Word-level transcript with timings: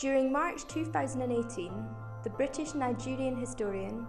During 0.00 0.32
March 0.32 0.66
2018, 0.68 1.70
the 2.24 2.30
British 2.30 2.72
Nigerian 2.72 3.36
historian, 3.36 4.06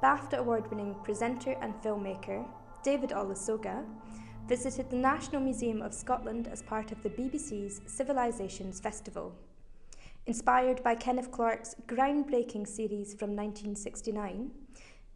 BAFTA 0.00 0.38
award 0.38 0.70
winning 0.70 0.94
presenter 1.02 1.56
and 1.60 1.74
filmmaker 1.82 2.46
David 2.84 3.10
Olusoga 3.10 3.84
visited 4.46 4.88
the 4.88 4.98
National 4.98 5.40
Museum 5.40 5.82
of 5.82 5.92
Scotland 5.92 6.46
as 6.46 6.62
part 6.62 6.92
of 6.92 7.02
the 7.02 7.10
BBC's 7.10 7.80
Civilisations 7.86 8.78
Festival. 8.78 9.34
Inspired 10.26 10.80
by 10.84 10.94
Kenneth 10.94 11.32
Clark's 11.32 11.74
groundbreaking 11.88 12.68
series 12.68 13.12
from 13.12 13.30
1969, 13.34 14.48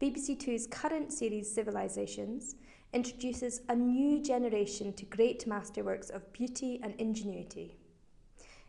BBC 0.02 0.40
Two's 0.40 0.66
current 0.66 1.12
series 1.12 1.54
Civilisations 1.54 2.56
introduces 2.92 3.60
a 3.68 3.76
new 3.76 4.20
generation 4.20 4.92
to 4.94 5.04
great 5.04 5.46
masterworks 5.46 6.10
of 6.10 6.32
beauty 6.32 6.80
and 6.82 6.96
ingenuity. 6.98 7.76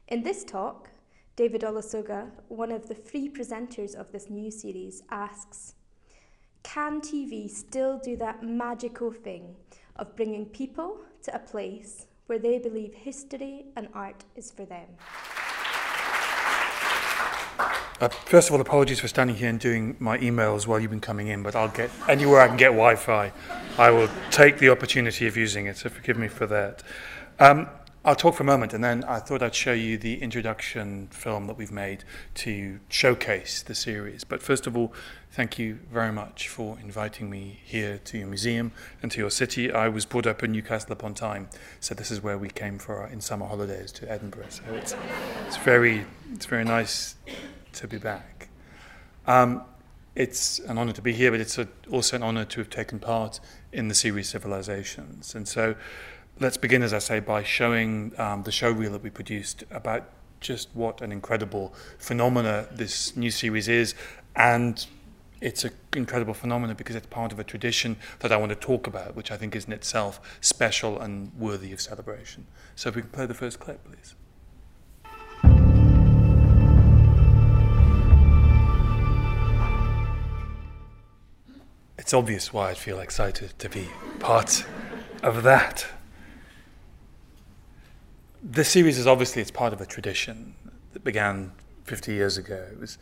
In 0.09 0.21
this 0.21 0.43
talk, 0.43 0.91
David 1.37 1.61
Olusoga, 1.61 2.31
one 2.47 2.71
of 2.71 2.87
the 2.87 2.95
three 2.95 3.29
presenters 3.29 3.93
of 3.93 4.11
this 4.11 4.27
new 4.27 4.49
series, 4.49 5.03
asks 5.11 5.75
Can 6.63 6.99
TV 6.99 7.47
still 7.47 7.99
do 8.03 8.17
that 8.17 8.41
magical 8.41 9.11
thing 9.11 9.55
of 9.97 10.15
bringing 10.15 10.47
people 10.47 10.97
to 11.21 11.35
a 11.35 11.37
place 11.37 12.07
where 12.25 12.39
they 12.39 12.57
believe 12.57 12.91
history 12.91 13.65
and 13.75 13.87
art 13.93 14.23
is 14.35 14.49
for 14.49 14.65
them? 14.65 14.87
Uh, 18.01 18.09
first 18.25 18.49
of 18.49 18.55
all, 18.55 18.61
apologies 18.61 18.99
for 18.99 19.07
standing 19.07 19.35
here 19.35 19.49
and 19.49 19.59
doing 19.59 19.95
my 19.99 20.17
emails 20.17 20.65
while 20.65 20.79
you've 20.79 20.89
been 20.89 20.99
coming 20.99 21.27
in, 21.27 21.43
but 21.43 21.55
I'll 21.55 21.69
get 21.69 21.91
anywhere 22.09 22.41
I 22.41 22.47
can 22.47 22.57
get 22.57 22.69
Wi 22.69 22.95
Fi. 22.95 23.31
I 23.77 23.91
will 23.91 24.09
take 24.31 24.57
the 24.57 24.69
opportunity 24.69 25.27
of 25.27 25.37
using 25.37 25.67
it, 25.67 25.77
so 25.77 25.89
forgive 25.89 26.17
me 26.17 26.29
for 26.29 26.47
that. 26.47 26.81
Um, 27.39 27.69
I'll 28.07 28.15
talk 28.15 28.35
for 28.35 28.43
a 28.43 28.45
moment 28.45 28.73
and 28.73 28.81
then 28.81 29.03
I 29.03 29.19
thought 29.19 29.43
I'd 29.43 29.53
show 29.53 29.73
you 29.73 29.97
the 29.97 30.21
introduction 30.21 31.09
film 31.11 31.47
that 31.47 31.57
we've 31.57 31.73
made 31.73 32.05
to 32.35 32.79
showcase 32.87 33.61
the 33.61 33.75
series. 33.75 34.23
But 34.23 34.41
first 34.41 34.65
of 34.65 34.77
all, 34.77 34.93
thank 35.29 35.59
you 35.59 35.79
very 35.91 36.13
much 36.13 36.47
for 36.47 36.79
inviting 36.79 37.29
me 37.29 37.59
here 37.65 37.99
to 38.05 38.17
your 38.17 38.27
museum 38.27 38.71
and 39.03 39.11
to 39.11 39.19
your 39.19 39.29
city. 39.29 39.73
I 39.73 39.89
was 39.89 40.05
brought 40.05 40.25
up 40.25 40.41
in 40.41 40.53
Newcastle 40.53 40.93
upon 40.93 41.15
Tyne, 41.15 41.49
so 41.81 41.93
this 41.93 42.09
is 42.09 42.23
where 42.23 42.37
we 42.37 42.47
came 42.47 42.79
for 42.79 42.95
our 42.95 43.07
in 43.07 43.19
summer 43.19 43.45
holidays 43.45 43.91
to 43.91 44.09
Edinburgh. 44.09 44.51
So 44.51 44.63
it's, 44.69 44.95
it's, 45.45 45.57
very, 45.57 46.05
it's 46.31 46.45
very 46.45 46.63
nice 46.63 47.15
to 47.73 47.89
be 47.89 47.97
back. 47.97 48.47
Um, 49.27 49.63
it's 50.15 50.59
an 50.59 50.77
honour 50.77 50.93
to 50.93 51.01
be 51.01 51.11
here, 51.11 51.29
but 51.29 51.41
it's 51.41 51.57
a, 51.57 51.67
also 51.91 52.15
an 52.15 52.23
honour 52.23 52.45
to 52.45 52.61
have 52.61 52.69
taken 52.69 52.99
part 52.99 53.41
in 53.73 53.89
the 53.89 53.93
series 53.93 54.29
Civilisations. 54.29 55.35
And 55.35 55.45
so 55.45 55.75
let's 56.39 56.57
begin, 56.57 56.83
as 56.83 56.93
I 56.93 56.99
say, 56.99 57.19
by 57.19 57.43
showing 57.43 58.13
um, 58.17 58.43
the 58.43 58.51
show 58.51 58.71
reel 58.71 58.91
that 58.91 59.03
we 59.03 59.09
produced 59.09 59.63
about 59.71 60.09
just 60.39 60.69
what 60.73 61.01
an 61.01 61.11
incredible 61.11 61.73
phenomena 61.97 62.67
this 62.71 63.15
new 63.15 63.31
series 63.31 63.67
is. 63.67 63.95
And 64.35 64.85
it's 65.41 65.63
an 65.63 65.71
incredible 65.95 66.33
phenomenon 66.33 66.75
because 66.75 66.95
it's 66.95 67.07
part 67.07 67.31
of 67.31 67.39
a 67.39 67.43
tradition 67.43 67.97
that 68.19 68.31
I 68.31 68.37
want 68.37 68.49
to 68.51 68.55
talk 68.55 68.87
about, 68.87 69.15
which 69.15 69.31
I 69.31 69.37
think 69.37 69.55
is 69.55 69.65
in 69.65 69.73
itself 69.73 70.37
special 70.41 70.99
and 70.99 71.31
worthy 71.37 71.71
of 71.71 71.81
celebration. 71.81 72.45
So 72.75 72.89
if 72.89 72.95
we 72.95 73.01
can 73.01 73.11
play 73.11 73.25
the 73.25 73.33
first 73.33 73.59
clip, 73.59 73.83
please. 73.83 74.15
It's 81.97 82.13
obvious 82.13 82.53
why 82.53 82.69
I 82.69 82.73
feel 82.73 82.99
excited 82.99 83.57
to 83.57 83.69
be 83.69 83.87
part 84.19 84.65
of 85.23 85.43
that 85.43 85.87
this 88.49 88.69
series 88.69 88.97
is 88.97 89.05
obviously 89.05 89.41
it's 89.41 89.51
part 89.51 89.73
of 89.73 89.81
a 89.81 89.85
tradition 89.85 90.55
that 90.93 91.03
began 91.03 91.51
50 91.83 92.13
years 92.13 92.37
ago. 92.37 92.65
It 92.71 92.79
was 92.79 92.97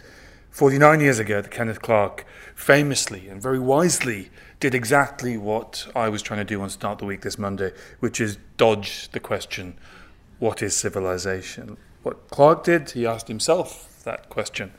49 0.50 1.00
years 1.01 1.19
ago 1.19 1.39
that 1.39 1.51
Kenneth 1.51 1.81
Clark 1.81 2.25
famously 2.56 3.29
and 3.29 3.39
very 3.39 3.59
wisely 3.59 4.31
did 4.59 4.73
exactly 4.73 5.38
what 5.38 5.88
I 5.95 6.09
was 6.09 6.23
trying 6.23 6.39
to 6.39 6.45
do 6.45 6.61
on 6.61 6.72
Start 6.72 6.97
the 6.97 7.05
Week 7.05 7.22
this 7.22 7.38
Monday, 7.38 7.73
which 8.00 8.19
is 8.19 8.39
dodge 8.57 9.09
the 9.11 9.19
question, 9.19 9.78
what 10.39 10.63
is 10.63 10.75
civilization? 10.75 11.78
What 12.01 12.28
Clark 12.29 12.63
did, 12.63 12.91
he 12.91 13.05
asked 13.05 13.28
himself 13.28 14.01
that 14.03 14.29
question. 14.29 14.73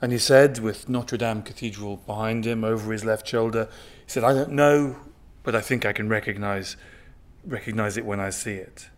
And 0.00 0.12
he 0.12 0.18
said, 0.18 0.60
with 0.60 0.88
Notre 0.88 1.16
Dame 1.16 1.42
Cathedral 1.42 1.96
behind 2.06 2.46
him 2.46 2.62
over 2.62 2.92
his 2.92 3.04
left 3.04 3.26
shoulder, 3.26 3.68
he 4.06 4.12
said, 4.12 4.22
I 4.22 4.32
don't 4.32 4.52
know, 4.52 4.96
but 5.42 5.56
I 5.56 5.60
think 5.60 5.84
I 5.84 5.92
can 5.92 6.08
recognize, 6.08 6.76
recognize 7.44 7.96
it 7.96 8.06
when 8.06 8.20
I 8.20 8.30
see 8.30 8.54
it. 8.54 8.90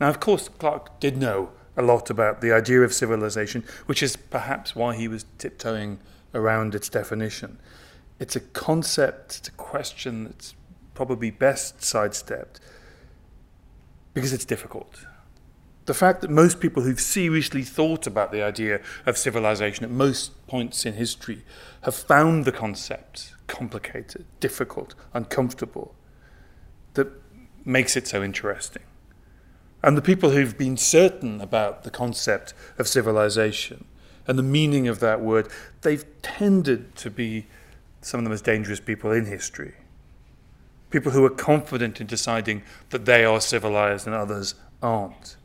Now, 0.00 0.08
of 0.08 0.18
course, 0.18 0.48
Clark 0.48 0.98
did 0.98 1.18
know 1.18 1.50
a 1.76 1.82
lot 1.82 2.10
about 2.10 2.40
the 2.40 2.52
idea 2.52 2.80
of 2.80 2.92
civilization, 2.92 3.64
which 3.86 4.02
is 4.02 4.16
perhaps 4.16 4.74
why 4.74 4.96
he 4.96 5.06
was 5.06 5.26
tiptoeing 5.38 6.00
around 6.34 6.74
its 6.74 6.88
definition. 6.88 7.58
It's 8.18 8.34
a 8.34 8.40
concept, 8.40 9.38
it's 9.38 9.48
a 9.48 9.52
question 9.52 10.24
that's 10.24 10.54
probably 10.94 11.30
best 11.30 11.82
sidestepped 11.82 12.60
because 14.14 14.32
it's 14.32 14.44
difficult. 14.44 15.06
The 15.86 15.94
fact 15.94 16.20
that 16.20 16.30
most 16.30 16.60
people 16.60 16.82
who've 16.82 17.00
seriously 17.00 17.62
thought 17.62 18.06
about 18.06 18.32
the 18.32 18.42
idea 18.42 18.80
of 19.06 19.16
civilization 19.16 19.84
at 19.84 19.90
most 19.90 20.46
points 20.46 20.84
in 20.84 20.94
history 20.94 21.42
have 21.82 21.94
found 21.94 22.44
the 22.44 22.52
concept 22.52 23.32
complicated, 23.46 24.26
difficult, 24.38 24.94
uncomfortable, 25.14 25.94
that 26.94 27.08
makes 27.64 27.96
it 27.96 28.06
so 28.06 28.22
interesting. 28.22 28.82
And 29.82 29.96
the 29.96 30.02
people 30.02 30.30
who've 30.30 30.58
been 30.58 30.76
certain 30.76 31.40
about 31.40 31.84
the 31.84 31.90
concept 31.90 32.52
of 32.78 32.86
civilization 32.86 33.86
and 34.26 34.38
the 34.38 34.42
meaning 34.42 34.88
of 34.88 35.00
that 35.00 35.20
word, 35.20 35.48
they've 35.82 36.04
tended 36.22 36.94
to 36.96 37.10
be 37.10 37.46
some 38.02 38.18
of 38.18 38.24
the 38.24 38.30
most 38.30 38.44
dangerous 38.44 38.80
people 38.80 39.10
in 39.10 39.26
history. 39.26 39.74
People 40.90 41.12
who 41.12 41.24
are 41.24 41.30
confident 41.30 42.00
in 42.00 42.06
deciding 42.06 42.62
that 42.90 43.04
they 43.04 43.24
are 43.24 43.40
civilized 43.40 44.06
and 44.06 44.14
others 44.14 44.54
aren't 44.82 45.36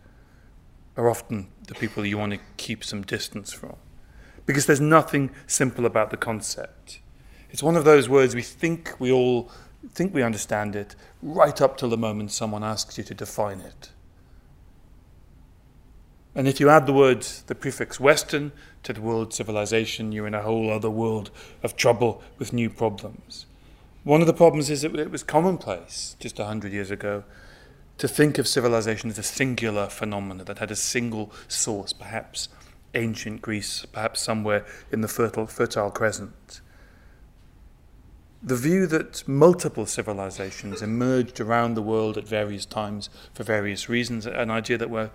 are 0.98 1.10
often 1.10 1.48
the 1.68 1.76
people 1.76 2.06
you 2.06 2.18
want 2.18 2.34
to 2.34 2.40
keep 2.58 2.84
some 2.84 3.02
distance 3.02 3.52
from. 3.52 3.76
Because 4.46 4.66
there's 4.66 4.82
nothing 4.82 5.32
simple 5.48 5.86
about 5.86 6.10
the 6.10 6.18
concept. 6.18 7.00
It's 7.50 7.64
one 7.64 7.76
of 7.76 7.86
those 7.86 8.08
words 8.08 8.36
we 8.36 8.42
think 8.42 8.96
we 9.00 9.12
all 9.12 9.50
think 9.94 10.14
we 10.14 10.24
understand 10.24 10.76
it, 10.76 10.96
right 11.22 11.62
up 11.62 11.78
till 11.78 11.90
the 11.90 11.98
moment 11.98 12.32
someone 12.32 12.64
asks 12.64 12.98
you 12.98 13.04
to 13.04 13.14
define 13.14 13.60
it. 13.60 13.90
And 16.36 16.50
if 16.50 16.60
you 16.60 16.70
add 16.70 16.86
the 16.86 16.94
word, 16.94 17.22
the 17.48 17.56
prefix 17.56 17.98
Western 17.98 18.52
to 18.84 18.92
the 18.92 19.02
word 19.02 19.34
civilization, 19.34 20.12
you're 20.12 20.28
in 20.28 20.34
a 20.34 20.42
whole 20.42 20.70
other 20.70 20.90
world 20.90 21.32
of 21.64 21.78
trouble 21.78 22.22
with 22.38 22.52
new 22.52 22.70
problems. 22.70 23.46
One 24.04 24.20
of 24.22 24.28
the 24.28 24.34
problems 24.34 24.70
is 24.70 24.82
that 24.82 25.00
it 25.00 25.10
was 25.10 25.24
commonplace 25.24 26.18
just 26.20 26.38
a 26.38 26.46
hundred 26.46 26.74
years 26.74 26.92
ago 26.92 27.24
to 27.98 28.08
think 28.08 28.38
of 28.38 28.48
civilization 28.48 29.10
as 29.10 29.18
a 29.18 29.24
singular 29.24 29.88
phenomenon 29.88 30.46
that 30.46 30.60
had 30.60 30.72
a 30.72 30.76
single 30.76 31.32
source, 31.48 31.94
perhaps 31.94 32.50
ancient 32.94 33.42
Greece, 33.42 33.86
perhaps 33.92 34.22
somewhere 34.22 34.66
in 34.92 35.02
the 35.02 35.08
fertile, 35.08 35.48
fertile 35.48 35.90
crescent. 35.90 36.60
The 38.44 38.56
view 38.56 38.86
that 38.88 39.28
multiple 39.28 39.86
civilizations 39.86 40.82
emerged 40.82 41.40
around 41.40 41.74
the 41.74 41.82
world 41.82 42.18
at 42.18 42.28
various 42.28 42.66
times 42.66 43.10
for 43.34 43.44
various 43.44 43.90
reasons, 43.90 44.28
an 44.28 44.52
idea 44.52 44.78
that 44.78 44.90
we're 44.90 45.10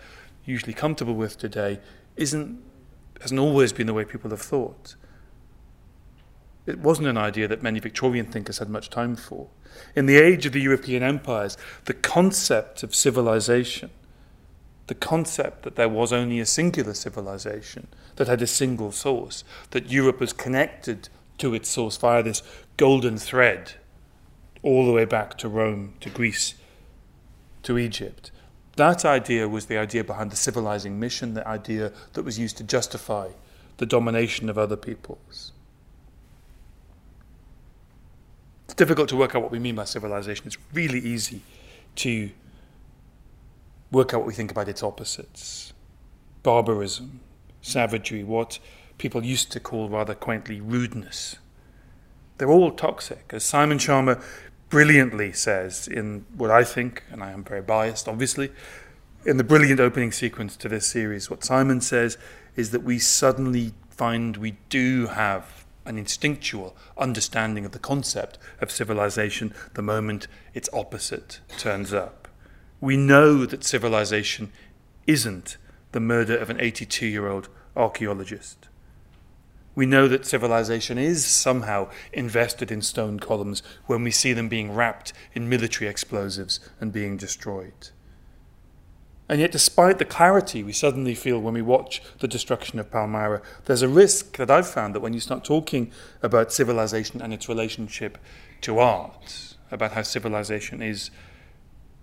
usually 0.44 0.72
comfortable 0.72 1.14
with 1.14 1.38
today 1.38 1.80
isn't 2.16 2.62
hasn't 3.20 3.40
always 3.40 3.72
been 3.72 3.86
the 3.86 3.94
way 3.94 4.04
people 4.04 4.30
have 4.30 4.40
thought. 4.40 4.96
It 6.66 6.78
wasn't 6.78 7.08
an 7.08 7.18
idea 7.18 7.48
that 7.48 7.62
many 7.62 7.80
Victorian 7.80 8.26
thinkers 8.26 8.58
had 8.58 8.70
much 8.70 8.88
time 8.88 9.16
for. 9.16 9.48
In 9.94 10.06
the 10.06 10.16
age 10.16 10.46
of 10.46 10.52
the 10.52 10.60
European 10.60 11.02
empires, 11.02 11.58
the 11.84 11.94
concept 11.94 12.82
of 12.82 12.94
civilization, 12.94 13.90
the 14.86 14.94
concept 14.94 15.62
that 15.62 15.76
there 15.76 15.88
was 15.88 16.12
only 16.12 16.40
a 16.40 16.46
singular 16.46 16.94
civilization 16.94 17.88
that 18.16 18.28
had 18.28 18.42
a 18.42 18.46
single 18.46 18.90
source, 18.90 19.44
that 19.70 19.90
Europe 19.90 20.20
was 20.20 20.32
connected 20.32 21.08
to 21.38 21.54
its 21.54 21.68
source 21.68 21.96
via 21.96 22.22
this 22.22 22.42
golden 22.76 23.16
thread 23.18 23.72
all 24.62 24.86
the 24.86 24.92
way 24.92 25.04
back 25.04 25.38
to 25.38 25.48
Rome, 25.48 25.94
to 26.00 26.10
Greece, 26.10 26.54
to 27.62 27.78
Egypt, 27.78 28.30
that 28.76 29.04
idea 29.04 29.48
was 29.48 29.66
the 29.66 29.78
idea 29.78 30.04
behind 30.04 30.30
the 30.30 30.36
civilizing 30.36 30.98
mission, 30.98 31.34
the 31.34 31.46
idea 31.46 31.92
that 32.12 32.22
was 32.22 32.38
used 32.38 32.56
to 32.58 32.64
justify 32.64 33.28
the 33.78 33.86
domination 33.86 34.48
of 34.48 34.58
other 34.58 34.76
peoples. 34.76 35.52
It's 38.66 38.74
difficult 38.74 39.08
to 39.08 39.16
work 39.16 39.34
out 39.34 39.42
what 39.42 39.50
we 39.50 39.58
mean 39.58 39.74
by 39.74 39.84
civilization. 39.84 40.46
It's 40.46 40.58
really 40.72 41.00
easy 41.00 41.42
to 41.96 42.30
work 43.90 44.14
out 44.14 44.20
what 44.20 44.26
we 44.26 44.34
think 44.34 44.50
about 44.50 44.68
its 44.68 44.82
opposites 44.82 45.72
barbarism, 46.42 47.20
savagery, 47.60 48.24
what 48.24 48.58
people 48.96 49.24
used 49.24 49.52
to 49.52 49.60
call 49.60 49.90
rather 49.90 50.14
quaintly 50.14 50.60
rudeness. 50.60 51.36
They're 52.38 52.50
all 52.50 52.70
toxic. 52.70 53.30
As 53.34 53.44
Simon 53.44 53.76
Schama 53.76 54.22
brilliantly 54.70 55.32
says 55.32 55.86
in 55.86 56.24
what 56.34 56.50
I 56.50 56.64
think, 56.64 57.02
and 57.10 57.22
I 57.22 57.32
am 57.32 57.44
very 57.44 57.60
biased, 57.60 58.08
obviously, 58.08 58.50
in 59.26 59.36
the 59.36 59.44
brilliant 59.44 59.80
opening 59.80 60.12
sequence 60.12 60.56
to 60.56 60.68
this 60.68 60.86
series, 60.86 61.28
what 61.28 61.44
Simon 61.44 61.80
says 61.80 62.16
is 62.56 62.70
that 62.70 62.82
we 62.82 62.98
suddenly 62.98 63.74
find 63.90 64.38
we 64.38 64.56
do 64.70 65.08
have 65.08 65.66
an 65.84 65.98
instinctual 65.98 66.74
understanding 66.96 67.66
of 67.66 67.72
the 67.72 67.78
concept 67.78 68.38
of 68.60 68.70
civilization 68.70 69.52
the 69.74 69.82
moment 69.82 70.26
its 70.54 70.70
opposite 70.72 71.40
turns 71.58 71.92
up. 71.92 72.28
We 72.80 72.96
know 72.96 73.44
that 73.44 73.64
civilization 73.64 74.52
isn't 75.06 75.58
the 75.92 76.00
murder 76.00 76.38
of 76.38 76.48
an 76.48 76.60
82 76.60 77.06
year 77.06 77.28
old 77.28 77.48
archaeologist. 77.76 78.69
We 79.80 79.86
know 79.86 80.08
that 80.08 80.26
civilization 80.26 80.98
is 80.98 81.24
somehow 81.24 81.88
invested 82.12 82.70
in 82.70 82.82
stone 82.82 83.18
columns 83.18 83.62
when 83.86 84.04
we 84.04 84.10
see 84.10 84.34
them 84.34 84.46
being 84.46 84.74
wrapped 84.74 85.14
in 85.32 85.48
military 85.48 85.88
explosives 85.88 86.60
and 86.82 86.92
being 86.92 87.16
destroyed. 87.16 87.88
And 89.26 89.40
yet, 89.40 89.52
despite 89.52 89.96
the 89.96 90.04
clarity 90.04 90.62
we 90.62 90.74
suddenly 90.74 91.14
feel 91.14 91.40
when 91.40 91.54
we 91.54 91.62
watch 91.62 92.02
the 92.18 92.28
destruction 92.28 92.78
of 92.78 92.90
Palmyra, 92.90 93.40
there's 93.64 93.80
a 93.80 93.88
risk 93.88 94.36
that 94.36 94.50
I've 94.50 94.68
found 94.68 94.94
that 94.94 95.00
when 95.00 95.14
you 95.14 95.20
start 95.20 95.44
talking 95.44 95.90
about 96.22 96.52
civilization 96.52 97.22
and 97.22 97.32
its 97.32 97.48
relationship 97.48 98.18
to 98.60 98.80
art, 98.80 99.54
about 99.70 99.92
how 99.92 100.02
civilization 100.02 100.82
is, 100.82 101.10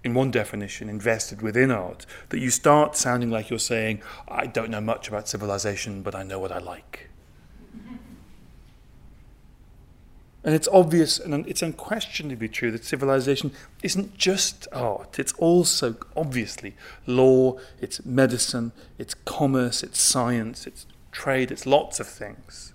in 0.04 0.16
one 0.16 0.32
definition, 0.32 0.90
invested 0.90 1.44
within 1.44 1.70
art, 1.70 2.08
that 2.30 2.40
you 2.40 2.50
start 2.50 2.98
sounding 2.98 3.30
like 3.30 3.52
you're 3.52 3.60
saying, 3.60 4.02
I 4.28 4.48
don't 4.48 4.72
know 4.72 4.82
much 4.82 5.08
about 5.08 5.28
civilization, 5.28 6.02
but 6.02 6.16
I 6.16 6.24
know 6.24 6.40
what 6.40 6.52
I 6.52 6.58
like. 6.58 7.12
And 10.48 10.56
it's 10.56 10.70
obvious 10.70 11.20
and 11.20 11.46
it's 11.46 11.62
unquestionably 11.62 12.48
true 12.48 12.72
that 12.72 12.86
civilization 12.86 13.52
isn't 13.84 14.18
just 14.18 14.66
art, 14.72 15.20
it's 15.20 15.34
also 15.34 15.98
obviously 16.16 16.74
law, 17.06 17.58
it's 17.82 18.06
medicine, 18.06 18.72
it's 18.98 19.14
commerce, 19.14 19.84
it's 19.84 20.00
science, 20.00 20.66
it's 20.66 20.86
trade, 21.12 21.52
it's 21.52 21.66
lots 21.66 22.00
of 22.00 22.08
things. 22.08 22.72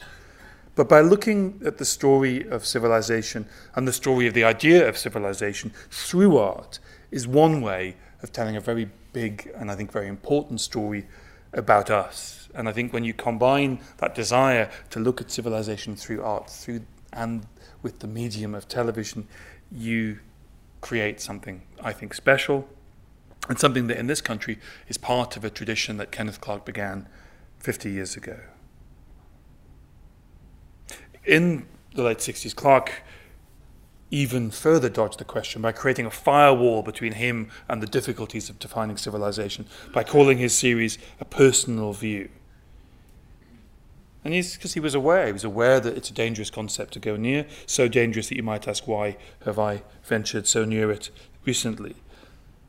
But 0.74 0.86
by 0.86 1.00
looking 1.00 1.62
at 1.64 1.78
the 1.78 1.86
story 1.86 2.46
of 2.46 2.66
civilization 2.66 3.46
and 3.74 3.88
the 3.88 3.92
story 3.94 4.26
of 4.26 4.34
the 4.34 4.44
idea 4.44 4.86
of 4.86 4.98
civilization 4.98 5.72
through 5.90 6.36
art 6.36 6.78
is 7.10 7.26
one 7.26 7.62
way 7.62 7.96
of 8.22 8.32
telling 8.32 8.54
a 8.54 8.60
very 8.60 8.90
big 9.14 9.50
and 9.56 9.70
I 9.70 9.76
think 9.76 9.90
very 9.90 10.08
important 10.08 10.60
story 10.60 11.06
about 11.54 11.88
us. 11.88 12.50
And 12.54 12.68
I 12.68 12.72
think 12.72 12.92
when 12.92 13.04
you 13.04 13.14
combine 13.14 13.80
that 13.96 14.14
desire 14.14 14.70
to 14.90 15.00
look 15.00 15.22
at 15.22 15.30
civilization 15.30 15.96
through 15.96 16.22
art, 16.22 16.50
through 16.50 16.82
and 17.12 17.46
with 17.82 17.98
the 17.98 18.06
medium 18.06 18.54
of 18.54 18.68
television, 18.68 19.26
you 19.70 20.20
create 20.80 21.20
something, 21.20 21.62
I 21.82 21.92
think, 21.92 22.14
special 22.14 22.68
and 23.48 23.58
something 23.58 23.88
that 23.88 23.98
in 23.98 24.06
this 24.06 24.20
country 24.20 24.58
is 24.88 24.96
part 24.96 25.36
of 25.36 25.44
a 25.44 25.50
tradition 25.50 25.96
that 25.96 26.12
Kenneth 26.12 26.40
Clark 26.40 26.64
began 26.64 27.08
50 27.58 27.90
years 27.90 28.16
ago. 28.16 28.38
In 31.24 31.66
the 31.94 32.02
late 32.02 32.18
60s, 32.18 32.54
Clark 32.54 33.02
even 34.10 34.50
further 34.50 34.88
dodged 34.88 35.18
the 35.18 35.24
question 35.24 35.62
by 35.62 35.72
creating 35.72 36.04
a 36.04 36.10
firewall 36.10 36.82
between 36.82 37.12
him 37.12 37.48
and 37.68 37.82
the 37.82 37.86
difficulties 37.86 38.50
of 38.50 38.58
defining 38.58 38.96
civilization 38.96 39.66
by 39.92 40.04
calling 40.04 40.38
his 40.38 40.54
series 40.54 40.98
a 41.18 41.24
personal 41.24 41.92
view. 41.92 42.28
And 44.24 44.32
he's 44.32 44.54
because 44.54 44.74
he 44.74 44.80
was 44.80 44.94
aware, 44.94 45.26
he 45.26 45.32
was 45.32 45.44
aware 45.44 45.80
that 45.80 45.96
it's 45.96 46.10
a 46.10 46.14
dangerous 46.14 46.50
concept 46.50 46.92
to 46.92 47.00
go 47.00 47.16
near, 47.16 47.46
so 47.66 47.88
dangerous 47.88 48.28
that 48.28 48.36
you 48.36 48.42
might 48.42 48.68
ask, 48.68 48.86
why 48.86 49.16
have 49.44 49.58
I 49.58 49.82
ventured 50.04 50.46
so 50.46 50.64
near 50.64 50.90
it 50.92 51.10
recently? 51.44 51.96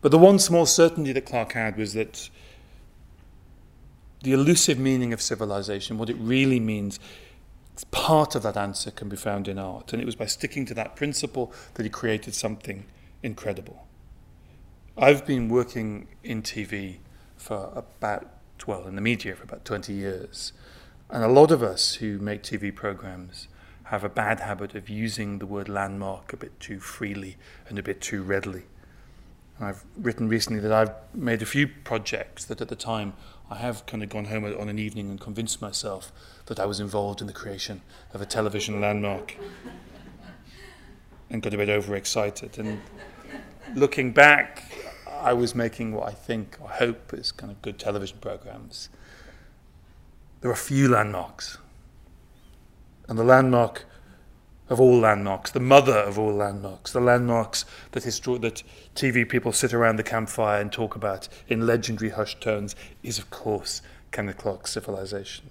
But 0.02 0.10
the 0.10 0.18
one 0.18 0.40
small 0.40 0.66
certainty 0.66 1.12
that 1.14 1.26
Clark 1.26 1.54
had 1.54 1.78
was 1.78 1.94
that 1.94 2.30
the 4.24 4.34
elusive 4.34 4.80
meaning 4.80 5.14
of 5.14 5.22
civilization, 5.22 5.98
what 5.98 6.10
it 6.10 6.18
really 6.18 6.60
means, 6.60 7.00
part 7.92 8.36
of 8.36 8.44
that 8.44 8.58
answer 8.58 8.92
can 8.92 9.10
be 9.10 9.16
found 9.16 9.48
in 9.48 9.60
art. 9.60 9.94
And 9.94 10.02
it 10.02 10.06
was 10.06 10.16
by 10.16 10.26
sticking 10.26 10.66
to 10.68 10.74
that 10.74 10.96
principle 10.96 11.54
that 11.76 11.84
he 11.84 11.90
created 11.90 12.34
something 12.34 12.86
incredible. 13.22 13.88
I've 14.98 15.26
been 15.26 15.50
working 15.50 16.08
in 16.24 16.42
TV 16.42 16.98
for 17.36 17.72
about, 17.76 18.28
well, 18.68 18.88
in 18.88 18.96
the 18.96 19.02
media 19.02 19.36
for 19.36 19.44
about 19.44 19.66
20 19.66 19.94
years. 19.94 20.54
And 21.10 21.24
a 21.24 21.28
lot 21.28 21.52
of 21.52 21.62
us 21.62 21.96
who 21.96 22.18
make 22.18 22.44
TV 22.44 22.74
programs 22.74 23.48
have 23.86 24.04
a 24.04 24.10
bad 24.10 24.40
habit 24.40 24.74
of 24.76 24.90
using 24.90 25.40
the 25.40 25.46
word 25.46 25.70
landmark 25.70 26.34
a 26.34 26.38
bit 26.38 26.60
too 26.60 26.80
freely 26.80 27.38
and 27.68 27.78
a 27.78 27.84
bit 27.84 28.02
too 28.02 28.24
readily. 28.24 28.64
And 29.58 29.68
I've 29.68 29.84
written 29.96 30.28
recently 30.28 30.60
that 30.62 30.72
I've 30.72 30.94
made 31.14 31.42
a 31.42 31.46
few 31.46 31.68
projects 31.68 32.46
that 32.46 32.60
at 32.62 32.70
the 32.70 32.76
time 32.76 33.14
I 33.52 33.58
have 33.58 33.86
kind 33.86 34.02
of 34.02 34.10
gone 34.10 34.26
home 34.26 34.46
on 34.46 34.68
an 34.68 34.80
evening 34.80 35.10
and 35.10 35.20
convinced 35.20 35.62
myself 35.62 36.12
that 36.48 36.60
I 36.60 36.66
was 36.66 36.80
involved 36.80 37.22
in 37.22 37.28
the 37.28 37.34
creation 37.34 37.82
of 38.14 38.22
a 38.22 38.26
television 38.26 38.82
landmark 38.82 39.38
and 41.30 41.42
got 41.42 41.54
a 41.54 41.58
bit 41.58 41.70
overexcited. 41.70 42.58
And 42.58 42.82
looking 43.76 44.12
back, 44.12 44.72
I 45.08 45.34
was 45.34 45.54
making 45.54 45.94
what 45.94 46.08
I 46.08 46.14
think 46.14 46.58
or 46.60 46.70
hope 46.70 47.14
is 47.14 47.32
kind 47.32 47.52
of 47.52 47.62
good 47.62 47.78
television 47.78 48.18
programs 48.20 48.90
there 50.44 50.52
are 50.52 50.56
few 50.56 50.90
landmarks. 50.90 51.58
And 53.08 53.18
the 53.18 53.24
landmark 53.24 53.86
of 54.68 54.82
all 54.82 55.00
landmarks, 55.00 55.52
the 55.52 55.62
mother 55.62 55.98
of 55.98 56.20
all 56.20 56.34
landmarks, 56.34 56.92
the 56.92 57.00
landmarks 57.00 57.64
that, 57.94 58.04
histor- 58.04 58.42
that 58.42 58.62
TV 58.94 59.28
people 59.28 59.54
sit 59.54 59.74
around 59.74 59.96
the 59.96 60.04
campfire 60.04 60.60
and 60.60 60.70
talk 60.70 60.98
about 60.98 61.30
in 61.48 61.66
legendary 61.66 62.12
hushed 62.12 62.42
tones, 62.42 62.76
is 63.04 63.18
of 63.18 63.30
course 63.30 63.82
Kenneth 64.12 64.38
Clark's 64.38 64.74
civilization. 64.74 65.50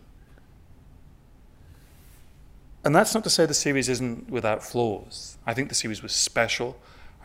And 2.84 2.94
that's 2.94 3.14
not 3.14 3.24
to 3.24 3.30
say 3.30 3.46
the 3.46 3.54
series 3.54 3.88
isn't 3.88 4.28
without 4.28 4.62
flaws. 4.62 5.38
I 5.46 5.54
think 5.54 5.70
the 5.70 5.74
series 5.74 6.02
was 6.02 6.12
special. 6.12 6.76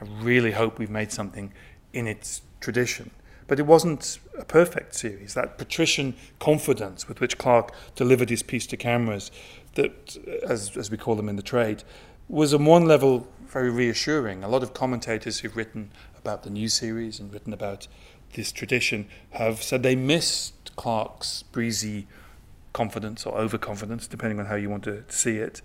I 0.02 0.06
really 0.06 0.52
hope 0.52 0.80
we've 0.80 0.90
made 0.90 1.12
something 1.12 1.52
in 1.92 2.08
its 2.08 2.44
tradition. 2.62 3.12
But 3.48 3.60
it 3.60 3.66
wasn't 3.66 4.20
a 4.38 4.46
perfect 4.46 4.94
series. 4.94 5.34
That 5.34 5.58
patrician 5.58 6.16
confidence 6.40 7.08
with 7.08 7.22
which 7.22 7.38
Clark 7.38 7.74
delivered 7.96 8.30
his 8.30 8.44
piece 8.44 8.68
to 8.68 8.78
cameras, 8.78 9.32
that, 9.76 10.18
as, 10.44 10.76
as 10.76 10.92
we 10.92 10.98
call 10.98 11.16
them 11.16 11.30
in 11.30 11.38
the 11.38 11.42
trade, 11.42 11.84
was 12.28 12.54
on 12.54 12.66
one 12.66 12.86
level 12.86 13.28
very 13.48 13.70
reassuring. 13.70 14.44
A 14.44 14.50
lot 14.50 14.64
of 14.64 14.74
commentators 14.74 15.40
who've 15.40 15.56
written 15.56 15.92
about 16.18 16.44
the 16.44 16.50
new 16.50 16.68
series 16.68 17.20
and 17.20 17.32
written 17.32 17.54
about 17.54 17.88
this 18.34 18.52
tradition 18.52 19.08
have 19.32 19.64
said 19.64 19.84
they 19.84 19.96
missed 19.96 20.76
Clark's 20.76 21.44
breezy 21.44 22.08
confidence 22.74 23.26
or 23.26 23.38
overconfidence, 23.38 24.08
depending 24.08 24.40
on 24.40 24.48
how 24.48 24.56
you 24.56 24.70
want 24.70 24.84
to 24.84 25.04
see 25.08 25.38
it. 25.38 25.62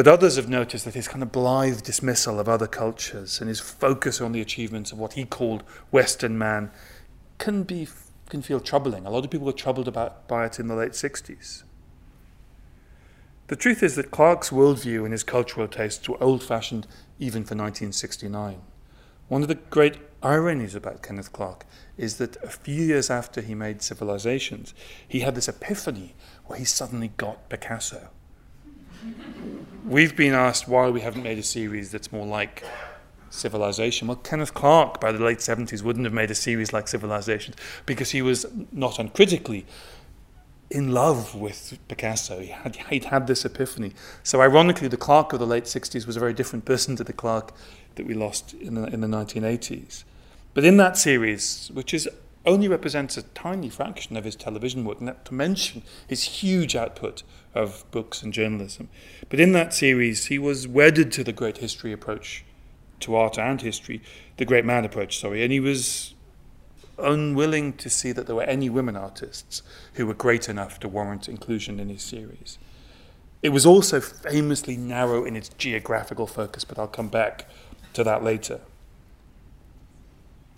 But 0.00 0.08
others 0.08 0.36
have 0.36 0.48
noticed 0.48 0.86
that 0.86 0.94
his 0.94 1.08
kind 1.08 1.22
of 1.22 1.30
blithe 1.30 1.82
dismissal 1.82 2.40
of 2.40 2.48
other 2.48 2.66
cultures 2.66 3.38
and 3.38 3.48
his 3.50 3.60
focus 3.60 4.18
on 4.18 4.32
the 4.32 4.40
achievements 4.40 4.92
of 4.92 4.98
what 4.98 5.12
he 5.12 5.26
called 5.26 5.62
Western 5.90 6.38
man 6.38 6.70
can 7.36 7.64
be 7.64 7.86
can 8.30 8.40
feel 8.40 8.60
troubling. 8.60 9.04
A 9.04 9.10
lot 9.10 9.26
of 9.26 9.30
people 9.30 9.44
were 9.44 9.52
troubled 9.52 9.86
about 9.86 10.26
by 10.26 10.46
it 10.46 10.58
in 10.58 10.68
the 10.68 10.74
late 10.74 10.92
60s. 10.92 11.64
The 13.48 13.56
truth 13.56 13.82
is 13.82 13.94
that 13.96 14.10
Clark's 14.10 14.48
worldview 14.48 15.04
and 15.04 15.12
his 15.12 15.22
cultural 15.22 15.68
tastes 15.68 16.08
were 16.08 16.22
old 16.22 16.42
fashioned 16.42 16.86
even 17.18 17.42
for 17.42 17.54
1969. 17.54 18.62
One 19.28 19.42
of 19.42 19.48
the 19.48 19.56
great 19.56 19.98
ironies 20.22 20.74
about 20.74 21.02
Kenneth 21.02 21.34
Clark 21.34 21.66
is 21.98 22.16
that 22.16 22.42
a 22.42 22.48
few 22.48 22.82
years 22.82 23.10
after 23.10 23.42
he 23.42 23.54
made 23.54 23.82
Civilizations, 23.82 24.72
he 25.06 25.20
had 25.20 25.34
this 25.34 25.46
epiphany 25.46 26.14
where 26.46 26.58
he 26.58 26.64
suddenly 26.64 27.08
got 27.18 27.50
Picasso. 27.50 28.08
We've 29.86 30.14
been 30.14 30.34
asked 30.34 30.68
why 30.68 30.88
we 30.90 31.00
haven't 31.00 31.22
made 31.22 31.38
a 31.38 31.42
series 31.42 31.90
that's 31.90 32.12
more 32.12 32.26
like 32.26 32.64
Civilization. 33.30 34.08
Well, 34.08 34.16
Kenneth 34.16 34.54
Clark 34.54 35.00
by 35.00 35.12
the 35.12 35.22
late 35.22 35.38
70s 35.38 35.82
wouldn't 35.82 36.04
have 36.04 36.12
made 36.12 36.32
a 36.32 36.34
series 36.34 36.72
like 36.72 36.88
Civilization 36.88 37.54
because 37.86 38.10
he 38.10 38.22
was 38.22 38.44
not 38.72 38.98
uncritically 38.98 39.66
in 40.68 40.92
love 40.92 41.34
with 41.34 41.78
Picasso. 41.88 42.40
He 42.40 42.48
had, 42.48 42.76
he'd 42.76 43.04
had 43.06 43.26
this 43.26 43.44
epiphany. 43.44 43.92
So, 44.22 44.40
ironically, 44.40 44.88
the 44.88 44.96
Clark 44.96 45.32
of 45.32 45.38
the 45.38 45.46
late 45.46 45.64
60s 45.64 46.06
was 46.06 46.16
a 46.16 46.20
very 46.20 46.34
different 46.34 46.64
person 46.64 46.96
to 46.96 47.04
the 47.04 47.12
Clark 47.12 47.52
that 47.94 48.06
we 48.06 48.14
lost 48.14 48.54
in 48.54 48.74
the, 48.74 48.84
in 48.86 49.00
the 49.00 49.06
1980s. 49.06 50.04
But 50.52 50.64
in 50.64 50.76
that 50.78 50.96
series, 50.96 51.70
which 51.72 51.94
is 51.94 52.08
only 52.46 52.68
represents 52.68 53.16
a 53.16 53.22
tiny 53.22 53.68
fraction 53.68 54.16
of 54.16 54.24
his 54.24 54.34
television 54.34 54.84
work, 54.84 55.00
not 55.00 55.24
to 55.26 55.34
mention 55.34 55.82
his 56.08 56.24
huge 56.24 56.74
output 56.74 57.22
of 57.54 57.84
books 57.90 58.22
and 58.22 58.32
journalism. 58.32 58.88
But 59.28 59.40
in 59.40 59.52
that 59.52 59.74
series, 59.74 60.26
he 60.26 60.38
was 60.38 60.68
wedded 60.68 61.10
to 61.12 61.24
the 61.24 61.32
great 61.32 61.58
history 61.58 61.92
approach 61.92 62.44
to 63.00 63.16
art 63.16 63.38
and 63.38 63.60
history, 63.60 64.02
the 64.36 64.44
great 64.44 64.64
man 64.64 64.84
approach, 64.84 65.18
sorry, 65.18 65.42
and 65.42 65.52
he 65.52 65.60
was 65.60 66.14
unwilling 66.98 67.72
to 67.72 67.88
see 67.88 68.12
that 68.12 68.26
there 68.26 68.36
were 68.36 68.42
any 68.42 68.68
women 68.68 68.96
artists 68.96 69.62
who 69.94 70.06
were 70.06 70.14
great 70.14 70.48
enough 70.48 70.78
to 70.80 70.88
warrant 70.88 71.28
inclusion 71.28 71.80
in 71.80 71.88
his 71.88 72.02
series. 72.02 72.58
It 73.42 73.50
was 73.50 73.64
also 73.64 74.00
famously 74.00 74.76
narrow 74.76 75.24
in 75.24 75.34
its 75.34 75.48
geographical 75.48 76.26
focus, 76.26 76.64
but 76.64 76.78
I'll 76.78 76.86
come 76.86 77.08
back 77.08 77.48
to 77.94 78.04
that 78.04 78.22
later. 78.22 78.60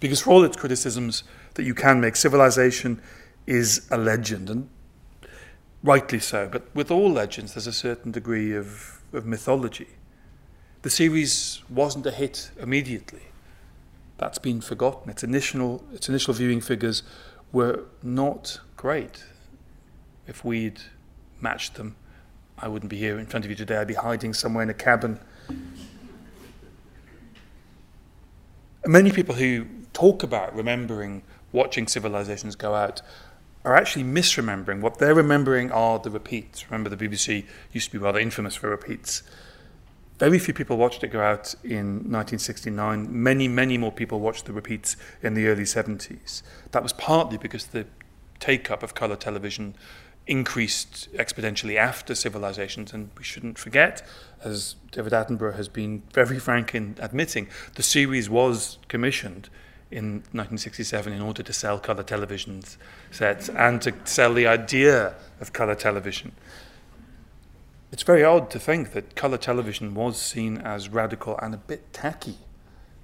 Because 0.00 0.22
for 0.22 0.30
all 0.30 0.44
its 0.44 0.56
criticisms 0.56 1.22
that 1.54 1.62
you 1.62 1.75
can 1.75 2.00
make, 2.00 2.16
civilization 2.16 3.00
is 3.46 3.87
a 3.90 3.96
legend, 3.96 4.50
and 4.50 4.68
rightly 5.82 6.20
so. 6.20 6.48
But 6.50 6.74
with 6.74 6.90
all 6.90 7.10
legends, 7.10 7.54
there's 7.54 7.66
a 7.66 7.72
certain 7.72 8.12
degree 8.12 8.54
of, 8.54 9.00
of 9.12 9.26
mythology. 9.26 9.88
The 10.82 10.90
series 10.90 11.62
wasn't 11.68 12.06
a 12.06 12.10
hit 12.10 12.50
immediately. 12.60 13.22
That's 14.18 14.38
been 14.38 14.60
forgotten. 14.60 15.10
Its 15.10 15.22
initial, 15.22 15.84
its 15.92 16.08
initial 16.08 16.34
viewing 16.34 16.60
figures 16.60 17.02
were 17.52 17.84
not 18.02 18.60
great. 18.76 19.24
If 20.26 20.44
we'd 20.44 20.80
matched 21.40 21.74
them, 21.74 21.96
I 22.58 22.68
wouldn't 22.68 22.90
be 22.90 22.98
here 22.98 23.18
in 23.18 23.26
front 23.26 23.44
of 23.44 23.50
you 23.50 23.56
today. 23.56 23.76
I'd 23.76 23.88
be 23.88 23.94
hiding 23.94 24.34
somewhere 24.34 24.62
in 24.62 24.70
a 24.70 24.74
cabin. 24.74 25.18
Many 28.86 29.12
people 29.12 29.34
who 29.34 29.66
talk 29.92 30.22
about 30.22 30.54
remembering 30.54 31.22
watching 31.52 31.86
civilizations 31.86 32.56
go 32.56 32.74
out 32.74 33.02
are 33.64 33.76
actually 33.76 34.04
misremembering. 34.04 34.81
What 34.81 34.99
they're 34.99 35.14
remembering 35.14 35.71
are 35.71 35.99
the 35.99 36.11
repeats. 36.11 36.71
Remember, 36.71 36.95
the 36.95 36.97
BBC 36.97 37.47
used 37.73 37.90
to 37.90 37.99
be 37.99 38.02
rather 38.02 38.19
infamous 38.19 38.57
for 38.57 38.69
repeats. 38.69 39.23
Very 40.19 40.38
few 40.38 40.54
people 40.54 40.76
watched 40.76 41.02
it 41.02 41.09
go 41.09 41.21
out 41.21 41.54
in 41.64 42.11
1969. 42.11 43.09
Many, 43.11 43.49
many 43.49 43.78
more 43.78 43.92
people 43.92 44.21
watched 44.21 44.47
the 44.47 44.52
repeats 44.52 44.97
in 45.23 45.35
the 45.35 45.47
early 45.47 45.64
70s. 45.64 46.42
That 46.73 46.83
was 46.83 46.92
partly 46.92 47.38
because 47.38 47.66
the 47.66 47.87
take 48.38 48.71
up 48.71 48.83
of 48.83 48.95
colour 48.95 49.16
television 49.16 49.75
increased 50.26 51.09
exponentially 51.14 51.76
after 51.76 52.14
civilizations. 52.14 52.92
And 52.92 53.11
we 53.16 53.25
shouldn't 53.25 53.59
forget, 53.59 54.07
as 54.45 54.76
David 54.90 55.12
Attenborough 55.12 55.57
has 55.57 55.69
been 55.69 56.02
very 56.12 56.38
frank 56.38 56.75
in 56.75 56.97
admitting, 57.00 57.49
the 57.75 57.83
series 57.83 58.28
was 58.28 58.78
commissioned 58.88 59.49
in 59.92 60.14
1967 60.32 61.12
in 61.12 61.20
order 61.20 61.42
to 61.42 61.52
sell 61.52 61.78
colour 61.78 62.02
television 62.02 62.62
sets 63.11 63.49
and 63.50 63.82
to 63.82 63.92
sell 64.04 64.32
the 64.32 64.46
idea 64.46 65.14
of 65.40 65.52
colour 65.52 65.75
television. 65.75 66.32
It's 67.92 68.02
very 68.02 68.25
odd 68.25 68.50
to 68.50 68.58
think 68.58 68.92
that 68.92 69.14
colour 69.14 69.37
television 69.37 69.94
was 69.94 70.20
seen 70.20 70.56
as 70.58 70.88
radical 70.88 71.38
and 71.38 71.52
a 71.54 71.58
bit 71.58 71.92
tacky 71.92 72.38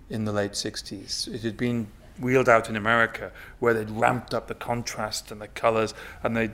in 0.08 0.24
the 0.24 0.32
late 0.32 0.52
60s. 0.52 1.28
It 1.32 1.42
had 1.42 1.58
been 1.58 1.88
wheeled 2.18 2.48
out 2.48 2.70
in 2.70 2.74
America 2.74 3.30
where 3.58 3.74
they'd 3.74 3.90
ramped 3.90 4.32
up 4.32 4.48
the 4.48 4.54
contrast 4.54 5.30
and 5.30 5.42
the 5.42 5.48
colours 5.48 5.92
and 6.22 6.34
they 6.34 6.50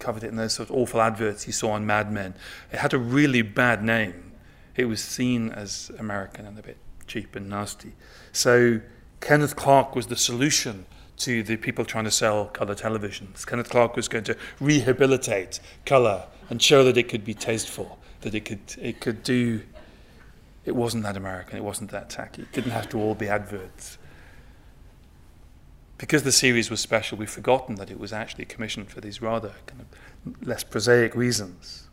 covered 0.00 0.24
it 0.24 0.28
in 0.28 0.36
those 0.36 0.54
sort 0.54 0.68
of 0.68 0.74
awful 0.74 1.00
adverts 1.00 1.46
you 1.46 1.52
saw 1.52 1.70
on 1.70 1.86
Mad 1.86 2.10
Men. 2.10 2.34
It 2.72 2.78
had 2.78 2.92
a 2.92 2.98
really 2.98 3.42
bad 3.42 3.84
name. 3.84 4.32
It 4.74 4.86
was 4.86 5.00
seen 5.00 5.50
as 5.50 5.92
American 5.98 6.46
and 6.46 6.58
a 6.58 6.62
bit 6.62 6.78
cheap 7.06 7.36
and 7.36 7.48
nasty. 7.48 7.92
So 8.32 8.80
Kenneth 9.20 9.56
Clark 9.56 9.94
was 9.94 10.06
the 10.06 10.16
solution 10.16 10.86
to 11.18 11.42
the 11.42 11.56
people 11.56 11.84
trying 11.84 12.04
to 12.04 12.10
sell 12.10 12.46
colour 12.46 12.74
televisions. 12.74 13.46
Kenneth 13.46 13.68
Clark 13.68 13.94
was 13.94 14.08
going 14.08 14.24
to 14.24 14.36
rehabilitate 14.58 15.60
colour 15.84 16.26
and 16.48 16.60
show 16.60 16.82
that 16.84 16.96
it 16.96 17.08
could 17.08 17.24
be 17.24 17.34
tasteful, 17.34 17.98
that 18.22 18.34
it 18.34 18.44
could, 18.44 18.60
it 18.80 19.00
could 19.00 19.22
do. 19.22 19.62
It 20.64 20.74
wasn't 20.74 21.04
that 21.04 21.16
American, 21.16 21.58
it 21.58 21.64
wasn't 21.64 21.90
that 21.90 22.10
tacky, 22.10 22.42
it 22.42 22.52
didn't 22.52 22.72
have 22.72 22.88
to 22.90 22.98
all 22.98 23.14
be 23.14 23.28
adverts. 23.28 23.98
Because 25.98 26.22
the 26.22 26.32
series 26.32 26.70
was 26.70 26.80
special, 26.80 27.18
we've 27.18 27.28
forgotten 27.28 27.74
that 27.74 27.90
it 27.90 28.00
was 28.00 28.10
actually 28.10 28.46
commissioned 28.46 28.90
for 28.90 29.02
these 29.02 29.20
rather 29.20 29.52
kind 29.66 29.82
of 29.82 30.46
less 30.46 30.64
prosaic 30.64 31.14
reasons. 31.14 31.89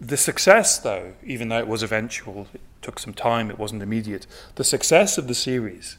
The 0.00 0.16
success, 0.16 0.78
though, 0.78 1.14
even 1.24 1.48
though 1.48 1.58
it 1.58 1.66
was 1.66 1.82
eventual, 1.82 2.46
it 2.54 2.60
took 2.82 3.00
some 3.00 3.14
time, 3.14 3.50
it 3.50 3.58
wasn't 3.58 3.82
immediate, 3.82 4.26
the 4.54 4.64
success 4.64 5.18
of 5.18 5.26
the 5.26 5.34
series 5.34 5.98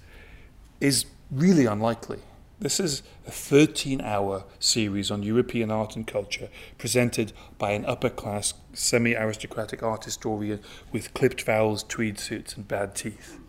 is 0.80 1.06
really 1.30 1.66
unlikely. 1.66 2.20
This 2.62 2.80
is 2.80 3.04
a 3.28 3.32
13 3.32 4.02
hour 4.02 4.44
series 4.60 5.12
on 5.12 5.24
European 5.24 5.72
art 5.72 5.96
and 5.96 6.06
culture 6.06 6.50
presented 6.78 7.34
by 7.58 7.72
an 7.72 7.86
upper 7.86 8.10
class, 8.10 8.54
semi 8.74 9.16
aristocratic 9.16 9.84
art 9.84 10.06
historian 10.06 10.60
with 10.92 11.14
clipped 11.14 11.42
vowels, 11.44 11.84
tweed 11.84 12.20
suits, 12.20 12.56
and 12.56 12.68
bad 12.68 12.96
teeth. 12.96 13.40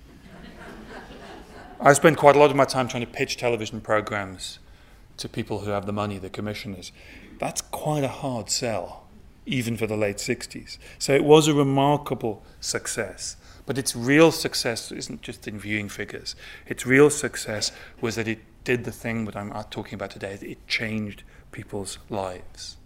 I 1.80 1.92
spend 1.94 2.18
quite 2.18 2.36
a 2.36 2.38
lot 2.38 2.50
of 2.50 2.56
my 2.56 2.66
time 2.66 2.88
trying 2.88 3.04
to 3.04 3.10
pitch 3.10 3.36
television 3.36 3.80
programs 3.80 4.58
to 5.16 5.28
people 5.28 5.60
who 5.60 5.70
have 5.70 5.86
the 5.86 5.92
money, 5.92 6.18
the 6.18 6.30
commissioners. 6.30 6.92
That's 7.38 7.62
quite 7.62 8.04
a 8.04 8.08
hard 8.08 8.50
sell, 8.50 9.06
even 9.50 9.76
for 9.76 9.86
the 9.86 9.96
late 9.96 10.16
60s. 10.16 10.78
So 10.98 11.14
it 11.14 11.24
was 11.24 11.48
a 11.48 11.54
remarkable 11.54 12.42
success. 12.60 13.36
But 13.66 13.78
its 13.78 13.94
real 13.94 14.32
success 14.32 14.90
isn't 14.90 15.22
just 15.22 15.46
in 15.46 15.58
viewing 15.58 15.88
figures. 15.88 16.34
Its 16.66 16.86
real 16.86 17.10
success 17.10 17.72
was 18.00 18.16
that 18.16 18.28
it 18.28 18.40
did 18.64 18.84
the 18.84 18.92
thing 18.92 19.24
that 19.26 19.36
I'm 19.36 19.52
talking 19.70 19.94
about 19.94 20.10
today. 20.10 20.38
It 20.40 20.66
changed 20.66 21.22
people's 21.52 21.98
lives. 22.08 22.76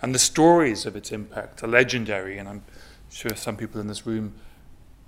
And 0.00 0.14
the 0.14 0.18
stories 0.18 0.86
of 0.86 0.96
its 0.96 1.12
impact 1.12 1.62
are 1.62 1.68
legendary, 1.68 2.38
and 2.38 2.48
I'm 2.48 2.64
sure 3.10 3.34
some 3.34 3.56
people 3.56 3.80
in 3.80 3.88
this 3.88 4.06
room 4.06 4.34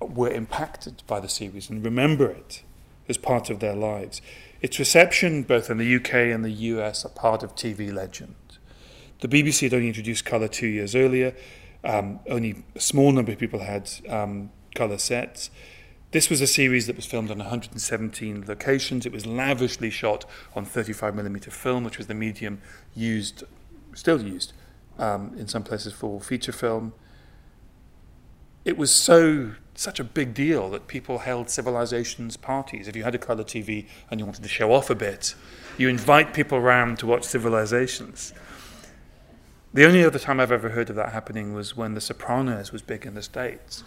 were 0.00 0.30
impacted 0.30 1.02
by 1.06 1.20
the 1.20 1.28
series 1.28 1.68
and 1.70 1.84
remember 1.84 2.30
it 2.30 2.62
as 3.08 3.18
part 3.18 3.50
of 3.50 3.60
their 3.60 3.74
lives. 3.74 4.22
Its 4.60 4.78
reception, 4.78 5.42
both 5.42 5.70
in 5.70 5.78
the 5.78 5.96
UK 5.96 6.14
and 6.14 6.44
the 6.44 6.50
US, 6.50 7.04
are 7.04 7.10
part 7.10 7.42
of 7.42 7.54
TV 7.54 7.92
legend. 7.92 8.34
The 9.20 9.28
BBC 9.28 9.62
had 9.62 9.74
only 9.74 9.88
introduced 9.88 10.24
colour 10.24 10.48
two 10.48 10.66
years 10.66 10.94
earlier. 10.94 11.34
Um, 11.84 12.20
only 12.28 12.64
a 12.74 12.80
small 12.80 13.12
number 13.12 13.32
of 13.32 13.38
people 13.38 13.60
had 13.60 13.90
um, 14.08 14.50
colour 14.74 14.98
sets. 14.98 15.50
This 16.12 16.28
was 16.28 16.40
a 16.40 16.46
series 16.46 16.86
that 16.86 16.96
was 16.96 17.06
filmed 17.06 17.30
on 17.30 17.38
117 17.38 18.44
locations. 18.48 19.06
It 19.06 19.12
was 19.12 19.26
lavishly 19.26 19.90
shot 19.90 20.24
on 20.56 20.66
35mm 20.66 21.52
film, 21.52 21.84
which 21.84 21.98
was 21.98 22.08
the 22.08 22.14
medium 22.14 22.60
used, 22.94 23.44
still 23.94 24.20
used, 24.20 24.52
um, 24.98 25.34
in 25.36 25.46
some 25.46 25.62
places 25.62 25.92
for 25.92 26.20
feature 26.20 26.52
film. 26.52 26.92
It 28.64 28.76
was 28.76 28.92
so 28.92 29.52
such 29.74 30.00
a 30.00 30.04
big 30.04 30.34
deal 30.34 30.68
that 30.70 30.86
people 30.88 31.18
held 31.18 31.48
civilizations 31.48 32.36
parties. 32.36 32.86
If 32.86 32.96
you 32.96 33.04
had 33.04 33.14
a 33.14 33.18
colour 33.18 33.44
TV 33.44 33.86
and 34.10 34.20
you 34.20 34.26
wanted 34.26 34.42
to 34.42 34.48
show 34.48 34.72
off 34.72 34.90
a 34.90 34.94
bit, 34.94 35.34
you 35.78 35.88
invite 35.88 36.34
people 36.34 36.58
around 36.58 36.98
to 36.98 37.06
watch 37.06 37.24
civilizations. 37.24 38.34
The 39.72 39.86
only 39.86 40.04
other 40.04 40.18
time 40.18 40.40
I've 40.40 40.52
ever 40.52 40.70
heard 40.70 40.90
of 40.90 40.96
that 40.96 41.12
happening 41.12 41.54
was 41.54 41.76
when 41.76 41.94
The 41.94 42.00
Sopranos 42.00 42.72
was 42.72 42.82
big 42.82 43.06
in 43.06 43.14
the 43.14 43.22
States 43.22 43.84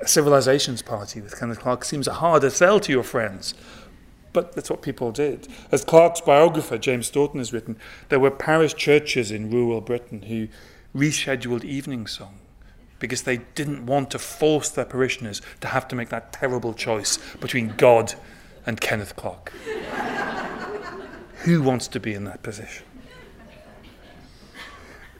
a 0.00 0.08
civilizations 0.08 0.82
party 0.82 1.20
with 1.20 1.38
Kenneth 1.38 1.60
Clark 1.60 1.84
seems 1.84 2.06
a 2.06 2.14
harder 2.14 2.50
sell 2.50 2.80
to 2.80 2.92
your 2.92 3.02
friends. 3.02 3.54
But 4.32 4.52
that's 4.52 4.68
what 4.68 4.82
people 4.82 5.12
did. 5.12 5.48
As 5.72 5.84
Clark's 5.84 6.20
biographer, 6.20 6.76
James 6.76 7.10
Stourton, 7.10 7.38
has 7.38 7.52
written, 7.52 7.78
there 8.08 8.20
were 8.20 8.30
parish 8.30 8.74
churches 8.74 9.30
in 9.30 9.50
rural 9.50 9.80
Britain 9.80 10.22
who 10.22 10.48
rescheduled 10.94 11.64
evening 11.64 12.06
song 12.06 12.38
because 12.98 13.22
they 13.22 13.38
didn't 13.54 13.86
want 13.86 14.10
to 14.10 14.18
force 14.18 14.68
their 14.68 14.84
parishioners 14.84 15.40
to 15.60 15.68
have 15.68 15.88
to 15.88 15.96
make 15.96 16.10
that 16.10 16.32
terrible 16.32 16.74
choice 16.74 17.18
between 17.36 17.74
God 17.76 18.14
and 18.66 18.80
Kenneth 18.80 19.16
Clark. 19.16 19.52
Who 21.44 21.62
wants 21.62 21.88
to 21.88 22.00
be 22.00 22.14
in 22.14 22.24
that 22.24 22.42
position? 22.42 22.84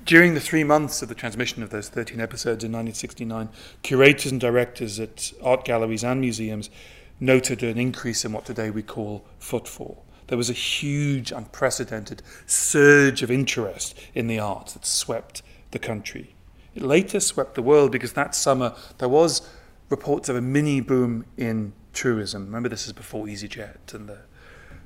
During 0.07 0.35
the 0.35 0.41
three 0.41 0.63
months 0.63 1.03
of 1.03 1.09
the 1.09 1.17
transmission 1.17 1.65
of 1.65 1.71
those 1.71 1.89
13 1.89 2.21
episodes 2.21 2.63
in 2.63 2.71
1969, 2.71 3.49
curators 3.83 4.31
and 4.31 4.41
directors 4.41 5.01
at 5.01 5.33
art 5.43 5.65
galleries 5.65 6.05
and 6.05 6.21
museums 6.21 6.71
noted 7.19 7.65
an 7.65 7.77
increase 7.77 8.25
in 8.25 8.31
what 8.31 8.45
today 8.45 8.71
we 8.71 8.85
call 8.85 9.25
footfall. 9.41 10.05
There 10.29 10.39
was 10.39 10.49
a 10.49 10.53
huge, 10.53 11.33
unprecedented 11.33 12.23
surge 12.47 13.25
of 13.25 13.33
interest 13.33 13.99
in 14.15 14.29
the 14.29 14.39
arts 14.39 14.75
that 14.75 14.87
swept 14.87 15.43
the 15.73 15.81
country. 15.81 16.37
It 16.77 16.83
later 16.83 17.19
swept 17.19 17.57
the 17.57 17.63
world 17.63 17.91
because 17.91 18.13
that 18.13 18.37
summer 18.37 18.77
there 18.99 19.09
was 19.09 19.49
reports 19.89 20.29
of 20.29 20.37
a 20.37 20.41
mini 20.41 20.81
boom 20.81 21.25
in 21.37 21.73
tourism. 21.93 22.47
Remember, 22.47 22.69
this 22.69 22.87
is 22.87 22.93
before 22.93 23.27
EasyJet 23.27 23.93
and 23.93 24.09
the 24.09 24.19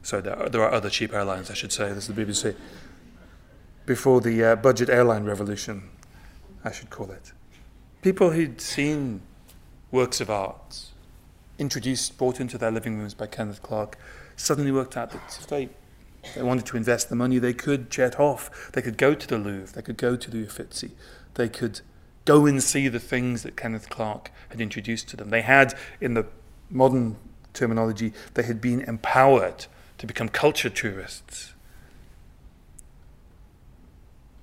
so 0.03 0.23
there 0.23 0.49
there 0.49 0.63
are 0.63 0.73
other 0.73 0.89
cheap 0.89 1.13
airlines, 1.13 1.51
I 1.51 1.55
should 1.55 1.73
say. 1.73 1.93
This 1.93 2.09
is 2.09 2.15
the 2.15 2.25
BBC 2.25 2.57
before 3.87 4.21
the 4.21 4.45
uh, 4.45 4.57
budget 4.57 4.89
airline 4.89 5.25
revolution, 5.25 5.91
I 6.65 6.73
should 6.73 6.91
call 6.91 7.11
it. 7.11 7.33
People 8.03 8.31
who'd 8.31 8.61
seen 8.61 9.23
works 9.91 10.21
of 10.21 10.31
art 10.31 10.87
introduced, 11.59 12.17
brought 12.17 12.41
into 12.41 12.57
their 12.57 12.71
living 12.71 12.99
rooms 12.99 13.15
by 13.15 13.27
Kenneth 13.27 13.63
Clark, 13.63 13.99
suddenly 14.37 14.73
worked 14.73 14.97
out 14.97 15.11
that 15.11 15.39
if 15.39 15.47
they, 15.47 15.69
they 16.35 16.43
wanted 16.43 16.67
to 16.67 16.77
invest 16.77 17.11
the 17.11 17.15
money, 17.17 17.39
they 17.39 17.53
could 17.53 17.91
jet 17.91 18.19
off. 18.19 18.73
They 18.73 18.83
could 18.83 18.97
go 18.97 19.15
to 19.15 19.27
the 19.27 19.39
Louvre, 19.39 19.75
they 19.75 19.83
could 19.83 19.99
go 19.99 20.17
to 20.17 20.31
the 20.31 20.39
Uffizi, 20.39 20.93
they 21.35 21.49
could 21.49 21.81
go 22.25 22.47
and 22.47 22.63
see 22.63 22.89
the 22.89 22.99
things 22.99 23.43
that 23.43 23.57
Kenneth 23.57 23.91
Clark 23.91 24.31
had 24.49 24.61
introduced 24.61 25.09
to 25.11 25.17
them. 25.17 25.31
They 25.31 25.43
had, 25.43 25.75
in 26.01 26.15
the 26.15 26.27
modern 26.71 27.17
terminology, 27.53 28.13
they 28.35 28.45
had 28.45 28.61
been 28.61 28.81
empowered 28.83 29.67
to 29.99 30.07
become 30.07 30.29
culture 30.29 30.71
tourists. 30.71 31.50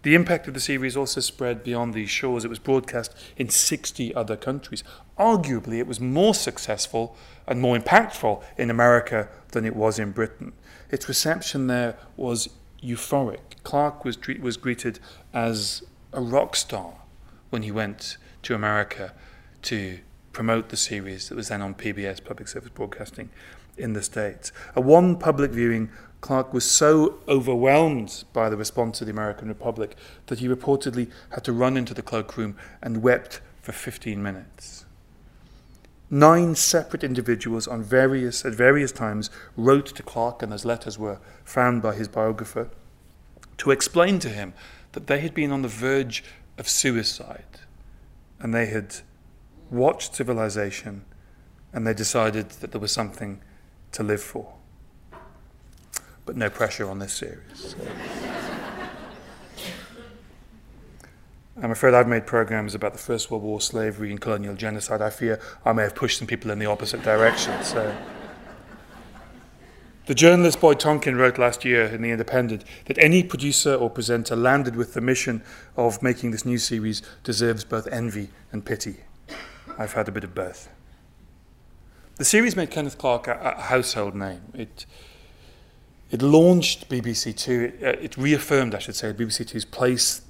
The 0.07 0.15
impact 0.15 0.47
of 0.47 0.53
the 0.53 0.61
series 0.61 0.95
also 0.95 1.19
spread 1.19 1.65
beyond 1.65 1.93
these 1.93 2.09
shores. 2.09 2.45
It 2.45 2.47
was 2.47 2.59
broadcast 2.59 3.13
in 3.35 3.49
60 3.49 4.15
other 4.15 4.37
countries. 4.37 4.81
Arguably, 5.19 5.79
it 5.79 5.85
was 5.85 5.99
more 5.99 6.33
successful 6.33 7.17
and 7.45 7.59
more 7.59 7.77
impactful 7.77 8.41
in 8.57 8.69
America 8.69 9.27
than 9.49 9.65
it 9.65 9.75
was 9.75 9.99
in 9.99 10.11
Britain. 10.11 10.53
Its 10.91 11.09
reception 11.09 11.67
there 11.67 11.97
was 12.15 12.47
euphoric. 12.81 13.61
Clark 13.63 14.05
was, 14.05 14.17
was 14.39 14.55
greeted 14.55 15.01
as 15.33 15.83
a 16.13 16.21
rock 16.21 16.55
star 16.55 16.93
when 17.49 17.63
he 17.63 17.71
went 17.71 18.15
to 18.43 18.55
America 18.55 19.11
to 19.63 19.99
promote 20.31 20.69
the 20.69 20.77
series 20.77 21.27
that 21.27 21.35
was 21.35 21.49
then 21.49 21.61
on 21.61 21.73
PBS, 21.73 22.23
Public 22.23 22.47
Service 22.47 22.71
Broadcasting, 22.73 23.29
in 23.77 23.91
the 23.91 24.01
States. 24.01 24.53
A 24.73 24.79
one 24.79 25.17
public 25.17 25.51
viewing, 25.51 25.89
Clark 26.21 26.53
was 26.53 26.69
so 26.69 27.19
overwhelmed 27.27 28.23
by 28.33 28.49
the 28.49 28.57
response 28.57 29.01
of 29.01 29.07
the 29.07 29.13
American 29.13 29.47
Republic 29.47 29.95
that 30.27 30.39
he 30.39 30.47
reportedly 30.47 31.11
had 31.31 31.43
to 31.43 31.53
run 31.53 31.77
into 31.77 31.93
the 31.93 32.01
cloakroom 32.01 32.55
and 32.81 33.03
wept 33.03 33.41
for 33.61 33.71
15 33.71 34.21
minutes. 34.21 34.85
Nine 36.09 36.55
separate 36.55 37.03
individuals 37.03 37.67
on 37.67 37.83
various, 37.83 38.45
at 38.45 38.53
various 38.53 38.91
times 38.91 39.29
wrote 39.57 39.87
to 39.87 40.03
Clark, 40.03 40.41
and 40.41 40.51
those 40.51 40.65
letters 40.65 40.97
were 40.97 41.19
found 41.43 41.81
by 41.81 41.93
his 41.93 42.07
biographer, 42.07 42.69
to 43.57 43.71
explain 43.71 44.19
to 44.19 44.29
him 44.29 44.53
that 44.93 45.07
they 45.07 45.19
had 45.19 45.33
been 45.33 45.51
on 45.51 45.61
the 45.61 45.67
verge 45.67 46.23
of 46.57 46.67
suicide 46.67 47.43
and 48.39 48.53
they 48.53 48.67
had 48.67 48.97
watched 49.69 50.15
civilization 50.15 51.03
and 51.73 51.85
they 51.85 51.93
decided 51.93 52.49
that 52.49 52.71
there 52.71 52.81
was 52.81 52.91
something 52.91 53.41
to 53.91 54.03
live 54.03 54.21
for 54.21 54.56
but 56.27 56.35
no 56.35 56.49
pressure 56.49 56.87
on 56.87 56.99
this 56.99 57.13
series. 57.13 57.75
I'm 61.63 61.71
afraid 61.71 61.95
I've 61.95 62.07
made 62.07 62.27
programs 62.27 62.75
about 62.75 62.91
the 62.91 62.99
First 62.99 63.31
World 63.31 63.41
War, 63.41 63.59
slavery, 63.59 64.11
and 64.11 64.21
colonial 64.21 64.53
genocide. 64.53 65.01
I 65.01 65.09
fear 65.09 65.39
I 65.65 65.73
may 65.73 65.83
have 65.83 65.95
pushed 65.95 66.19
some 66.19 66.27
people 66.27 66.51
in 66.51 66.59
the 66.59 66.67
opposite 66.67 67.01
direction. 67.01 67.63
So. 67.63 67.95
The 70.05 70.13
journalist 70.13 70.61
Boyd 70.61 70.79
Tonkin 70.79 71.15
wrote 71.15 71.37
last 71.37 71.65
year 71.65 71.85
in 71.85 72.01
The 72.01 72.11
Independent 72.11 72.63
that 72.85 72.97
any 72.99 73.23
producer 73.23 73.73
or 73.73 73.89
presenter 73.89 74.35
landed 74.35 74.75
with 74.75 74.93
the 74.93 75.01
mission 75.01 75.41
of 75.75 76.03
making 76.03 76.31
this 76.31 76.45
new 76.45 76.57
series 76.57 77.01
deserves 77.23 77.63
both 77.63 77.87
envy 77.87 78.29
and 78.51 78.63
pity. 78.63 78.97
I've 79.77 79.93
had 79.93 80.07
a 80.07 80.11
bit 80.11 80.23
of 80.23 80.35
both. 80.35 80.69
The 82.17 82.25
series 82.25 82.55
made 82.55 82.69
Kenneth 82.69 82.97
Clark 82.97 83.27
a, 83.27 83.55
a 83.57 83.61
household 83.61 84.13
name. 84.13 84.41
It 84.53 84.85
it 86.09 86.21
launched 86.21 86.89
BBC 86.89 87.35
Two, 87.35 87.73
it, 87.79 87.83
uh, 87.83 87.99
it 87.99 88.17
reaffirmed, 88.17 88.73
I 88.73 88.79
should 88.79 88.95
say, 88.95 89.11
BBC 89.13 89.47
Two's 89.47 89.65
place 89.65 90.21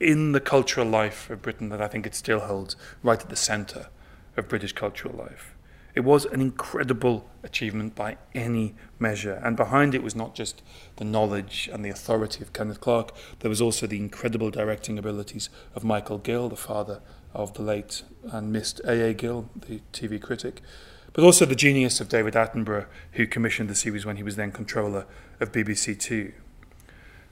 in 0.00 0.32
the 0.32 0.40
cultural 0.40 0.86
life 0.86 1.28
of 1.30 1.42
Britain 1.42 1.70
that 1.70 1.82
I 1.82 1.88
think 1.88 2.06
it 2.06 2.14
still 2.14 2.40
holds 2.40 2.76
right 3.02 3.20
at 3.20 3.28
the 3.28 3.36
centre 3.36 3.88
of 4.36 4.48
British 4.48 4.72
cultural 4.72 5.14
life. 5.16 5.54
It 5.94 6.04
was 6.04 6.26
an 6.26 6.40
incredible 6.40 7.28
achievement 7.42 7.96
by 7.96 8.18
any 8.32 8.76
measure, 9.00 9.40
and 9.42 9.56
behind 9.56 9.94
it 9.94 10.02
was 10.02 10.14
not 10.14 10.34
just 10.34 10.62
the 10.96 11.04
knowledge 11.04 11.68
and 11.72 11.84
the 11.84 11.88
authority 11.88 12.42
of 12.42 12.52
Kenneth 12.52 12.80
Clark, 12.80 13.12
there 13.40 13.48
was 13.48 13.60
also 13.60 13.86
the 13.86 13.96
incredible 13.96 14.50
directing 14.50 14.98
abilities 14.98 15.48
of 15.74 15.82
Michael 15.82 16.18
Gill, 16.18 16.48
the 16.48 16.56
father 16.56 17.00
of 17.34 17.54
the 17.54 17.62
late 17.62 18.02
and 18.30 18.52
missed 18.52 18.80
A.A. 18.84 19.12
Gill, 19.14 19.50
the 19.56 19.80
TV 19.92 20.20
critic, 20.20 20.62
but 21.18 21.24
also 21.24 21.44
the 21.44 21.56
genius 21.56 22.00
of 22.00 22.08
David 22.08 22.34
Attenborough, 22.34 22.86
who 23.14 23.26
commissioned 23.26 23.68
the 23.68 23.74
series 23.74 24.06
when 24.06 24.18
he 24.18 24.22
was 24.22 24.36
then 24.36 24.52
controller 24.52 25.04
of 25.40 25.50
BBC 25.50 25.98
Two. 25.98 26.32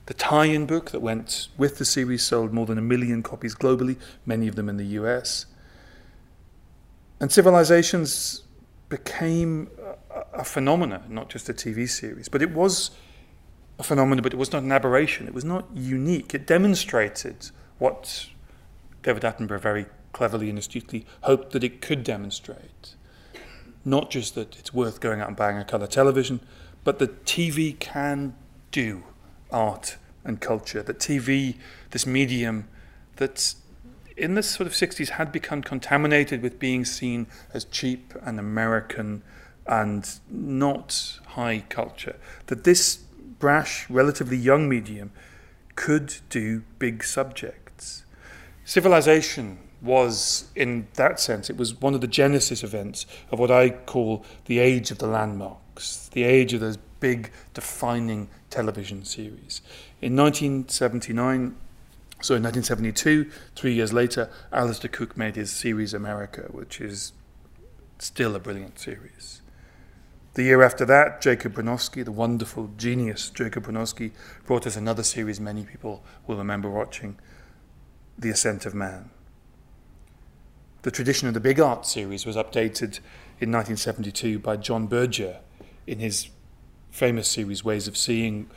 The 0.07 0.13
tie 0.13 0.47
in 0.47 0.65
book 0.65 0.91
that 0.91 0.99
went 0.99 1.47
with 1.57 1.77
the 1.77 1.85
series 1.85 2.21
sold 2.21 2.51
more 2.51 2.65
than 2.65 2.77
a 2.77 2.81
million 2.81 3.23
copies 3.23 3.55
globally, 3.55 3.95
many 4.25 4.49
of 4.49 4.55
them 4.55 4.67
in 4.67 4.75
the 4.75 4.87
US. 4.99 5.45
And 7.21 7.31
Civilizations 7.31 8.43
became 8.89 9.69
a, 10.11 10.39
a 10.39 10.43
phenomenon, 10.43 11.03
not 11.07 11.29
just 11.29 11.47
a 11.47 11.53
TV 11.53 11.87
series. 11.87 12.27
But 12.27 12.41
it 12.41 12.51
was 12.51 12.91
a 13.79 13.83
phenomenon, 13.83 14.21
but 14.21 14.33
it 14.33 14.37
was 14.37 14.51
not 14.51 14.63
an 14.63 14.71
aberration. 14.73 15.27
It 15.27 15.33
was 15.33 15.45
not 15.45 15.65
unique. 15.73 16.35
It 16.35 16.45
demonstrated 16.45 17.51
what 17.77 18.27
David 19.01 19.23
Attenborough 19.23 19.61
very 19.61 19.85
cleverly 20.11 20.49
and 20.49 20.59
astutely 20.59 21.05
hoped 21.21 21.53
that 21.53 21.63
it 21.63 21.81
could 21.81 22.03
demonstrate 22.03 22.96
not 23.87 24.11
just 24.11 24.35
that 24.35 24.59
it's 24.59 24.73
worth 24.73 24.99
going 24.99 25.21
out 25.21 25.29
and 25.29 25.37
buying 25.37 25.57
a 25.57 25.63
colour 25.63 25.87
television, 25.87 26.41
but 26.83 26.99
that 26.99 27.23
TV 27.25 27.77
can 27.79 28.35
do 28.69 29.03
art 29.49 29.95
and 30.25 30.41
culture. 30.41 30.83
That 30.83 30.99
TV, 30.99 31.55
this 31.91 32.05
medium 32.05 32.67
that 33.15 33.55
in 34.17 34.35
the 34.35 34.43
sort 34.43 34.67
of 34.67 34.73
60s 34.73 35.09
had 35.11 35.31
become 35.31 35.61
contaminated 35.61 36.41
with 36.41 36.59
being 36.59 36.83
seen 36.83 37.27
as 37.53 37.63
cheap 37.63 38.13
and 38.23 38.39
American 38.39 39.23
and 39.65 40.19
not 40.29 41.19
high 41.27 41.63
culture. 41.69 42.17
That 42.47 42.65
this 42.65 42.97
brash, 43.39 43.89
relatively 43.89 44.37
young 44.37 44.67
medium 44.67 45.11
could 45.75 46.15
do 46.29 46.63
big 46.77 47.05
subjects. 47.05 48.03
Civilization 48.65 49.59
was, 49.81 50.49
in 50.55 50.87
that 50.95 51.19
sense, 51.19 51.49
it 51.49 51.57
was 51.57 51.75
one 51.75 51.93
of 51.93 52.01
the 52.01 52.07
genesis 52.07 52.63
events 52.63 53.05
of 53.31 53.39
what 53.39 53.51
I 53.51 53.69
call 53.69 54.25
the 54.45 54.59
age 54.59 54.91
of 54.91 54.97
the 54.97 55.07
landmarks, 55.07 56.09
the 56.13 56.23
age 56.23 56.53
of 56.53 56.61
those 56.61 56.77
big 56.99 57.31
defining 57.53 58.29
television 58.49 59.05
series. 59.05 59.61
In 60.01 60.15
1979, 60.15 61.55
so 62.21 62.35
in 62.35 62.43
1972, 62.43 63.29
three 63.55 63.73
years 63.73 63.93
later, 63.93 64.29
Alistair 64.51 64.89
Cooke 64.89 65.15
made 65.15 65.35
his 65.35 65.51
series 65.51 65.93
America, 65.93 66.47
which 66.51 66.81
is 66.81 67.13
still 67.99 68.35
a 68.35 68.39
brilliant 68.39 68.79
series. 68.79 69.41
The 70.33 70.43
year 70.43 70.61
after 70.61 70.85
that, 70.85 71.21
Jacob 71.21 71.55
Bronowski, 71.55 72.05
the 72.05 72.11
wonderful 72.11 72.69
genius 72.77 73.29
Jacob 73.29 73.65
Bronowski, 73.65 74.11
brought 74.45 74.67
us 74.67 74.75
another 74.75 75.03
series 75.03 75.39
many 75.39 75.63
people 75.63 76.03
will 76.27 76.37
remember 76.37 76.69
watching 76.69 77.19
The 78.17 78.29
Ascent 78.29 78.65
of 78.65 78.75
Man. 78.75 79.09
The 80.87 80.91
tradition 80.91 81.27
of 81.27 81.33
the 81.33 81.41
Big 81.41 81.59
Art 81.59 81.85
series 81.85 82.25
was 82.25 82.37
updated 82.37 83.01
in 83.41 83.51
1972 83.51 84.39
by 84.39 84.55
John 84.55 84.87
Berger 84.87 85.39
in 85.85 85.99
his 85.99 86.29
famous 86.91 87.27
series 87.27 87.61
Ways 87.61 87.89
of 87.89 87.97
Seeing. 87.97 88.49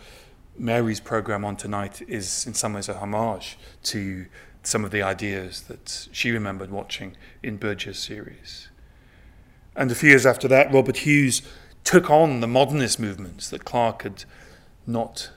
Mary's 0.57 1.01
program 1.01 1.45
on 1.45 1.57
tonight 1.57 2.03
is 2.07 2.47
in 2.47 2.55
some 2.55 2.75
ways 2.75 2.89
a 2.89 2.95
homage 2.95 3.59
to 3.83 4.27
some 4.63 4.85
of 4.85 4.93
the 4.93 5.03
ideas 5.03 5.63
that 5.63 6.07
she 6.13 6.31
remembered 6.31 6.71
watching 6.71 7.17
in 7.43 7.57
Berger's 7.57 7.99
series. 7.99 8.69
And 9.75 9.91
a 9.91 9.97
few 9.97 10.11
years 10.11 10.25
after 10.25 10.47
that, 10.47 10.73
Robert 10.73 10.99
Hughes 10.99 11.43
took 11.83 12.11
on 12.11 12.39
the 12.39 12.47
modernist 12.47 13.01
movements 13.01 13.51
that 13.51 13.65
Clark 13.65 14.03
had 14.03 14.23
not 14.87 15.33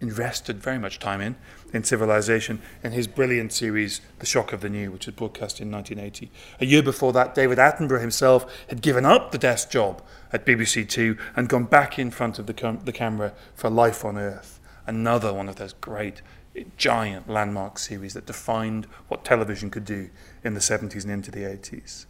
invested 0.00 0.58
very 0.58 0.78
much 0.78 0.98
time 0.98 1.20
in 1.20 1.36
in 1.72 1.84
civilization 1.84 2.60
in 2.82 2.92
his 2.92 3.06
brilliant 3.06 3.52
series 3.52 4.00
The 4.18 4.26
Shock 4.26 4.52
of 4.52 4.60
the 4.60 4.68
New, 4.68 4.90
which 4.90 5.06
was 5.06 5.14
broadcast 5.14 5.60
in 5.60 5.70
1980. 5.70 6.30
A 6.60 6.66
year 6.66 6.82
before 6.82 7.12
that, 7.12 7.34
David 7.34 7.58
Attenborough 7.58 8.00
himself 8.00 8.46
had 8.68 8.82
given 8.82 9.04
up 9.04 9.30
the 9.30 9.38
desk 9.38 9.70
job 9.70 10.02
at 10.32 10.46
BBC 10.46 10.88
Two 10.88 11.16
and 11.36 11.48
gone 11.48 11.64
back 11.64 11.98
in 11.98 12.10
front 12.10 12.38
of 12.38 12.46
the, 12.46 12.54
com- 12.54 12.80
the 12.84 12.92
camera 12.92 13.32
for 13.54 13.70
Life 13.70 14.04
on 14.04 14.18
Earth, 14.18 14.60
another 14.86 15.32
one 15.32 15.48
of 15.48 15.56
those 15.56 15.74
great, 15.74 16.22
giant 16.76 17.28
landmark 17.28 17.78
series 17.78 18.14
that 18.14 18.26
defined 18.26 18.86
what 19.08 19.24
television 19.24 19.70
could 19.70 19.84
do 19.84 20.10
in 20.42 20.54
the 20.54 20.60
70s 20.60 21.04
and 21.04 21.12
into 21.12 21.30
the 21.30 21.40
80s. 21.40 22.06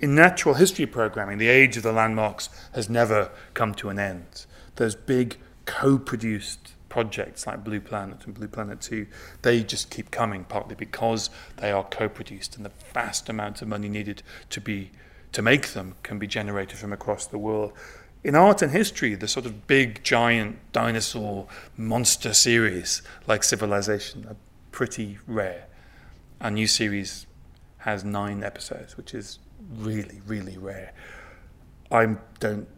In 0.00 0.14
natural 0.14 0.54
history 0.54 0.86
programming, 0.86 1.38
the 1.38 1.48
age 1.48 1.76
of 1.76 1.82
the 1.82 1.92
landmarks 1.92 2.48
has 2.72 2.88
never 2.88 3.30
come 3.54 3.74
to 3.74 3.88
an 3.88 3.98
end. 3.98 4.46
Those 4.76 4.96
big 4.96 5.38
co 5.66 5.98
produced 5.98 6.74
projects 6.92 7.46
like 7.46 7.64
Blue 7.64 7.80
Planet 7.80 8.26
and 8.26 8.34
Blue 8.34 8.48
Planet 8.48 8.78
2, 8.82 9.06
they 9.40 9.62
just 9.62 9.88
keep 9.88 10.10
coming, 10.10 10.44
partly 10.44 10.74
because 10.74 11.30
they 11.56 11.72
are 11.72 11.84
co-produced 11.84 12.54
and 12.54 12.66
the 12.66 12.72
vast 12.92 13.30
amount 13.30 13.62
of 13.62 13.68
money 13.68 13.88
needed 13.88 14.22
to 14.50 14.60
be 14.60 14.90
to 15.32 15.40
make 15.40 15.68
them 15.68 15.94
can 16.02 16.18
be 16.18 16.26
generated 16.26 16.76
from 16.76 16.92
across 16.92 17.24
the 17.24 17.38
world. 17.38 17.72
In 18.22 18.34
art 18.34 18.60
and 18.60 18.72
history, 18.72 19.14
the 19.14 19.26
sort 19.26 19.46
of 19.46 19.66
big, 19.66 20.04
giant 20.04 20.58
dinosaur 20.72 21.48
monster 21.78 22.34
series 22.34 23.00
like 23.26 23.42
Civilization 23.42 24.26
are 24.28 24.36
pretty 24.70 25.16
rare. 25.26 25.68
Our 26.42 26.50
new 26.50 26.66
series 26.66 27.26
has 27.78 28.04
nine 28.04 28.44
episodes, 28.44 28.98
which 28.98 29.14
is 29.14 29.38
really, 29.78 30.20
really 30.26 30.58
rare. 30.58 30.92
I 31.90 32.16
don't 32.38 32.68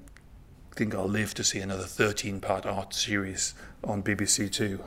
think 0.74 0.92
I'll 0.92 1.06
live 1.06 1.34
to 1.34 1.44
see 1.44 1.60
another 1.60 1.84
13 1.84 2.40
part 2.40 2.66
art 2.66 2.92
series 2.92 3.54
on 3.84 4.02
BBC 4.02 4.50
Two. 4.50 4.80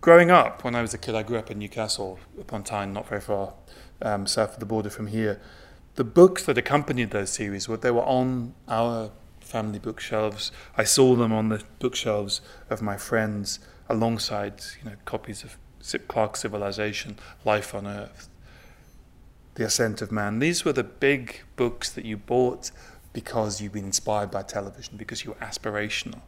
Growing 0.00 0.32
up, 0.32 0.64
when 0.64 0.74
I 0.74 0.82
was 0.82 0.92
a 0.92 0.98
kid, 0.98 1.14
I 1.14 1.22
grew 1.22 1.38
up 1.38 1.48
in 1.48 1.60
Newcastle 1.60 2.18
upon 2.40 2.64
Tyne, 2.64 2.92
not 2.92 3.06
very 3.06 3.20
far 3.20 3.54
um, 4.00 4.26
south 4.26 4.54
of 4.54 4.58
the 4.58 4.66
border 4.66 4.90
from 4.90 5.06
here. 5.06 5.40
The 5.94 6.02
books 6.02 6.44
that 6.46 6.58
accompanied 6.58 7.12
those 7.12 7.30
series, 7.30 7.66
they 7.66 7.90
were 7.92 8.02
on 8.02 8.54
our 8.66 9.12
family 9.38 9.78
bookshelves. 9.78 10.50
I 10.76 10.82
saw 10.82 11.14
them 11.14 11.32
on 11.32 11.50
the 11.50 11.62
bookshelves 11.78 12.40
of 12.68 12.82
my 12.82 12.96
friends 12.96 13.60
alongside 13.88 14.60
you 14.82 14.90
know, 14.90 14.96
copies 15.04 15.44
of 15.44 15.56
Clark's 16.08 16.40
Civilization, 16.40 17.16
Life 17.44 17.72
on 17.72 17.86
Earth, 17.86 18.28
The 19.54 19.64
Ascent 19.64 20.00
of 20.00 20.10
Man. 20.10 20.38
These 20.38 20.64
were 20.64 20.72
the 20.72 20.84
big 20.84 21.42
books 21.56 21.90
that 21.92 22.04
you 22.04 22.16
bought 22.16 22.70
because 23.12 23.60
you've 23.60 23.72
been 23.72 23.84
inspired 23.84 24.30
by 24.30 24.42
television, 24.42 24.96
because 24.96 25.24
you 25.24 25.32
were 25.32 25.46
aspirational, 25.46 26.22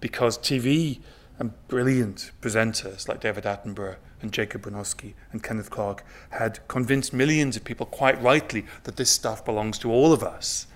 because 0.00 0.38
TV 0.38 1.00
and 1.38 1.52
brilliant 1.68 2.32
presenters 2.40 3.08
like 3.08 3.20
David 3.20 3.44
Attenborough 3.44 3.96
and 4.22 4.32
Jacob 4.32 4.62
Bronowski 4.62 5.14
and 5.32 5.42
Kenneth 5.42 5.70
Clark 5.70 6.04
had 6.30 6.66
convinced 6.68 7.12
millions 7.12 7.56
of 7.56 7.64
people 7.64 7.86
quite 7.86 8.20
rightly 8.22 8.64
that 8.84 8.96
this 8.96 9.10
stuff 9.10 9.44
belongs 9.44 9.78
to 9.78 9.90
all 9.90 10.12
of 10.12 10.22
us. 10.22 10.66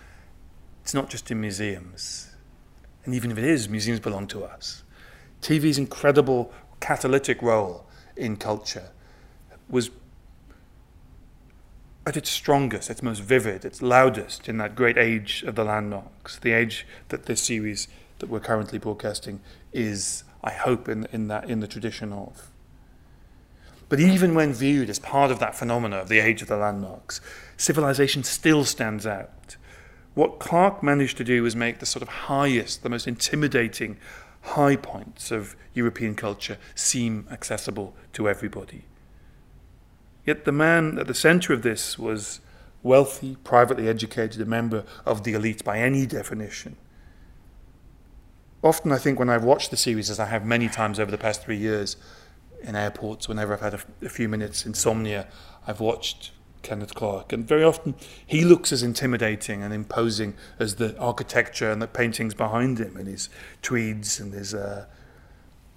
It's 0.82 0.94
not 0.94 1.08
just 1.08 1.30
in 1.30 1.40
museums. 1.40 2.34
And 3.04 3.14
even 3.14 3.30
if 3.30 3.38
it 3.38 3.44
is, 3.44 3.68
museums 3.68 4.00
belong 4.00 4.26
to 4.28 4.44
us. 4.44 4.82
TV's 5.42 5.78
incredible 5.78 6.52
catalytic 6.80 7.40
role 7.42 7.86
in 8.16 8.36
culture 8.36 8.90
was 9.68 9.90
at 12.06 12.16
its 12.16 12.30
strongest, 12.30 12.90
its 12.90 13.02
most 13.02 13.20
vivid, 13.20 13.64
its 13.64 13.80
loudest 13.80 14.48
in 14.48 14.58
that 14.58 14.74
great 14.74 14.98
age 14.98 15.42
of 15.44 15.54
the 15.54 15.64
landmarks, 15.64 16.38
the 16.38 16.52
age 16.52 16.86
that 17.08 17.26
this 17.26 17.42
series 17.42 17.88
that 18.18 18.28
we're 18.28 18.40
currently 18.40 18.78
broadcasting 18.78 19.40
is, 19.72 20.24
I 20.42 20.50
hope, 20.50 20.88
in, 20.88 21.06
in, 21.12 21.28
that, 21.28 21.48
in 21.48 21.60
the 21.60 21.66
tradition 21.66 22.12
of. 22.12 22.50
But 23.88 24.00
even 24.00 24.34
when 24.34 24.52
viewed 24.52 24.90
as 24.90 24.98
part 24.98 25.30
of 25.30 25.38
that 25.38 25.54
phenomena 25.54 25.96
of 25.96 26.08
the 26.08 26.18
age 26.18 26.42
of 26.42 26.48
the 26.48 26.56
landmarks, 26.56 27.20
civilization 27.56 28.22
still 28.22 28.64
stands 28.64 29.06
out. 29.06 29.56
What 30.14 30.38
Clark 30.38 30.82
managed 30.82 31.16
to 31.18 31.24
do 31.24 31.42
was 31.42 31.56
make 31.56 31.80
the 31.80 31.86
sort 31.86 32.02
of 32.02 32.08
highest, 32.08 32.82
the 32.82 32.88
most 32.88 33.06
intimidating 33.06 33.98
high 34.42 34.76
points 34.76 35.30
of 35.30 35.56
European 35.74 36.14
culture 36.14 36.58
seem 36.74 37.26
accessible 37.30 37.94
to 38.12 38.28
everybody. 38.28 38.84
Yet 40.26 40.44
the 40.44 40.52
man 40.52 40.98
at 40.98 41.06
the 41.06 41.14
center 41.14 41.52
of 41.52 41.62
this 41.62 41.98
was 41.98 42.40
wealthy, 42.82 43.36
privately 43.44 43.88
educated, 43.88 44.40
a 44.40 44.46
member 44.46 44.84
of 45.04 45.24
the 45.24 45.32
elite 45.32 45.64
by 45.64 45.78
any 45.78 46.06
definition. 46.06 46.76
Often, 48.62 48.92
I 48.92 48.98
think, 48.98 49.18
when 49.18 49.28
I've 49.28 49.44
watched 49.44 49.70
the 49.70 49.76
series, 49.76 50.08
as 50.08 50.18
I 50.18 50.26
have 50.26 50.44
many 50.44 50.68
times 50.68 50.98
over 50.98 51.10
the 51.10 51.18
past 51.18 51.42
three 51.42 51.56
years 51.56 51.96
in 52.62 52.74
airports, 52.74 53.28
whenever 53.28 53.52
I've 53.52 53.60
had 53.60 53.74
a, 53.74 54.08
few 54.08 54.28
minutes 54.28 54.64
insomnia, 54.64 55.28
I've 55.66 55.80
watched 55.80 56.30
Kenneth 56.62 56.94
Clark. 56.94 57.32
And 57.32 57.46
very 57.46 57.62
often 57.62 57.94
he 58.26 58.42
looks 58.42 58.72
as 58.72 58.82
intimidating 58.82 59.62
and 59.62 59.74
imposing 59.74 60.34
as 60.58 60.76
the 60.76 60.98
architecture 60.98 61.70
and 61.70 61.82
the 61.82 61.86
paintings 61.86 62.32
behind 62.32 62.78
him 62.78 62.96
and 62.96 63.06
his 63.06 63.28
tweeds 63.60 64.18
and 64.18 64.32
his, 64.32 64.54
uh, 64.54 64.86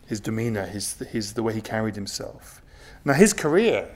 his 0.05 0.21
demeanour, 0.21 0.65
his, 0.65 0.93
his, 1.09 1.33
the 1.33 1.43
way 1.43 1.53
he 1.53 1.61
carried 1.61 1.95
himself. 1.95 2.61
Now, 3.03 3.13
his 3.13 3.33
career 3.33 3.89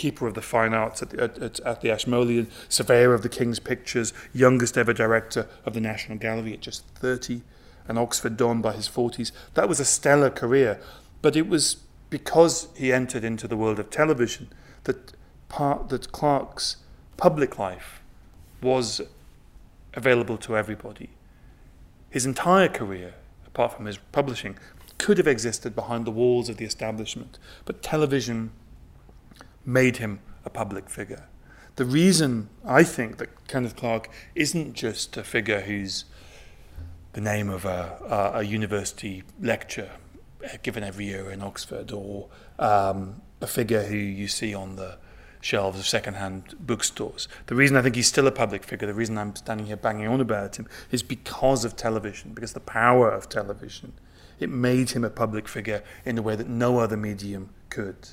Keeper 0.00 0.26
of 0.26 0.32
the 0.32 0.40
Fine 0.40 0.72
Arts 0.72 1.02
at 1.02 1.10
the, 1.10 1.22
at, 1.22 1.60
at 1.60 1.82
the 1.82 1.90
Ashmolean, 1.90 2.48
Surveyor 2.70 3.12
of 3.12 3.22
the 3.22 3.28
King's 3.28 3.58
Pictures, 3.58 4.14
youngest 4.32 4.78
ever 4.78 4.94
director 4.94 5.46
of 5.66 5.74
the 5.74 5.80
National 5.80 6.16
Gallery 6.16 6.54
at 6.54 6.60
just 6.60 6.86
30, 6.94 7.42
an 7.86 7.98
Oxford 7.98 8.38
Don 8.38 8.62
by 8.62 8.72
his 8.72 8.88
40s. 8.88 9.30
That 9.52 9.68
was 9.68 9.78
a 9.78 9.84
stellar 9.84 10.30
career, 10.30 10.80
but 11.20 11.36
it 11.36 11.46
was 11.46 11.82
because 12.08 12.68
he 12.74 12.94
entered 12.94 13.24
into 13.24 13.46
the 13.46 13.58
world 13.58 13.78
of 13.78 13.90
television 13.90 14.48
that, 14.84 15.12
part, 15.50 15.90
that 15.90 16.10
Clark's 16.12 16.78
public 17.18 17.58
life 17.58 18.00
was 18.62 19.02
available 19.92 20.38
to 20.38 20.56
everybody. 20.56 21.10
His 22.08 22.24
entire 22.24 22.68
career, 22.68 23.16
apart 23.46 23.74
from 23.76 23.84
his 23.84 23.98
publishing, 24.12 24.58
could 24.96 25.18
have 25.18 25.28
existed 25.28 25.74
behind 25.74 26.06
the 26.06 26.10
walls 26.10 26.48
of 26.48 26.56
the 26.56 26.64
establishment, 26.64 27.38
but 27.66 27.82
television 27.82 28.52
made 29.64 29.98
him 29.98 30.20
a 30.44 30.50
public 30.50 30.88
figure. 30.88 31.26
The 31.76 31.84
reason 31.84 32.48
I 32.64 32.82
think 32.82 33.18
that 33.18 33.46
Kenneth 33.48 33.76
Clark 33.76 34.10
isn't 34.34 34.74
just 34.74 35.16
a 35.16 35.24
figure 35.24 35.60
who's 35.60 36.04
the 37.12 37.20
name 37.20 37.48
of 37.48 37.64
a, 37.64 38.32
a, 38.34 38.42
university 38.42 39.24
lecture 39.40 39.90
given 40.62 40.84
every 40.84 41.06
year 41.06 41.30
in 41.30 41.42
Oxford 41.42 41.90
or 41.90 42.28
um, 42.58 43.20
a 43.40 43.46
figure 43.46 43.82
who 43.82 43.96
you 43.96 44.28
see 44.28 44.54
on 44.54 44.76
the 44.76 44.98
shelves 45.40 45.78
of 45.78 45.86
second-hand 45.86 46.54
bookstores. 46.60 47.26
The 47.46 47.54
reason 47.54 47.76
I 47.76 47.82
think 47.82 47.96
he's 47.96 48.06
still 48.06 48.26
a 48.26 48.32
public 48.32 48.62
figure, 48.64 48.86
the 48.86 48.94
reason 48.94 49.16
I'm 49.18 49.34
standing 49.34 49.66
here 49.66 49.76
banging 49.76 50.06
on 50.06 50.20
about 50.20 50.56
him, 50.56 50.68
is 50.90 51.02
because 51.02 51.64
of 51.64 51.76
television, 51.76 52.32
because 52.32 52.52
the 52.52 52.60
power 52.60 53.10
of 53.10 53.28
television. 53.28 53.94
It 54.38 54.50
made 54.50 54.90
him 54.90 55.04
a 55.04 55.10
public 55.10 55.48
figure 55.48 55.82
in 56.04 56.16
a 56.16 56.22
way 56.22 56.36
that 56.36 56.48
no 56.48 56.78
other 56.78 56.96
medium 56.96 57.50
could 57.68 58.10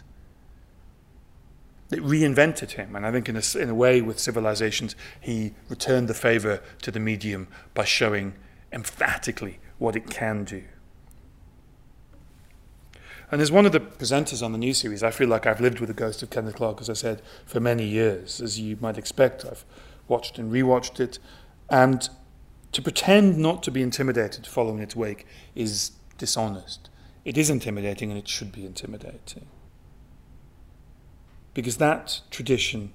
it 1.90 2.00
reinvented 2.00 2.72
him. 2.72 2.96
And 2.96 3.06
I 3.06 3.12
think, 3.12 3.30
in 3.30 3.38
a, 3.38 3.58
in 3.58 3.70
a 3.70 3.76
way, 3.76 4.02
with 4.02 4.20
civilizations, 4.20 4.96
he 5.20 5.54
returned 5.70 6.08
the 6.08 6.14
favor 6.14 6.62
to 6.82 6.92
the 6.92 7.00
medium 7.00 7.48
by 7.74 7.86
showing 7.86 8.34
emphatically 8.72 9.60
what 9.78 9.96
it 9.96 10.10
can 10.10 10.44
do. 10.44 10.64
And 13.32 13.42
as 13.42 13.52
one 13.52 13.66
of 13.66 13.74
the 13.74 13.80
presenters 13.80 14.42
on 14.42 14.54
the 14.54 14.58
new 14.58 14.74
series, 14.74 15.04
I 15.04 15.12
feel 15.12 15.28
like 15.28 15.46
I've 15.46 15.60
lived 15.60 15.80
with 15.80 15.88
the 15.88 15.94
ghost 15.94 16.24
of 16.24 16.30
Kenneth 16.30 16.56
Clark, 16.56 16.80
as 16.80 16.90
I 16.90 16.94
said, 16.94 17.22
for 17.46 17.60
many 17.60 17.86
years. 17.86 18.40
As 18.42 18.60
you 18.60 18.78
might 18.80 18.98
expect, 18.98 19.46
I've 19.46 19.66
watched 20.08 20.40
and 20.40 20.52
rewatched 20.52 21.00
it. 21.00 21.20
And 21.70 22.10
to 22.72 22.82
pretend 22.82 23.38
not 23.38 23.64
to 23.64 23.72
be 23.72 23.82
intimidated 23.82 24.48
following 24.48 24.80
its 24.80 24.96
wake 24.96 25.26
is 25.56 25.92
dishonest. 26.18 26.90
It 27.26 27.38
is 27.38 27.50
intimidating 27.50 28.10
and 28.10 28.18
it 28.18 28.28
should 28.28 28.54
be 28.54 28.66
intimidating 28.66 29.48
because 31.58 31.78
that 31.78 32.22
tradition 32.30 32.94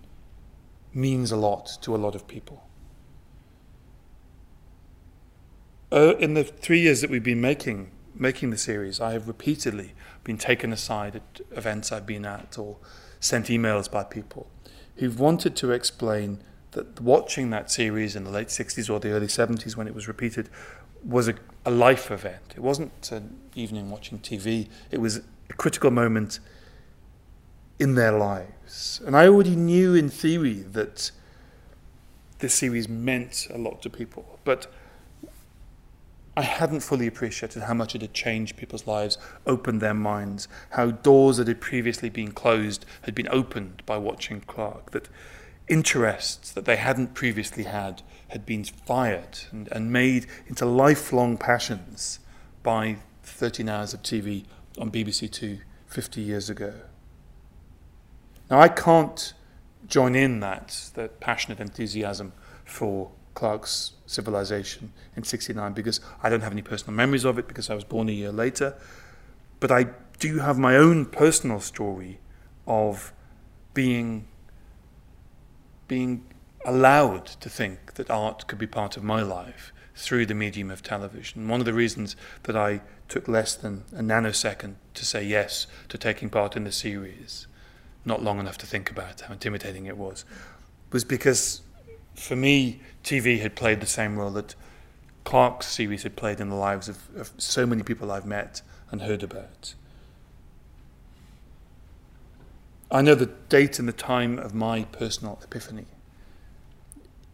means 0.94 1.32
a 1.32 1.36
lot 1.36 1.78
to 1.80 1.96
a 1.96 1.98
lot 1.98 2.14
of 2.14 2.28
people. 2.28 2.62
Uh, 5.90 6.14
in 6.20 6.34
the 6.34 6.44
three 6.44 6.78
years 6.78 7.00
that 7.00 7.10
we've 7.10 7.24
been 7.24 7.40
making 7.40 7.90
making 8.14 8.50
the 8.50 8.56
series, 8.56 9.00
I 9.00 9.14
have 9.14 9.26
repeatedly 9.26 9.94
been 10.22 10.38
taken 10.38 10.72
aside 10.72 11.16
at 11.16 11.40
events 11.50 11.90
I've 11.90 12.06
been 12.06 12.24
at 12.24 12.56
or 12.56 12.76
sent 13.18 13.46
emails 13.46 13.90
by 13.90 14.04
people 14.04 14.48
who've 14.98 15.18
wanted 15.18 15.56
to 15.56 15.72
explain 15.72 16.38
that 16.70 17.00
watching 17.00 17.50
that 17.50 17.68
series 17.68 18.14
in 18.14 18.22
the 18.22 18.30
late 18.30 18.46
60s 18.46 18.88
or 18.88 19.00
the 19.00 19.10
early 19.10 19.26
70s 19.26 19.76
when 19.76 19.88
it 19.88 19.94
was 19.94 20.06
repeated 20.06 20.48
was 21.04 21.26
a, 21.26 21.34
a 21.66 21.70
life 21.72 22.12
event. 22.12 22.54
It 22.54 22.60
wasn't 22.60 23.10
an 23.10 23.40
evening 23.56 23.90
watching 23.90 24.20
TV, 24.20 24.68
it 24.92 25.00
was 25.00 25.16
a 25.50 25.54
critical 25.54 25.90
moment 25.90 26.38
in 27.82 27.96
their 27.96 28.12
lives. 28.12 29.00
And 29.04 29.16
I 29.16 29.26
already 29.26 29.56
knew 29.56 29.92
in 29.92 30.08
theory 30.08 30.60
that 30.70 31.10
this 32.38 32.54
series 32.54 32.88
meant 32.88 33.48
a 33.52 33.58
lot 33.58 33.82
to 33.82 33.90
people, 33.90 34.38
but 34.44 34.72
I 36.36 36.42
hadn't 36.42 36.80
fully 36.80 37.08
appreciated 37.08 37.64
how 37.64 37.74
much 37.74 37.96
it 37.96 38.00
had 38.00 38.14
changed 38.14 38.56
people's 38.56 38.86
lives, 38.86 39.18
opened 39.48 39.80
their 39.80 39.94
minds, 39.94 40.46
how 40.70 40.92
doors 40.92 41.38
that 41.38 41.48
had 41.48 41.60
previously 41.60 42.08
been 42.08 42.30
closed 42.30 42.86
had 43.02 43.16
been 43.16 43.28
opened 43.32 43.82
by 43.84 43.96
watching 43.98 44.42
Clark, 44.42 44.92
that 44.92 45.08
interests 45.66 46.52
that 46.52 46.66
they 46.66 46.76
hadn't 46.76 47.14
previously 47.14 47.64
had 47.64 48.02
had 48.28 48.46
been 48.46 48.62
fired 48.62 49.40
and, 49.50 49.68
and 49.72 49.92
made 49.92 50.26
into 50.46 50.64
lifelong 50.64 51.36
passions 51.36 52.20
by 52.62 52.98
13 53.24 53.68
hours 53.68 53.92
of 53.92 54.02
TV 54.04 54.44
on 54.78 54.88
BBC 54.88 55.30
Two 55.30 55.58
50 55.88 56.20
years 56.20 56.48
ago. 56.48 56.74
Now, 58.52 58.60
I 58.60 58.68
can't 58.68 59.32
join 59.86 60.14
in 60.14 60.40
that, 60.40 60.90
that 60.92 61.20
passionate 61.20 61.58
enthusiasm 61.58 62.34
for 62.66 63.10
Clark's 63.32 63.92
civilization 64.04 64.92
in 65.16 65.22
69 65.22 65.72
because 65.72 66.00
I 66.22 66.28
don't 66.28 66.42
have 66.42 66.52
any 66.52 66.60
personal 66.60 66.94
memories 66.94 67.24
of 67.24 67.38
it 67.38 67.48
because 67.48 67.70
I 67.70 67.74
was 67.74 67.84
born 67.84 68.10
a 68.10 68.12
year 68.12 68.30
later. 68.30 68.74
But 69.58 69.72
I 69.72 69.86
do 70.18 70.40
have 70.40 70.58
my 70.58 70.76
own 70.76 71.06
personal 71.06 71.60
story 71.60 72.20
of 72.66 73.14
being, 73.72 74.28
being 75.88 76.26
allowed 76.66 77.24
to 77.24 77.48
think 77.48 77.94
that 77.94 78.10
art 78.10 78.46
could 78.48 78.58
be 78.58 78.66
part 78.66 78.98
of 78.98 79.02
my 79.02 79.22
life 79.22 79.72
through 79.96 80.26
the 80.26 80.34
medium 80.34 80.70
of 80.70 80.82
television. 80.82 81.48
One 81.48 81.60
of 81.60 81.66
the 81.66 81.72
reasons 81.72 82.16
that 82.42 82.56
I 82.56 82.82
took 83.08 83.28
less 83.28 83.54
than 83.54 83.84
a 83.96 84.02
nanosecond 84.02 84.74
to 84.92 85.06
say 85.06 85.24
yes 85.24 85.66
to 85.88 85.96
taking 85.96 86.28
part 86.28 86.54
in 86.54 86.64
the 86.64 86.72
series 86.72 87.46
not 88.04 88.22
long 88.22 88.40
enough 88.40 88.58
to 88.58 88.66
think 88.66 88.90
about 88.90 89.20
how 89.20 89.32
intimidating 89.32 89.86
it 89.86 89.96
was, 89.96 90.24
was 90.90 91.04
because 91.04 91.62
for 92.14 92.36
me, 92.36 92.80
TV 93.02 93.40
had 93.40 93.54
played 93.54 93.80
the 93.80 93.86
same 93.86 94.18
role 94.18 94.30
that 94.32 94.54
Clark's 95.24 95.66
series 95.66 96.02
had 96.02 96.16
played 96.16 96.40
in 96.40 96.48
the 96.48 96.56
lives 96.56 96.88
of, 96.88 97.08
of 97.16 97.32
so 97.38 97.66
many 97.66 97.82
people 97.82 98.10
I've 98.10 98.26
met 98.26 98.62
and 98.90 99.02
heard 99.02 99.22
about. 99.22 99.74
I 102.90 103.00
know 103.00 103.14
the 103.14 103.30
date 103.48 103.78
and 103.78 103.88
the 103.88 103.92
time 103.92 104.38
of 104.38 104.52
my 104.54 104.84
personal 104.84 105.40
epiphany. 105.42 105.86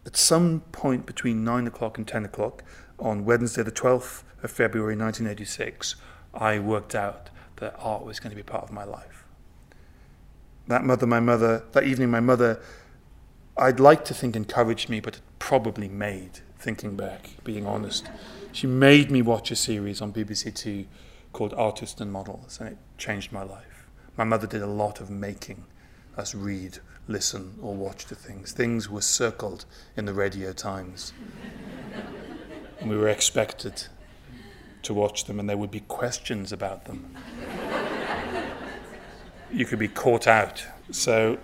At 0.07 0.17
some 0.17 0.61
point 0.73 1.05
between 1.05 1.45
nine 1.45 1.67
o'clock 1.67 1.99
and 1.99 2.07
ten 2.07 2.25
o'clock, 2.25 2.63
on 2.99 3.25
Wednesday, 3.25 3.63
the 3.63 3.73
12th 3.73 4.23
of 4.43 4.51
February 4.51 4.97
1986, 4.97 5.97
I 6.35 6.59
worked 6.59 6.95
out 6.95 7.31
that 7.57 7.75
art 7.79 8.05
was 8.05 8.21
going 8.21 8.31
to 8.31 8.37
be 8.37 8.43
part 8.43 8.65
of 8.65 8.73
my 8.73 8.85
life. 8.85 9.25
That 10.69 10.85
mother, 10.85 11.07
my 11.07 11.19
mother, 11.19 11.65
that 11.73 11.85
evening, 11.85 12.11
my 12.11 12.21
mother, 12.21 12.61
I'd 13.57 13.81
like 13.81 14.05
to 14.05 14.15
think 14.15 14.37
encouraged 14.37 14.91
me, 14.91 15.01
but 15.01 15.17
it 15.17 15.23
probably 15.39 15.89
made, 15.89 16.41
thinking 16.59 16.95
back, 16.95 17.31
being 17.43 17.67
honest. 17.67 18.07
She 18.53 18.67
made 18.67 19.11
me 19.11 19.23
watch 19.23 19.51
a 19.51 19.57
series 19.57 20.03
on 20.03 20.13
BBC 20.13 20.55
Two 20.55 20.85
called 21.33 21.55
Artists 21.55 22.01
and 22.03 22.13
Models, 22.13 22.59
and 22.61 22.69
it 22.69 22.79
changed 22.99 23.33
my 23.33 23.43
life. 23.43 23.87
My 24.19 24.25
mother 24.25 24.47
did 24.47 24.61
a 24.61 24.67
lot 24.67 25.01
of 25.01 25.09
making 25.09 25.65
us 26.19 26.35
read, 26.35 26.81
listen, 27.07 27.55
or 27.63 27.75
watch 27.75 28.05
to 28.07 28.15
things. 28.15 28.53
Things 28.53 28.91
were 28.91 29.01
circled 29.01 29.65
in 29.97 30.05
the 30.05 30.13
radio 30.13 30.53
times. 30.53 31.15
and 32.81 32.91
we 32.91 32.97
were 32.97 33.09
expected 33.09 33.85
to 34.83 34.93
watch 34.93 35.25
them, 35.25 35.41
and 35.41 35.49
there 35.49 35.57
would 35.57 35.71
be 35.71 35.81
questions 35.81 36.53
about 36.53 36.85
them. 36.85 37.17
You 39.51 39.65
could 39.65 39.79
be 39.79 39.89
caught 39.89 40.27
out. 40.27 40.67
So 40.91 41.39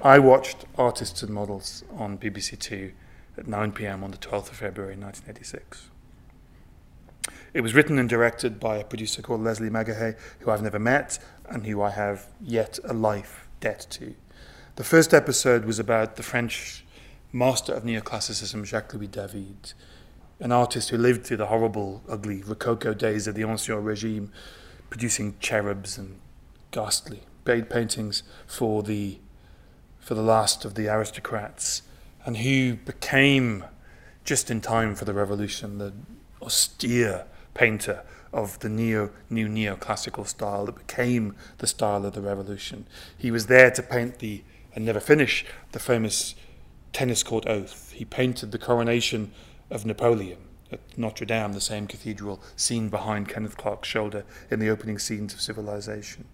I 0.00 0.20
watched 0.20 0.64
Artists 0.78 1.22
and 1.22 1.34
Models 1.34 1.82
on 1.96 2.16
BBC 2.16 2.56
Two 2.56 2.92
at 3.36 3.48
9 3.48 3.72
pm 3.72 4.04
on 4.04 4.12
the 4.12 4.16
12th 4.16 4.50
of 4.50 4.56
February 4.56 4.94
1986. 4.96 5.88
It 7.52 7.62
was 7.62 7.74
written 7.74 7.98
and 7.98 8.08
directed 8.08 8.60
by 8.60 8.76
a 8.76 8.84
producer 8.84 9.22
called 9.22 9.42
Leslie 9.42 9.70
Megahey, 9.70 10.16
who 10.40 10.50
I've 10.52 10.62
never 10.62 10.78
met 10.78 11.18
and 11.48 11.66
who 11.66 11.82
I 11.82 11.90
have 11.90 12.28
yet 12.40 12.78
a 12.84 12.92
life 12.92 13.48
debt 13.60 13.86
to. 13.90 14.14
The 14.76 14.84
first 14.84 15.12
episode 15.12 15.64
was 15.64 15.80
about 15.80 16.14
the 16.14 16.22
French 16.22 16.84
master 17.32 17.72
of 17.74 17.82
neoclassicism, 17.82 18.64
Jacques 18.64 18.94
Louis 18.94 19.08
David, 19.08 19.72
an 20.38 20.52
artist 20.52 20.90
who 20.90 20.96
lived 20.96 21.26
through 21.26 21.38
the 21.38 21.46
horrible, 21.46 22.02
ugly 22.08 22.42
Rococo 22.42 22.94
days 22.94 23.26
of 23.26 23.34
the 23.34 23.42
Ancien 23.42 23.82
Regime, 23.82 24.30
producing 24.90 25.34
cherubs 25.40 25.98
and 25.98 26.20
ghastly 26.70 27.22
paintings 27.44 28.22
for 28.46 28.82
the 28.82 29.18
for 29.98 30.14
the 30.14 30.22
last 30.22 30.64
of 30.64 30.74
the 30.74 30.88
aristocrats, 30.88 31.82
and 32.24 32.38
who 32.38 32.74
became 32.74 33.64
just 34.24 34.50
in 34.50 34.60
time 34.60 34.94
for 34.94 35.04
the 35.04 35.14
revolution 35.14 35.78
the 35.78 35.92
austere 36.40 37.24
painter 37.54 38.02
of 38.32 38.58
the 38.60 38.68
neo 38.68 39.10
new 39.30 39.46
neoclassical 39.48 40.26
style 40.26 40.66
that 40.66 40.76
became 40.76 41.36
the 41.58 41.66
style 41.66 42.04
of 42.04 42.14
the 42.14 42.20
revolution. 42.20 42.86
He 43.16 43.30
was 43.30 43.46
there 43.46 43.70
to 43.70 43.82
paint 43.82 44.18
the 44.18 44.42
and 44.74 44.84
never 44.84 45.00
finish 45.00 45.44
the 45.72 45.78
famous 45.78 46.34
tennis 46.92 47.22
court 47.22 47.46
oath. 47.46 47.92
He 47.92 48.04
painted 48.04 48.52
the 48.52 48.58
coronation 48.58 49.32
of 49.70 49.84
Napoleon 49.84 50.38
at 50.70 50.80
Notre 50.96 51.26
Dame, 51.26 51.52
the 51.52 51.60
same 51.60 51.86
cathedral 51.86 52.40
seen 52.56 52.88
behind 52.88 53.28
Kenneth 53.28 53.56
Clark's 53.56 53.88
shoulder 53.88 54.24
in 54.50 54.60
the 54.60 54.70
opening 54.70 54.98
scenes 54.98 55.34
of 55.34 55.40
Civilization. 55.40 56.26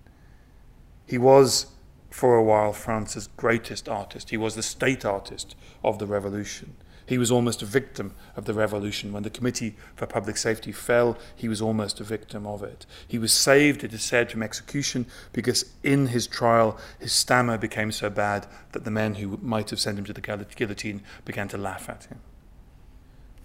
He 1.08 1.16
was, 1.16 1.68
for 2.10 2.36
a 2.36 2.44
while, 2.44 2.74
France's 2.74 3.28
greatest 3.38 3.88
artist. 3.88 4.28
He 4.28 4.36
was 4.36 4.54
the 4.54 4.62
state 4.62 5.06
artist 5.06 5.56
of 5.82 5.98
the 5.98 6.06
revolution. 6.06 6.76
He 7.06 7.16
was 7.16 7.30
almost 7.30 7.62
a 7.62 7.66
victim 7.66 8.14
of 8.36 8.44
the 8.44 8.52
revolution. 8.52 9.14
When 9.14 9.22
the 9.22 9.30
Committee 9.30 9.74
for 9.96 10.06
Public 10.06 10.36
Safety 10.36 10.70
fell, 10.70 11.16
he 11.34 11.48
was 11.48 11.62
almost 11.62 11.98
a 11.98 12.04
victim 12.04 12.46
of 12.46 12.62
it. 12.62 12.84
He 13.06 13.18
was 13.18 13.32
saved, 13.32 13.82
it 13.82 13.94
is 13.94 14.02
said, 14.02 14.30
from 14.30 14.42
execution 14.42 15.06
because 15.32 15.64
in 15.82 16.08
his 16.08 16.26
trial 16.26 16.76
his 16.98 17.14
stammer 17.14 17.56
became 17.56 17.90
so 17.90 18.10
bad 18.10 18.46
that 18.72 18.84
the 18.84 18.90
men 18.90 19.14
who 19.14 19.38
might 19.40 19.70
have 19.70 19.80
sent 19.80 19.98
him 19.98 20.04
to 20.04 20.12
the 20.12 20.20
guillotine 20.20 21.00
began 21.24 21.48
to 21.48 21.56
laugh 21.56 21.88
at 21.88 22.04
him. 22.04 22.18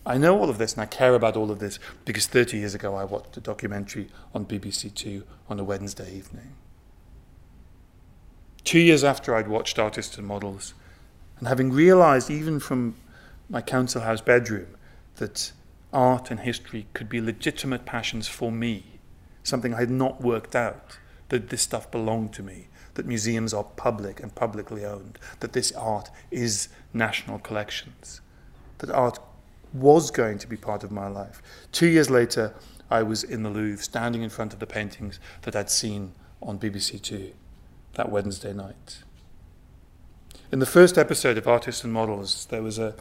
I 0.06 0.18
know 0.18 0.38
all 0.38 0.50
of 0.50 0.58
this 0.58 0.74
and 0.74 0.82
I 0.82 0.86
care 0.86 1.16
about 1.16 1.38
all 1.38 1.50
of 1.50 1.60
this 1.60 1.80
because 2.04 2.28
30 2.28 2.58
years 2.58 2.76
ago 2.76 2.96
I 2.96 3.06
watched 3.06 3.38
a 3.38 3.40
documentary 3.40 4.10
on 4.34 4.46
BBC 4.46 4.94
Two 4.94 5.24
on 5.48 5.58
a 5.58 5.64
Wednesday 5.64 6.14
evening. 6.14 6.56
Two 8.64 8.80
years 8.80 9.04
after 9.04 9.36
I'd 9.36 9.50
watched 9.50 9.78
Artists 9.78 10.18
and 10.18 10.26
Models, 10.26 10.74
and 11.40 11.48
having 11.48 11.72
realized 11.72 12.30
even 12.30 12.60
from 12.60 12.96
my 13.50 13.62
council 13.62 14.02
house 14.02 14.22
bedroom 14.22 14.78
that 15.18 15.52
art 15.92 16.32
and 16.32 16.40
history 16.40 16.88
could 16.94 17.10
be 17.10 17.20
legitimate 17.20 17.86
passions 17.86 18.28
for 18.28 18.52
me, 18.52 19.00
something 19.44 19.74
I 19.74 19.82
had 19.82 19.92
not 19.92 20.22
worked 20.22 20.56
out, 20.56 20.98
that 21.28 21.50
this 21.50 21.62
stuff 21.62 21.92
belonged 21.92 22.32
to 22.34 22.44
me, 22.44 22.70
that 22.94 23.06
museums 23.06 23.54
are 23.54 23.66
public 23.66 24.22
and 24.22 24.34
publicly 24.34 24.86
owned, 24.86 25.20
that 25.42 25.52
this 25.52 25.74
art 25.74 26.10
is 26.32 26.70
national 26.94 27.40
collections, 27.40 28.22
that 28.78 28.90
art 28.90 29.20
was 29.74 30.10
going 30.10 30.38
to 30.38 30.48
be 30.48 30.56
part 30.56 30.84
of 30.86 30.92
my 30.92 31.08
life. 31.08 31.42
Two 31.74 31.88
years 31.88 32.10
later, 32.10 32.54
I 32.90 33.04
was 33.04 33.24
in 33.24 33.44
the 33.44 33.50
Louvre, 33.50 33.84
standing 33.84 34.22
in 34.22 34.30
front 34.30 34.54
of 34.54 34.60
the 34.60 34.68
paintings 34.68 35.20
that 35.42 35.56
I'd 35.56 35.70
seen 35.70 36.14
on 36.42 36.60
BBC 36.60 37.02
Two 37.02 37.34
that 37.94 38.12
Wednesday 38.12 38.54
night. 38.54 39.04
In 40.52 40.60
the 40.60 40.66
first 40.66 40.98
episode 40.98 41.38
of 41.38 41.48
Artists 41.48 41.84
and 41.84 41.94
Models, 41.94 42.46
there 42.50 42.62
was 42.62 42.78
a 42.78 42.96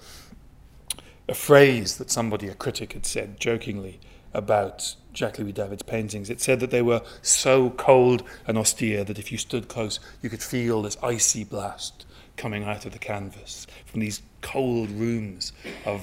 a 1.29 1.35
phrase 1.35 1.97
that 1.97 2.11
somebody, 2.11 2.49
a 2.49 2.55
critic, 2.55 2.93
had 2.93 3.07
said 3.07 3.39
jokingly 3.39 4.01
about 4.35 4.97
Jacques 5.15 5.39
Louis 5.39 5.53
David's 5.53 5.83
paintings. 5.83 6.31
It 6.31 6.41
said 6.41 6.61
that 6.61 6.71
they 6.71 6.83
were 6.83 7.03
so 7.21 7.71
cold 7.71 8.23
and 8.47 8.59
austere 8.59 9.05
that 9.05 9.19
if 9.19 9.31
you 9.31 9.39
stood 9.39 9.69
close, 9.69 10.01
you 10.21 10.31
could 10.31 10.43
feel 10.43 10.83
this 10.83 10.97
icy 11.03 11.45
blast 11.45 12.07
coming 12.37 12.65
out 12.65 12.87
of 12.87 12.93
the 12.93 12.99
canvas 12.99 13.67
from 13.87 14.01
these 14.01 14.23
cold 14.41 14.91
rooms 14.91 15.53
of 15.85 16.03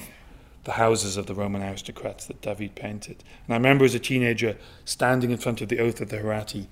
the 0.64 0.74
houses 0.74 1.18
of 1.18 1.26
the 1.26 1.34
Roman 1.34 1.64
aristocrats 1.64 2.28
that 2.28 2.42
David 2.42 2.76
painted. 2.76 3.24
And 3.46 3.54
I 3.54 3.58
remember 3.58 3.86
as 3.86 3.96
a 3.96 4.00
teenager 4.00 4.58
standing 4.86 5.32
in 5.32 5.38
front 5.38 5.62
of 5.62 5.70
the 5.70 5.80
Oath 5.80 6.02
of 6.02 6.10
the 6.10 6.18
Horatii, 6.18 6.68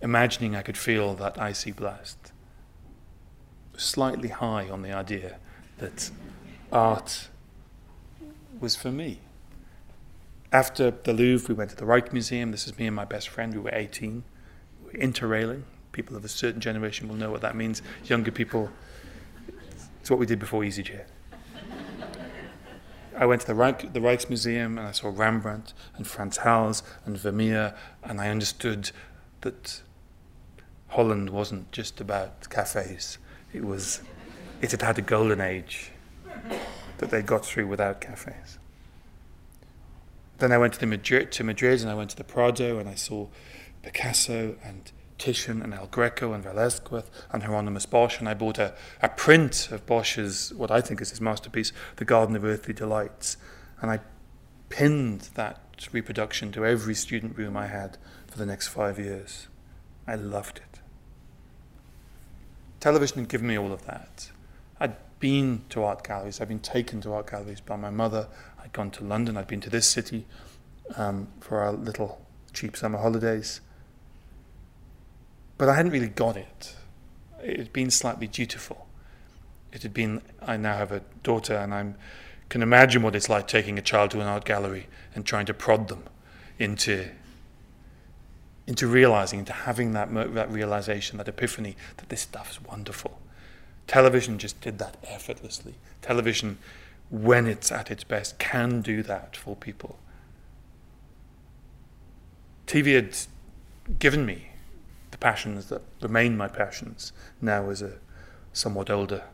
imagining 0.00 0.56
I 0.56 0.62
could 0.62 0.76
feel 0.76 1.14
that 1.14 1.40
icy 1.40 1.72
blast. 1.72 2.32
Slightly 3.76 4.28
high 4.28 4.68
on 4.68 4.82
the 4.82 4.92
idea 4.92 5.38
that 5.78 6.10
art 6.72 7.28
was 8.60 8.76
for 8.76 8.90
me. 8.90 9.20
After 10.52 10.90
the 10.90 11.12
Louvre, 11.12 11.48
we 11.48 11.54
went 11.54 11.70
to 11.70 11.76
the 11.76 11.84
Rijksmuseum. 11.84 12.50
This 12.50 12.66
is 12.66 12.76
me 12.78 12.86
and 12.86 12.96
my 12.96 13.04
best 13.04 13.28
friend. 13.28 13.54
We 13.54 13.60
were 13.60 13.70
18. 13.72 14.24
We 14.84 14.86
were 14.86 14.98
interrailing. 14.98 15.62
People 15.92 16.16
of 16.16 16.24
a 16.24 16.28
certain 16.28 16.60
generation 16.60 17.08
will 17.08 17.16
know 17.16 17.30
what 17.30 17.40
that 17.42 17.56
means. 17.56 17.82
Younger 18.04 18.30
people, 18.30 18.70
it's 20.00 20.10
what 20.10 20.18
we 20.18 20.26
did 20.26 20.38
before 20.38 20.62
EasyJet. 20.62 21.06
I 23.16 23.26
went 23.26 23.42
to 23.42 23.48
the, 23.48 23.54
Reich, 23.54 23.92
the 23.92 24.60
and 24.60 24.80
I 24.80 24.92
saw 24.92 25.12
Rembrandt 25.14 25.74
and 25.96 26.06
Frans 26.06 26.38
Hals 26.38 26.82
and 27.04 27.18
Vermeer, 27.18 27.74
and 28.02 28.20
I 28.20 28.28
understood 28.28 28.92
that 29.42 29.82
Holland 30.90 31.30
wasn't 31.30 31.70
just 31.72 32.00
about 32.00 32.48
cafes. 32.50 33.18
It 33.52 33.64
was, 33.64 34.02
it 34.60 34.70
had 34.72 34.82
had 34.82 34.98
a 34.98 35.02
golden 35.02 35.40
age 35.40 35.92
that 36.98 37.10
they 37.10 37.22
got 37.22 37.44
through 37.44 37.66
without 37.66 38.00
cafes. 38.00 38.58
Then 40.38 40.52
I 40.52 40.58
went 40.58 40.74
to, 40.74 40.86
Madrid, 40.86 41.32
to 41.32 41.44
Madrid 41.44 41.80
and 41.80 41.90
I 41.90 41.94
went 41.94 42.10
to 42.10 42.16
the 42.16 42.24
Prado 42.24 42.78
and 42.78 42.88
I 42.88 42.94
saw 42.94 43.28
Picasso 43.82 44.56
and 44.64 44.90
Titian 45.18 45.62
and 45.62 45.74
El 45.74 45.86
Greco 45.86 46.32
and 46.32 46.42
Velázquez 46.44 47.04
and 47.30 47.42
Hieronymus 47.42 47.86
Bosch, 47.86 48.18
and 48.18 48.28
I 48.28 48.34
bought 48.34 48.58
a, 48.58 48.74
a 49.02 49.10
print 49.10 49.68
of 49.70 49.84
Bosch's, 49.86 50.52
what 50.54 50.70
I 50.70 50.80
think 50.80 51.00
is 51.02 51.10
his 51.10 51.20
masterpiece, 51.20 51.72
The 51.96 52.06
Garden 52.06 52.34
of 52.34 52.44
Earthly 52.44 52.72
Delights, 52.72 53.36
and 53.82 53.90
I 53.90 54.00
pinned 54.70 55.28
that 55.34 55.60
reproduction 55.92 56.52
to 56.52 56.64
every 56.64 56.94
student 56.94 57.36
room 57.36 57.56
I 57.56 57.66
had 57.66 57.98
for 58.28 58.38
the 58.38 58.46
next 58.46 58.68
five 58.68 58.98
years. 58.98 59.48
I 60.06 60.14
loved 60.14 60.58
it. 60.58 60.69
Television 62.80 63.18
had 63.18 63.28
given 63.28 63.46
me 63.46 63.58
all 63.58 63.72
of 63.72 63.84
that. 63.86 64.30
I'd 64.80 64.96
been 65.20 65.62
to 65.68 65.84
art 65.84 66.02
galleries. 66.02 66.40
I'd 66.40 66.48
been 66.48 66.60
taken 66.60 67.00
to 67.02 67.12
art 67.12 67.30
galleries 67.30 67.60
by 67.60 67.76
my 67.76 67.90
mother. 67.90 68.26
I'd 68.62 68.72
gone 68.72 68.90
to 68.92 69.04
London. 69.04 69.36
I'd 69.36 69.46
been 69.46 69.60
to 69.60 69.70
this 69.70 69.86
city 69.86 70.26
um, 70.96 71.28
for 71.40 71.60
our 71.60 71.72
little 71.72 72.24
cheap 72.52 72.76
summer 72.76 72.98
holidays. 72.98 73.60
But 75.58 75.68
I 75.68 75.76
hadn't 75.76 75.92
really 75.92 76.08
got 76.08 76.36
it. 76.36 76.74
It 77.42 77.58
had 77.58 77.72
been 77.72 77.90
slightly 77.90 78.26
dutiful. 78.26 78.86
It 79.72 79.82
had 79.82 79.92
been, 79.92 80.22
I 80.40 80.56
now 80.56 80.76
have 80.76 80.90
a 80.90 81.02
daughter 81.22 81.56
and 81.56 81.74
I 81.74 81.92
can 82.48 82.62
imagine 82.62 83.02
what 83.02 83.14
it's 83.14 83.28
like 83.28 83.46
taking 83.46 83.78
a 83.78 83.82
child 83.82 84.10
to 84.12 84.20
an 84.20 84.26
art 84.26 84.44
gallery 84.44 84.88
and 85.14 85.24
trying 85.24 85.46
to 85.46 85.54
prod 85.54 85.88
them 85.88 86.04
into 86.58 87.10
into 88.70 88.86
realizing, 88.86 89.40
into 89.40 89.52
having 89.52 89.92
that, 89.92 90.14
that 90.34 90.50
realization, 90.50 91.18
that 91.18 91.28
epiphany 91.28 91.76
that 91.98 92.08
this 92.08 92.22
stuff 92.22 92.52
is 92.52 92.62
wonderful 92.62 93.20
Television 93.90 94.38
just 94.38 94.60
did 94.60 94.78
that 94.78 94.96
effortlessly. 95.02 95.74
Television, 96.00 96.58
when 97.10 97.48
it's 97.48 97.72
at 97.72 97.90
its 97.90 98.04
best, 98.04 98.38
can 98.38 98.82
do 98.82 99.02
that 99.02 99.36
for 99.36 99.56
people. 99.56 99.98
TV 102.68 102.94
had 102.94 103.16
given 103.98 104.24
me 104.24 104.50
the 105.10 105.18
passions 105.18 105.70
that 105.70 105.82
remain 106.00 106.36
my 106.36 106.46
passions 106.46 107.12
now 107.40 107.68
as 107.68 107.82
a 107.82 107.94
somewhat 108.52 108.90
older, 108.90 109.24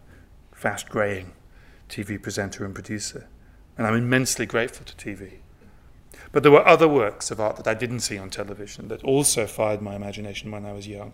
fast 0.52 0.88
graying 0.88 1.32
TV 1.90 2.20
presenter 2.20 2.64
and 2.64 2.74
producer. 2.74 3.28
And 3.76 3.86
I'm 3.86 3.94
immensely 3.94 4.46
grateful 4.46 4.86
to 4.86 4.94
TV. 4.94 5.40
But 6.32 6.42
there 6.42 6.52
were 6.52 6.66
other 6.66 6.88
works 6.88 7.30
of 7.30 7.40
art 7.40 7.56
that 7.56 7.66
I 7.66 7.74
didn't 7.74 8.00
see 8.00 8.18
on 8.18 8.30
television 8.30 8.88
that 8.88 9.02
also 9.04 9.46
fired 9.46 9.82
my 9.82 9.94
imagination 9.94 10.50
when 10.50 10.66
I 10.66 10.72
was 10.72 10.86
young. 10.86 11.12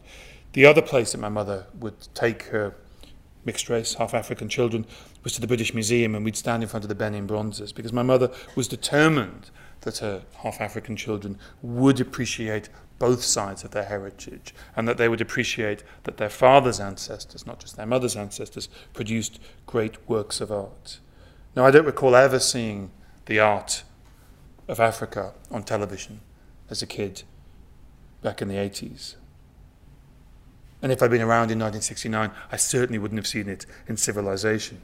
The 0.53 0.67
other 0.67 0.83
place 0.83 1.13
that 1.13 1.19
my 1.19 1.29
mother 1.29 1.67
would 1.79 2.09
take 2.15 2.45
her 2.45 2.75
mixed 3.45 3.69
race, 3.69 3.95
half 3.95 4.15
African 4.15 4.49
children 4.49 4.87
was 5.25 5.33
to 5.35 5.41
the 5.41 5.47
British 5.47 5.75
Museum 5.75 6.15
and 6.15 6.25
we'd 6.25 6.37
stand 6.37 6.63
in 6.63 6.69
front 6.69 6.85
of 6.85 6.89
the 6.89 6.95
Benin 6.95 7.27
bronzes 7.27 7.73
because 7.73 7.93
my 7.93 8.03
mother 8.03 8.31
was 8.55 8.69
determined 8.69 9.51
that 9.81 9.99
her 9.99 10.23
half 10.43 10.61
African 10.61 10.97
children 10.97 11.39
would 11.61 12.01
appreciate 12.01 12.69
both 12.99 13.25
sides 13.25 13.65
of 13.65 13.73
their 13.73 13.85
heritage 13.85 14.55
and 14.77 14.87
that 14.87 14.97
they 14.97 15.09
would 15.09 15.21
appreciate 15.21 15.83
that 16.05 16.19
their 16.19 16.29
father's 16.29 16.79
ancestors, 16.79 17.47
not 17.47 17.59
just 17.59 17.77
their 17.77 17.87
mother's 17.87 18.17
ancestors, 18.17 18.69
produced 18.93 19.41
great 19.67 20.09
works 20.09 20.41
of 20.41 20.53
art. 20.53 21.01
Now, 21.57 21.67
I 21.67 21.71
don't 21.71 21.85
recall 21.85 22.15
ever 22.15 22.39
seeing 22.39 22.93
the 23.27 23.41
art 23.41 23.83
of 24.69 24.81
Africa 24.81 25.35
on 25.51 25.63
television 25.63 26.21
as 26.71 26.83
a 26.83 26.87
kid 26.87 27.23
back 28.23 28.41
in 28.41 28.49
the 28.49 28.55
80s. 28.55 29.17
And 30.81 30.91
if 30.91 31.03
I'd 31.03 31.11
been 31.11 31.21
around 31.21 31.51
in 31.51 31.59
1969, 31.59 32.31
I 32.51 32.57
certainly 32.57 32.99
wouldn't 32.99 33.19
have 33.19 33.27
seen 33.27 33.49
it 33.49 33.67
in 33.87 33.97
Civilization. 33.97 34.81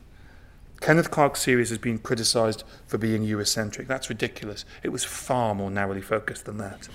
Kenneth 0.81 1.11
Clark's 1.11 1.43
series 1.43 1.71
has 1.71 1.79
been 1.79 1.99
criticised 1.99 2.63
for 2.87 2.99
being 2.99 3.23
Eurocentric. 3.23 3.89
That's 3.89 4.09
ridiculous. 4.09 4.65
It 4.85 4.91
was 4.91 5.05
far 5.05 5.55
more 5.57 5.73
narrowly 5.73 6.01
focused 6.01 6.45
than 6.45 6.59
that. 6.59 6.89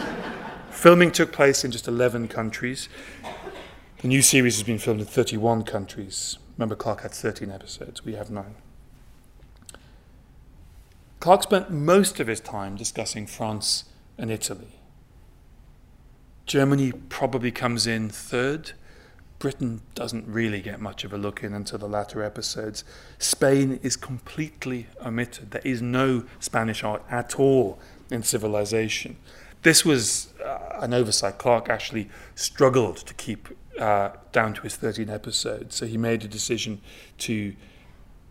Filming 0.70 1.10
took 1.10 1.32
place 1.32 1.64
in 1.64 1.72
just 1.72 1.88
11 1.88 2.28
countries. 2.28 2.88
The 4.00 4.08
new 4.08 4.22
series 4.22 4.56
has 4.56 4.62
been 4.62 4.78
filmed 4.78 5.00
in 5.00 5.06
31 5.06 5.64
countries. 5.64 6.38
Remember, 6.56 6.76
Clark 6.76 7.00
had 7.00 7.10
13 7.10 7.50
episodes, 7.50 8.04
we 8.04 8.14
have 8.14 8.30
nine. 8.30 8.54
Clark 11.20 11.42
spent 11.44 11.70
most 11.70 12.20
of 12.20 12.26
his 12.26 12.40
time 12.40 12.76
discussing 12.76 13.26
France 13.26 13.84
and 14.18 14.30
Italy. 14.30 14.80
Germany 16.44 16.92
probably 16.92 17.50
comes 17.50 17.86
in 17.86 18.08
third. 18.08 18.72
Britain 19.38 19.82
doesn't 19.94 20.26
really 20.26 20.60
get 20.60 20.80
much 20.80 21.04
of 21.04 21.12
a 21.12 21.18
look 21.18 21.42
in 21.42 21.52
until 21.52 21.78
the 21.78 21.88
latter 21.88 22.22
episodes. 22.22 22.84
Spain 23.18 23.78
is 23.82 23.96
completely 23.96 24.86
omitted. 25.04 25.50
There 25.50 25.62
is 25.64 25.82
no 25.82 26.24
Spanish 26.38 26.82
art 26.84 27.02
at 27.10 27.38
all 27.38 27.78
in 28.10 28.22
civilization. 28.22 29.16
This 29.62 29.84
was 29.84 30.32
uh, 30.44 30.78
an 30.80 30.94
oversight. 30.94 31.38
Clark 31.38 31.68
actually 31.68 32.08
struggled 32.34 32.98
to 32.98 33.14
keep 33.14 33.48
uh, 33.78 34.10
down 34.32 34.54
to 34.54 34.62
his 34.62 34.76
13 34.76 35.10
episodes, 35.10 35.74
so 35.74 35.86
he 35.86 35.98
made 35.98 36.24
a 36.24 36.28
decision 36.28 36.80
to 37.18 37.54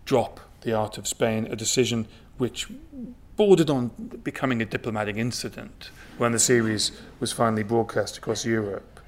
drop 0.06 0.39
The 0.62 0.74
Art 0.74 0.98
of 0.98 1.08
Spain, 1.08 1.48
a 1.52 1.56
decision 1.56 2.08
which 2.38 2.67
bordered 3.36 3.69
on 3.69 3.88
becoming 4.24 4.62
a 4.62 4.65
diplomatic 4.65 5.17
incident 5.17 5.89
when 6.17 6.32
the 6.32 6.39
series 6.39 6.91
was 7.19 7.32
finally 7.32 7.63
broadcast 7.63 8.17
across 8.17 8.45
Europe. 8.45 9.00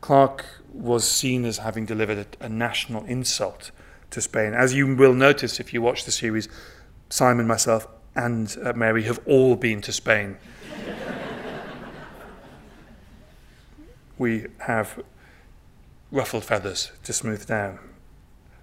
Clark 0.00 0.44
was 0.72 1.08
seen 1.08 1.44
as 1.44 1.58
having 1.58 1.86
delivered 1.86 2.26
a, 2.40 2.46
a, 2.46 2.48
national 2.48 3.04
insult 3.04 3.70
to 4.10 4.20
Spain. 4.20 4.54
As 4.54 4.74
you 4.74 4.94
will 4.94 5.14
notice 5.14 5.60
if 5.60 5.74
you 5.74 5.82
watch 5.82 6.04
the 6.04 6.10
series, 6.10 6.48
Simon, 7.08 7.46
myself, 7.46 7.86
and 8.14 8.56
uh, 8.62 8.72
Mary 8.72 9.04
have 9.04 9.20
all 9.26 9.56
been 9.56 9.80
to 9.82 9.92
Spain. 9.92 10.36
we 14.18 14.46
have 14.60 15.02
ruffled 16.10 16.44
feathers 16.44 16.92
to 17.04 17.12
smooth 17.12 17.46
down. 17.46 17.78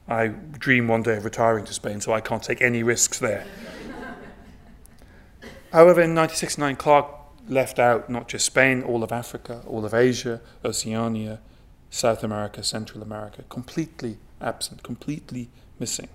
I 0.08 0.28
dream 0.28 0.88
one 0.88 1.04
day 1.04 1.18
of 1.18 1.26
retiring 1.26 1.66
to 1.66 1.74
Spain, 1.74 2.00
so 2.00 2.14
I 2.14 2.22
can't 2.22 2.42
take 2.42 2.62
any 2.62 2.82
risks 2.82 3.20
there. 3.20 3.46
However, 5.74 6.02
in 6.02 6.16
1969, 6.16 6.78
Clark 6.78 7.08
left 7.50 7.78
out 7.78 8.10
not 8.10 8.30
just 8.30 8.46
Spain, 8.46 8.84
all 8.84 9.04
of 9.04 9.12
Africa, 9.12 9.62
all 9.68 9.86
of 9.86 9.94
Asia, 9.94 10.42
Oceania, 10.64 11.40
South 11.90 12.24
America, 12.24 12.64
Central 12.64 13.04
America, 13.04 13.44
completely 13.50 14.18
absent, 14.42 14.84
completely 14.84 15.50
missing. 15.78 16.08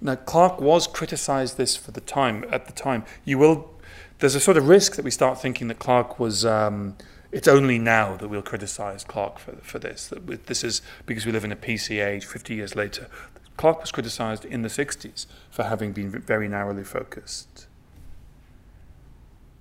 Now, 0.00 0.14
Clark 0.14 0.60
was 0.60 0.86
criticized 0.86 1.56
this 1.56 1.76
for 1.76 1.90
the 1.90 2.00
time. 2.00 2.44
At 2.50 2.66
the 2.66 2.72
time, 2.72 3.04
you 3.24 3.38
will. 3.38 3.70
There's 4.18 4.34
a 4.34 4.40
sort 4.40 4.56
of 4.56 4.68
risk 4.68 4.94
that 4.96 5.04
we 5.04 5.10
start 5.10 5.40
thinking 5.40 5.68
that 5.68 5.78
Clark 5.78 6.20
was. 6.20 6.44
Um, 6.44 6.96
it's 7.34 7.48
only 7.48 7.80
now 7.80 8.16
that 8.16 8.28
we'll 8.28 8.42
criticize 8.42 9.02
Clark 9.02 9.40
for, 9.40 9.56
for 9.56 9.80
this. 9.80 10.06
That 10.06 10.46
this 10.46 10.62
is 10.62 10.82
because 11.04 11.26
we 11.26 11.32
live 11.32 11.44
in 11.44 11.50
a 11.50 11.56
PC 11.56 12.04
age. 12.04 12.24
50 12.24 12.54
years 12.54 12.76
later, 12.76 13.08
Clark 13.56 13.80
was 13.80 13.90
criticized 13.90 14.44
in 14.44 14.62
the 14.62 14.68
60s 14.68 15.26
for 15.50 15.64
having 15.64 15.92
been 15.92 16.10
very 16.10 16.46
narrowly 16.46 16.84
focused. 16.84 17.66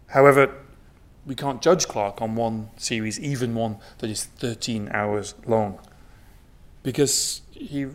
However, 0.10 0.54
we 1.26 1.34
can't 1.34 1.64
judge 1.64 1.88
Clark 1.88 2.22
on 2.22 2.36
one 2.36 2.70
series, 2.78 3.20
even 3.20 3.56
one 3.56 3.78
that 3.98 4.10
is 4.12 4.26
13 4.26 4.90
hours 4.94 5.34
long, 5.48 5.80
because 6.84 7.42
he 7.50 7.88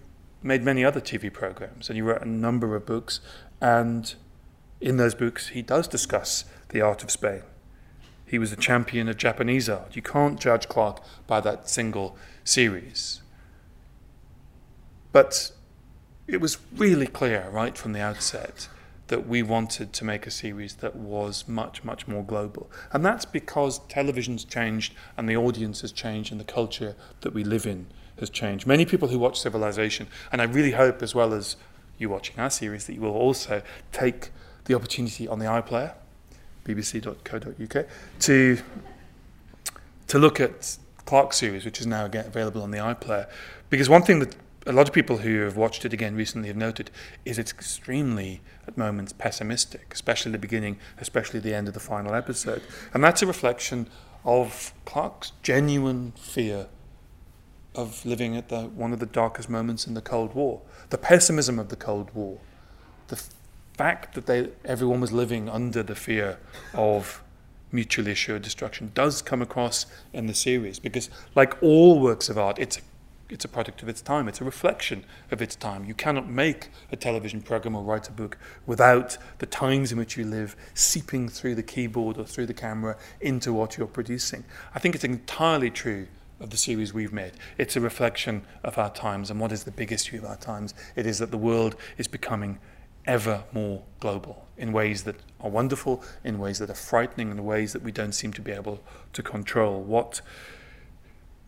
made 0.43 0.65
many 0.65 0.85
other 0.85 1.01
TV 1.01 1.33
programs 1.33 1.89
and 1.89 1.95
he 1.95 2.03
wrote 2.03 2.23
a 2.23 2.29
number 2.29 2.75
of 2.75 2.85
books, 2.85 3.21
and 3.61 4.17
in 4.81 4.97
those 4.97 5.15
books 5.15 5.49
he 5.49 5.63
does 5.63 5.87
discuss 5.87 6.45
the 6.71 6.81
art 6.81 7.05
of 7.05 7.13
Spain. 7.13 7.43
He 8.29 8.39
was 8.39 8.53
a 8.53 8.57
champion 8.57 9.09
of 9.09 9.17
Japanese 9.17 9.69
art. 9.69 9.97
You 9.97 10.03
can't 10.03 10.39
judge 10.39 10.69
Clark 10.69 11.03
by 11.27 11.41
that 11.41 11.69
single 11.69 12.17
series. 12.45 13.23
But 15.13 15.53
it 16.27 16.41
was 16.41 16.59
really 16.77 17.07
clear 17.07 17.49
right 17.51 17.77
from 17.77 17.95
the 17.95 18.01
outset 18.01 18.69
that 19.07 19.27
we 19.27 19.43
wanted 19.43 19.95
to 19.95 20.05
make 20.05 20.27
a 20.27 20.31
series 20.31 20.75
that 20.77 20.95
was 20.95 21.49
much, 21.49 21.83
much 21.83 22.07
more 22.07 22.23
global. 22.23 22.71
And 22.93 23.03
that's 23.03 23.25
because 23.25 23.79
television's 23.89 24.45
changed 24.45 24.93
and 25.17 25.27
the 25.27 25.37
audience 25.37 25.81
has 25.81 25.93
changed 25.93 26.31
and 26.31 26.39
the 26.39 26.45
culture 26.45 26.95
that 27.23 27.33
we 27.33 27.43
live 27.43 27.67
in 27.67 27.87
has 28.21 28.29
changed. 28.29 28.67
Many 28.67 28.85
people 28.85 29.09
who 29.09 29.19
watch 29.19 29.41
Civilization, 29.41 30.07
and 30.31 30.43
I 30.43 30.45
really 30.45 30.73
hope, 30.73 31.03
as 31.03 31.15
well 31.15 31.33
as 31.33 31.57
you 31.97 32.11
watching 32.11 32.39
our 32.39 32.51
series, 32.51 32.87
that 32.87 32.95
you 32.95 33.01
will 33.01 33.11
also 33.11 33.63
take 33.91 34.31
the 34.67 34.75
opportunity 34.75 35.27
on 35.27 35.39
the 35.39 35.47
iPlayer, 35.47 35.95
bbc.co.uk, 36.69 37.87
to, 38.21 38.59
to 40.07 40.19
look 40.19 40.41
at 40.41 40.79
Clark's 41.05 41.39
series, 41.39 41.65
which 41.65 41.81
is 41.81 41.87
now 41.87 42.05
available 42.05 42.63
on 42.63 42.71
the 42.71 42.79
iPlayer. 42.79 43.29
Because 43.71 43.89
one 43.89 44.03
thing 44.03 44.19
that 44.21 44.37
a 44.67 44.73
lot 44.73 44.87
of 44.87 44.95
people 44.95 45.19
who 45.19 45.41
have 45.41 45.57
watched 45.57 45.85
it 45.85 45.93
again 45.93 46.15
recently 46.15 46.49
have 46.49 46.57
noted 46.57 46.91
is 47.25 47.39
it's 47.39 47.51
extremely, 47.51 48.43
at 48.67 48.77
moments, 48.77 49.13
pessimistic, 49.13 49.87
especially 49.93 50.33
the 50.33 50.39
beginning, 50.39 50.79
especially 51.01 51.41
the 51.41 51.55
end 51.55 51.69
of 51.69 51.75
the 51.75 51.81
final 51.81 52.15
episode. 52.15 52.63
And 52.93 53.03
that's 53.03 53.23
a 53.23 53.27
reflection 53.27 53.89
of 54.25 54.75
Clark's 54.85 55.33
genuine 55.43 56.13
fear 56.13 56.67
of 57.75 58.05
living 58.05 58.37
at 58.37 58.49
the, 58.49 58.63
one 58.63 58.93
of 58.93 58.99
the 58.99 59.07
darkest 59.07 59.49
moments 59.49 59.87
in 59.87 59.95
the 59.95 60.03
Cold 60.03 60.35
War. 60.35 60.61
The 60.91 60.99
pessimism 60.99 61.59
of 61.59 61.69
the 61.71 61.77
Cold 61.77 62.11
War. 62.15 62.39
The 63.07 63.23
fact 63.79 64.15
that 64.15 64.27
they, 64.27 64.49
everyone 64.65 65.01
was 65.01 65.13
living 65.13 65.49
under 65.49 65.83
the 65.85 65.95
fear 65.95 66.39
of 66.75 67.23
mutually 67.71 68.11
assured 68.13 68.43
destruction 68.43 68.91
does 68.95 69.23
come 69.23 69.41
across 69.41 69.87
in 70.13 70.27
the 70.27 70.35
series 70.35 70.79
because, 70.81 71.09
like 71.35 71.63
all 71.63 72.01
works 72.01 72.29
of 72.29 72.37
art, 72.37 72.59
it's 72.59 72.79
a 72.79 72.81
it's 73.31 73.45
a 73.45 73.49
product 73.49 73.83
of 73.83 73.91
its 73.91 74.01
time. 74.01 74.27
It's 74.27 74.41
a 74.41 74.45
reflection 74.45 75.05
of 75.31 75.43
its 75.43 75.55
time. 75.55 75.85
You 75.85 75.93
cannot 75.93 76.31
make 76.31 76.71
a 76.91 76.97
television 76.97 77.43
program 77.43 77.77
or 77.77 77.83
write 77.83 78.09
a 78.09 78.13
book 78.13 78.39
without 78.65 79.19
the 79.37 79.45
times 79.45 79.93
in 79.93 79.99
which 79.99 80.17
you 80.17 80.25
live 80.25 80.57
seeping 80.73 81.29
through 81.29 81.55
the 81.55 81.63
keyboard 81.63 82.17
or 82.17 82.25
through 82.25 82.47
the 82.47 82.55
camera 82.55 82.97
into 83.21 83.53
what 83.53 83.77
you're 83.77 83.87
producing. 83.87 84.45
I 84.75 84.79
think 84.79 84.95
it's 84.95 85.05
entirely 85.05 85.71
true 85.71 86.07
of 86.41 86.49
the 86.49 86.57
series 86.57 86.95
we've 86.95 87.13
made. 87.13 87.33
It's 87.59 87.77
a 87.77 87.83
reflection 87.83 88.47
of 88.65 88.79
our 88.79 88.91
times. 88.91 89.31
And 89.31 89.39
what 89.39 89.53
is 89.53 89.65
the 89.65 89.73
big 89.73 89.93
issue 89.93 90.17
of 90.17 90.25
our 90.25 90.37
times? 90.37 90.73
It 90.97 91.05
is 91.05 91.19
that 91.19 91.31
the 91.31 91.37
world 91.37 91.77
is 91.99 92.09
becoming 92.09 92.59
ever 93.09 93.43
more 93.53 93.83
global 93.99 94.47
in 94.57 94.73
ways 94.73 95.03
that 95.03 95.17
are 95.41 95.51
wonderful, 95.51 96.03
in 96.23 96.39
ways 96.39 96.61
that 96.61 96.71
are 96.71 96.75
frightening, 96.75 97.31
in 97.33 97.45
ways 97.45 97.73
that 97.73 97.83
we 97.83 97.91
don't 97.91 98.13
seem 98.13 98.33
to 98.35 98.41
be 98.41 98.53
able 98.53 98.81
to 99.13 99.23
control. 99.23 99.83
What 99.83 100.21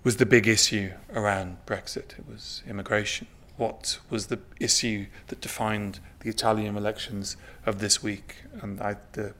was 0.03 0.17
the 0.17 0.27
big 0.27 0.49
issue 0.49 0.93
around 1.15 1.59
Brexit. 1.67 2.19
It 2.19 2.25
was 2.29 2.63
immigration. 2.67 3.27
What 3.57 3.99
was 4.09 4.29
the 4.29 4.39
issue 4.59 5.07
that 5.27 5.41
defined 5.41 6.01
the 6.21 6.31
Italian 6.31 6.77
elections 6.77 7.37
of 7.67 7.81
this 7.81 8.03
week? 8.03 8.37
And 8.63 8.81
I, 8.81 8.97
the, 9.13 9.35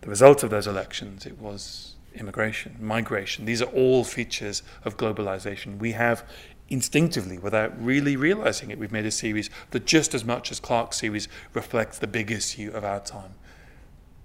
the 0.00 0.08
result 0.08 0.42
of 0.42 0.50
those 0.50 0.66
elections, 0.66 1.26
it 1.26 1.38
was 1.38 1.96
immigration, 2.14 2.76
migration. 2.80 3.44
These 3.44 3.60
are 3.60 3.66
all 3.66 4.04
features 4.04 4.62
of 4.84 4.96
globalization. 4.96 5.78
We 5.78 5.92
have 5.92 6.26
instinctively, 6.70 7.36
without 7.36 7.72
really 7.82 8.16
realizing 8.16 8.70
it, 8.70 8.78
we've 8.78 8.92
made 8.92 9.04
a 9.04 9.10
series 9.10 9.50
that 9.72 9.84
just 9.84 10.14
as 10.14 10.24
much 10.24 10.50
as 10.52 10.60
Clark's 10.60 10.98
series 10.98 11.28
reflects 11.52 11.98
the 11.98 12.06
big 12.06 12.30
issue 12.30 12.70
of 12.72 12.84
our 12.84 13.00
time, 13.00 13.34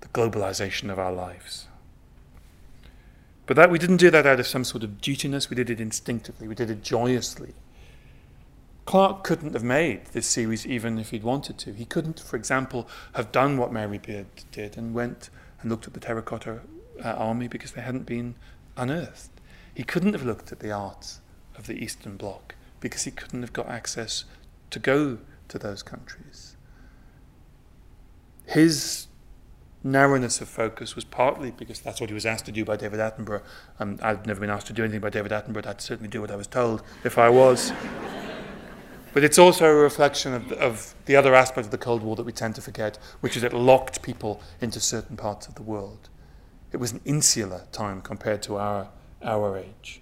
the 0.01 0.07
globalization 0.09 0.91
of 0.91 0.99
our 0.99 1.11
lives. 1.11 1.67
But 3.47 3.57
that 3.57 3.71
we 3.71 3.79
didn't 3.79 3.97
do 3.97 4.11
that 4.11 4.25
out 4.25 4.39
of 4.39 4.47
some 4.47 4.63
sort 4.63 4.83
of 4.83 5.01
dutiness, 5.01 5.49
we 5.49 5.55
did 5.55 5.69
it 5.69 5.81
instinctively, 5.81 6.47
we 6.47 6.55
did 6.55 6.69
it 6.69 6.83
joyously. 6.83 7.53
Clark 8.85 9.23
couldn't 9.23 9.53
have 9.53 9.63
made 9.63 10.05
this 10.13 10.27
series 10.27 10.65
even 10.67 10.99
if 10.99 11.09
he'd 11.09 11.23
wanted 11.23 11.57
to. 11.57 11.73
He 11.73 11.85
couldn't, 11.85 12.19
for 12.19 12.35
example, 12.35 12.87
have 13.15 13.31
done 13.31 13.57
what 13.57 13.73
Mary 13.73 13.97
Beard 13.97 14.27
did 14.51 14.77
and 14.77 14.93
went 14.93 15.31
and 15.59 15.71
looked 15.71 15.87
at 15.87 15.95
the 15.95 15.99
terracotta 15.99 16.59
uh, 17.03 17.09
army 17.09 17.47
because 17.47 17.71
they 17.71 17.81
hadn't 17.81 18.05
been 18.05 18.35
unearthed. 18.77 19.31
He 19.73 19.83
couldn't 19.83 20.13
have 20.13 20.23
looked 20.23 20.51
at 20.51 20.59
the 20.59 20.71
arts 20.71 21.19
of 21.57 21.67
the 21.67 21.73
Eastern 21.73 22.17
Bloc 22.17 22.55
because 22.79 23.03
he 23.03 23.11
couldn't 23.11 23.41
have 23.41 23.53
got 23.53 23.67
access 23.67 24.25
to 24.69 24.79
go 24.79 25.19
to 25.47 25.59
those 25.59 25.83
countries. 25.83 26.55
His 28.45 29.07
narrowness 29.85 30.41
of 30.41 30.49
focus 30.49 30.95
was 30.95 31.05
partly 31.05 31.51
because 31.51 31.79
that's 31.79 32.01
what 32.01 32.09
he 32.09 32.13
was 32.13 32.25
asked 32.25 32.45
to 32.45 32.51
do 32.51 32.65
by 32.65 32.75
David 32.75 32.99
Attenborough. 32.99 33.43
Um, 33.79 33.99
I've 34.01 34.25
never 34.25 34.39
been 34.39 34.49
asked 34.49 34.67
to 34.67 34.73
do 34.73 34.83
anything 34.83 34.99
by 34.99 35.11
David 35.11 35.31
Attenborough. 35.31 35.65
I'd 35.65 35.81
certainly 35.81 36.09
do 36.09 36.21
what 36.21 36.31
I 36.31 36.35
was 36.35 36.47
told 36.47 36.81
if 37.03 37.17
I 37.17 37.29
was. 37.29 37.71
but 39.13 39.23
it's 39.23 39.37
also 39.37 39.65
a 39.65 39.75
reflection 39.75 40.33
of, 40.33 40.51
of 40.53 40.95
the 41.05 41.15
other 41.15 41.35
aspect 41.35 41.65
of 41.65 41.71
the 41.71 41.77
Cold 41.77 42.01
War 42.01 42.15
that 42.15 42.23
we 42.23 42.31
tend 42.31 42.55
to 42.55 42.61
forget, 42.61 42.97
which 43.21 43.37
is 43.37 43.43
it 43.43 43.53
locked 43.53 44.01
people 44.01 44.41
into 44.59 44.79
certain 44.79 45.15
parts 45.15 45.47
of 45.47 45.55
the 45.55 45.63
world. 45.63 46.09
It 46.71 46.77
was 46.77 46.91
an 46.91 47.01
insular 47.05 47.67
time 47.71 48.01
compared 48.01 48.41
to 48.43 48.57
our, 48.57 48.89
our 49.23 49.57
age. 49.57 50.01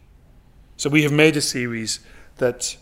So 0.84 0.90
we 0.90 1.04
have 1.04 1.14
made 1.14 1.38
a 1.38 1.42
series 1.42 2.02
that 2.40 2.76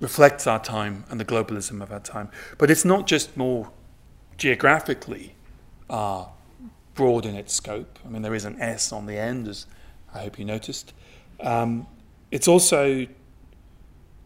reflects 0.00 0.44
our 0.48 0.58
time 0.58 1.04
and 1.08 1.20
the 1.20 1.24
globalism 1.24 1.80
of 1.80 1.92
our 1.92 2.00
time. 2.00 2.28
But 2.58 2.72
it's 2.72 2.84
not 2.84 3.06
just 3.06 3.36
more 3.36 3.70
geographically 4.36 5.36
uh, 5.88 6.24
broad 6.94 7.24
in 7.24 7.36
its 7.36 7.54
scope. 7.54 8.00
I 8.04 8.08
mean, 8.08 8.22
there 8.22 8.34
is 8.34 8.44
an 8.44 8.60
S 8.60 8.90
on 8.90 9.06
the 9.06 9.16
end, 9.16 9.46
as 9.46 9.66
I 10.12 10.22
hope 10.22 10.40
you 10.40 10.44
noticed. 10.44 10.92
Um, 11.38 11.86
it's 12.32 12.48
also 12.48 13.06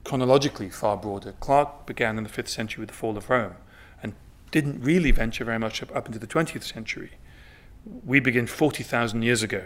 chronologically 0.03 0.70
far 0.70 0.97
broader. 0.97 1.34
Clark 1.40 1.84
began 1.84 2.16
in 2.16 2.24
the 2.24 2.30
5th 2.30 2.49
century 2.49 2.80
with 2.80 2.88
the 2.88 2.95
fall 2.95 3.18
of 3.18 3.28
Rome 3.28 3.57
and 4.03 4.14
didn't 4.51 4.80
really 4.80 5.11
venture 5.11 5.45
very 5.45 5.59
much 5.59 5.82
up, 5.82 5.95
up 5.95 6.07
into 6.07 6.18
the 6.18 6.26
20th 6.26 6.62
century. 6.62 7.11
We 8.03 8.18
begin 8.18 8.47
40,000 8.47 9.20
years 9.20 9.42
ago 9.42 9.64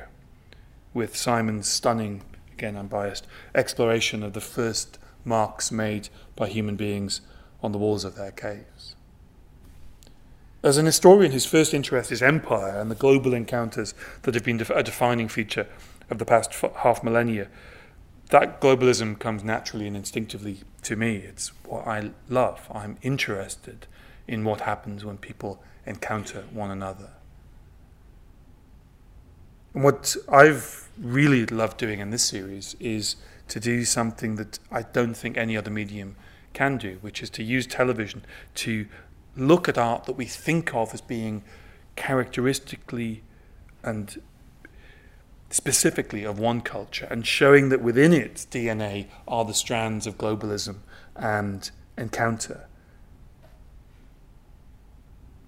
with 0.99 1.17
Simon's 1.17 1.69
stunning, 1.69 2.23
again 2.53 2.77
unbiased, 2.77 3.25
exploration 3.55 4.25
of 4.25 4.33
the 4.33 4.41
first 4.41 4.99
marks 5.25 5.71
made 5.71 6.09
by 6.35 6.49
human 6.49 6.75
beings 6.75 7.21
on 7.63 7.71
the 7.71 7.79
walls 7.79 8.05
of 8.05 8.17
their 8.17 8.33
caves. 8.33 8.97
As 10.61 10.77
an 10.77 10.87
historian, 10.87 11.31
his 11.31 11.47
first 11.47 11.73
interest 11.73 12.11
is 12.11 12.21
empire 12.21 12.81
and 12.81 12.91
the 12.91 12.97
global 12.97 13.33
encounters 13.33 13.95
that 14.23 14.35
have 14.35 14.43
been 14.43 14.61
a 14.75 14.83
defining 14.83 15.29
feature 15.29 15.69
of 16.11 16.19
the 16.19 16.25
past 16.25 16.53
half 16.79 17.05
millennia. 17.05 17.47
That 18.31 18.61
globalism 18.61 19.21
comes 19.21 19.45
naturally 19.45 19.87
and 19.87 19.97
instinctively 19.97 20.63
to 20.83 20.97
me. 20.97 21.19
It's 21.19 21.53
what 21.65 21.87
I 21.87 22.11
love. 22.29 22.67
I'm 22.75 22.99
interested 23.03 23.87
in 24.27 24.43
what 24.43 24.63
happens 24.63 25.05
when 25.05 25.19
people 25.19 25.63
encounter 25.87 26.43
one 26.51 26.73
another. 26.73 27.11
And 29.75 29.85
what 29.85 30.17
I've 30.29 30.89
really 30.99 31.47
loved 31.47 31.77
doing 31.79 32.01
in 32.01 32.11
this 32.11 32.25
series 32.25 32.75
is 32.81 33.17
to 33.49 33.61
do 33.61 33.85
something 33.85 34.37
that 34.37 34.59
I 34.71 34.83
don't 34.83 35.15
think 35.15 35.37
any 35.37 35.57
other 35.57 35.71
medium 35.71 36.17
can 36.53 36.77
do, 36.77 36.99
which 37.01 37.23
is 37.23 37.31
to 37.31 37.43
use 37.43 37.67
television 37.67 38.25
to 38.57 38.87
look 39.37 39.69
at 39.69 39.79
art 39.79 40.05
that 40.05 40.15
we 40.15 40.25
think 40.25 40.75
of 40.75 40.93
as 40.93 41.01
being 41.01 41.43
characteristically 41.97 43.23
and 43.83 44.21
specifically 45.51 46.25
of 46.25 46.39
one 46.39 46.61
culture 46.61 47.07
and 47.11 47.27
showing 47.27 47.71
that 47.71 47.81
within 47.81 48.13
its 48.13 48.45
DNA 48.45 49.07
are 49.27 49.45
the 49.45 49.55
strands 49.55 50.07
of 50.07 50.19
globalism 50.19 50.77
and 51.17 51.71
encounter. 51.97 52.67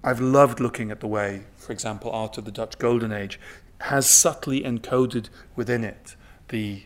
I've 0.03 0.21
loved 0.21 0.61
looking 0.61 0.91
at 0.91 1.01
the 1.01 1.07
way, 1.07 1.43
for 1.57 1.73
example, 1.73 2.11
art 2.11 2.39
of 2.39 2.47
the 2.47 2.51
Dutch 2.51 2.79
Golden 2.79 3.13
Age 3.13 3.39
has 3.81 4.09
subtly 4.09 4.63
encoded 4.63 5.29
within 5.57 5.85
it 5.85 6.15
the 6.49 6.83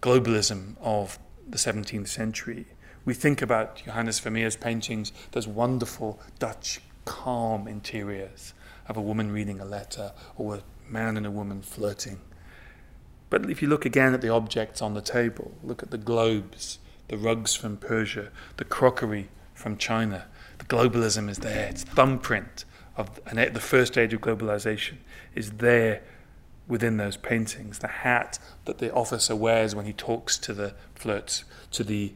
globalism 0.00 0.76
of 0.80 1.18
the 1.48 1.58
17th 1.58 2.08
century. 2.08 2.66
We 3.04 3.14
think 3.14 3.42
about 3.42 3.76
Johannes 3.76 4.20
Vermeer's 4.20 4.56
paintings, 4.56 5.12
those 5.32 5.48
wonderful 5.48 6.20
Dutch 6.38 6.80
calm 7.04 7.66
interiors 7.66 8.54
of 8.86 8.96
a 8.96 9.00
woman 9.00 9.32
reading 9.32 9.60
a 9.60 9.64
letter 9.64 10.12
or 10.36 10.56
a 10.56 10.62
man 10.88 11.16
and 11.16 11.26
a 11.26 11.30
woman 11.30 11.62
flirting. 11.62 12.20
But 13.30 13.50
if 13.50 13.60
you 13.60 13.68
look 13.68 13.84
again 13.84 14.14
at 14.14 14.20
the 14.20 14.28
objects 14.28 14.80
on 14.80 14.94
the 14.94 15.00
table, 15.00 15.52
look 15.62 15.82
at 15.82 15.90
the 15.90 15.98
globes, 15.98 16.78
the 17.08 17.16
rugs 17.16 17.54
from 17.54 17.76
Persia, 17.78 18.30
the 18.56 18.64
crockery 18.64 19.28
from 19.54 19.76
China, 19.76 20.26
the 20.58 20.64
globalism 20.64 21.28
is 21.28 21.38
there. 21.38 21.68
Its 21.68 21.82
thumbprint 21.82 22.64
of 22.96 23.20
the 23.24 23.60
first 23.60 23.98
age 23.98 24.12
of 24.12 24.20
globalization 24.20 24.98
is 25.34 25.52
there 25.52 26.02
within 26.68 26.98
those 26.98 27.16
paintings. 27.16 27.78
The 27.78 27.88
hat 27.88 28.38
that 28.66 28.78
the 28.78 28.92
officer 28.92 29.34
wears 29.34 29.74
when 29.74 29.86
he 29.86 29.92
talks 29.92 30.38
to 30.38 30.52
the 30.52 30.74
flirts, 30.94 31.44
to 31.72 31.82
the 31.82 32.12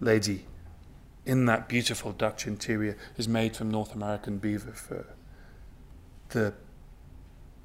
lady 0.00 0.44
in 1.26 1.46
that 1.46 1.68
beautiful 1.68 2.12
Dutch 2.12 2.46
interior 2.46 2.96
is 3.16 3.26
made 3.26 3.56
from 3.56 3.70
North 3.70 3.94
American 3.94 4.38
beaver 4.38 4.72
fur. 4.72 5.06
The 6.28 6.52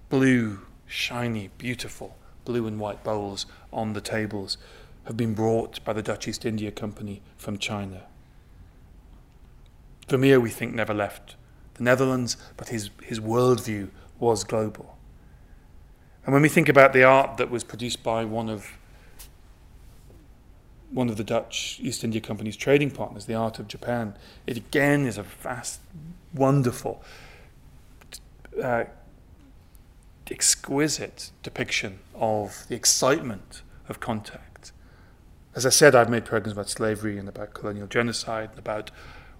blue, 0.09 0.61
shiny, 0.87 1.49
beautiful 1.57 2.15
blue 2.45 2.65
and 2.67 2.79
white 2.79 3.03
bowls 3.03 3.45
on 3.71 3.93
the 3.93 4.01
tables 4.01 4.57
have 5.05 5.17
been 5.17 5.33
brought 5.33 5.83
by 5.83 5.93
the 5.93 6.01
Dutch 6.01 6.27
East 6.27 6.45
India 6.45 6.71
Company 6.71 7.21
from 7.37 7.57
China. 7.57 8.03
Vermeer, 10.07 10.39
we 10.39 10.49
think, 10.49 10.73
never 10.73 10.93
left 10.93 11.35
the 11.75 11.83
Netherlands, 11.83 12.37
but 12.57 12.69
his, 12.69 12.89
his 13.03 13.19
worldview 13.19 13.89
was 14.19 14.43
global. 14.43 14.98
And 16.25 16.33
when 16.33 16.41
we 16.41 16.49
think 16.49 16.69
about 16.69 16.93
the 16.93 17.03
art 17.03 17.37
that 17.37 17.49
was 17.49 17.63
produced 17.63 18.03
by 18.03 18.25
one 18.25 18.49
of 18.49 18.71
one 20.91 21.07
of 21.07 21.17
the 21.17 21.23
Dutch 21.23 21.79
East 21.81 22.03
India 22.03 22.19
Company's 22.19 22.55
trading 22.55 22.89
partners, 22.89 23.25
the 23.25 23.35
Art 23.35 23.59
of 23.59 23.67
Japan, 23.67 24.15
it 24.47 24.57
again 24.57 25.05
is 25.05 25.19
a 25.19 25.23
vast, 25.23 25.81
wonderful, 26.33 27.03
uh, 28.61 28.85
exquisite 30.31 31.29
depiction 31.43 31.99
of 32.15 32.65
the 32.69 32.75
excitement 32.75 33.61
of 33.87 33.99
contact. 33.99 34.71
As 35.55 35.63
I 35.63 35.69
said, 35.69 35.93
I've 35.93 36.09
made 36.09 36.25
programs 36.25 36.53
about 36.53 36.69
slavery 36.69 37.19
and 37.19 37.29
about 37.29 37.53
colonial 37.53 37.85
genocide 37.85 38.49
and 38.49 38.59
about 38.59 38.89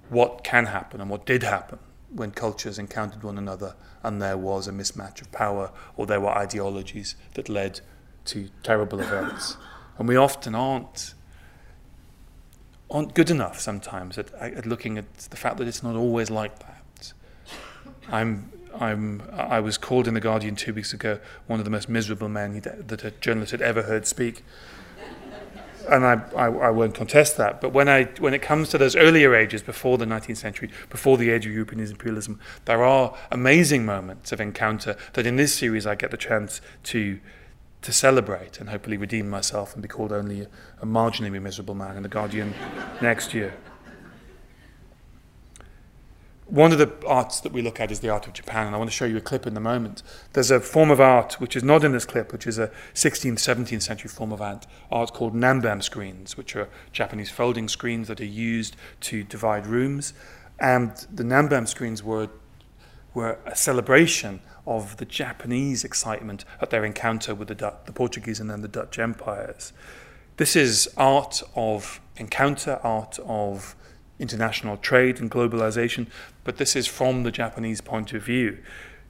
what 0.10 0.44
can 0.44 0.68
happen 0.68 1.02
and 1.02 1.10
what 1.10 1.26
did 1.26 1.42
happen 1.42 1.80
when 2.14 2.32
cultures 2.32 2.80
encountered 2.80 3.24
one 3.24 3.38
another 3.38 3.76
and 4.04 4.22
there 4.22 4.38
was 4.38 4.68
a 4.68 4.72
mismatch 4.72 5.22
of 5.22 5.32
power 5.32 5.72
or 5.96 6.06
there 6.06 6.20
were 6.20 6.30
ideologies 6.30 7.16
that 7.36 7.50
led 7.50 7.82
to 8.26 8.50
terrible 8.64 9.00
events. 9.00 9.58
And 9.98 10.08
we 10.08 10.16
often 10.16 10.56
aren't 10.56 11.14
aren't 12.90 13.14
good 13.14 13.30
enough 13.30 13.60
sometimes 13.60 14.18
at, 14.18 14.32
at 14.36 14.66
looking 14.66 14.98
at 14.98 15.14
the 15.18 15.36
fact 15.36 15.58
that 15.58 15.68
it's 15.68 15.84
not 15.84 15.98
always 15.98 16.30
like 16.30 16.58
that. 16.60 17.14
I'm 18.10 18.50
I'm, 18.74 19.24
I 19.34 19.60
was 19.60 19.78
called 19.78 20.08
in 20.08 20.14
The 20.14 20.22
Guardian 20.22 20.56
two 20.56 20.74
weeks 20.74 20.94
ago 20.94 21.20
one 21.48 21.60
of 21.60 21.66
the 21.66 21.72
most 21.72 21.90
miserable 21.90 22.30
men 22.30 22.62
that 22.62 23.04
a 23.04 23.12
journalist 23.12 23.52
had 23.52 23.62
ever 23.62 23.82
heard 23.84 24.08
speak 24.08 24.46
and 25.90 26.06
I, 26.06 26.22
I, 26.36 26.46
I, 26.46 26.70
won't 26.70 26.94
contest 26.94 27.38
that. 27.38 27.62
But 27.62 27.74
when, 27.74 27.90
I, 27.90 28.06
when 28.20 28.34
it 28.34 28.42
comes 28.42 28.70
to 28.70 28.78
those 28.78 28.96
earlier 28.96 29.36
ages, 29.36 29.64
before 29.64 29.98
the 29.98 30.06
19th 30.06 30.38
century, 30.38 30.70
before 30.90 31.18
the 31.18 31.30
age 31.30 31.46
of 31.46 31.52
European 31.52 31.82
imperialism, 31.82 32.40
there 32.66 32.84
are 32.84 33.16
amazing 33.32 33.86
moments 33.86 34.32
of 34.32 34.40
encounter 34.40 34.96
that 35.14 35.26
in 35.26 35.36
this 35.36 35.54
series 35.54 35.86
I 35.86 35.96
get 35.96 36.12
the 36.12 36.18
chance 36.18 36.62
to, 36.84 37.20
to 37.82 37.94
celebrate 37.94 38.60
and 38.60 38.70
hopefully 38.70 38.98
redeem 38.98 39.30
myself 39.30 39.74
and 39.74 39.82
be 39.82 39.88
called 39.88 40.12
only 40.12 40.42
a, 40.42 40.48
a 40.82 40.86
marginally 40.86 41.42
miserable 41.42 41.76
man 41.76 41.98
in 41.98 42.04
The 42.04 42.10
Guardian 42.10 42.54
next 43.02 43.34
year. 43.34 43.54
One 46.50 46.72
of 46.72 46.80
the 46.80 46.92
arts 47.06 47.42
that 47.42 47.52
we 47.52 47.62
look 47.62 47.80
at 47.80 47.92
is 47.92 48.00
the 48.00 48.10
art 48.10 48.26
of 48.26 48.34
Japan, 48.34 48.66
and 48.66 48.76
I 48.76 48.80
want 48.80 48.90
to 48.90 48.96
show 48.96 49.06
you 49.06 49.18
a 49.18 49.22
clip 49.22 49.46
in 49.46 49.56
a 49.56 49.60
moment. 49.60 50.02
There's 50.34 50.50
a 50.50 50.60
form 50.60 50.90
of 50.90 51.00
art 51.00 51.40
which 51.40 51.56
is 51.56 51.62
not 51.62 51.84
in 51.84 51.92
this 51.92 52.06
clip, 52.06 52.32
which 52.32 52.48
is 52.48 52.58
a 52.58 52.72
16th, 52.96 53.34
17th 53.34 53.84
century 53.84 54.10
form 54.10 54.32
of 54.32 54.42
art, 54.42 54.66
art 54.92 55.14
called 55.14 55.36
namban 55.36 55.84
screens, 55.84 56.38
which 56.38 56.56
are 56.56 56.68
Japanese 56.92 57.30
folding 57.30 57.68
screens 57.68 58.08
that 58.08 58.20
are 58.20 58.26
used 58.26 58.76
to 59.02 59.24
divide 59.24 59.68
rooms. 59.68 60.14
And 60.60 60.96
the 61.14 61.22
namban 61.22 61.68
screens 61.68 62.02
were, 62.04 62.30
were 63.14 63.38
a 63.46 63.56
celebration 63.56 64.42
of 64.66 64.98
the 64.98 65.06
Japanese 65.06 65.84
excitement 65.84 66.46
at 66.62 66.72
their 66.72 66.84
encounter 66.84 67.36
with 67.36 67.50
the, 67.50 67.56
Dutch, 67.56 67.76
the 67.86 67.92
Portuguese 67.92 68.40
and 68.40 68.50
then 68.50 68.62
the 68.62 68.68
Dutch 68.68 68.98
empires. 68.98 69.72
This 70.38 70.56
is 70.56 70.90
art 70.98 71.44
of 71.56 72.02
encounter, 72.18 72.80
art 72.82 73.20
of 73.24 73.76
international 74.20 74.78
trade 74.78 75.20
and 75.20 75.32
globalization, 75.32 76.08
but 76.44 76.58
this 76.58 76.76
is 76.76 76.88
from 76.88 77.24
the 77.24 77.32
Japanese 77.32 77.82
point 77.82 78.14
of 78.14 78.24
view. 78.24 78.58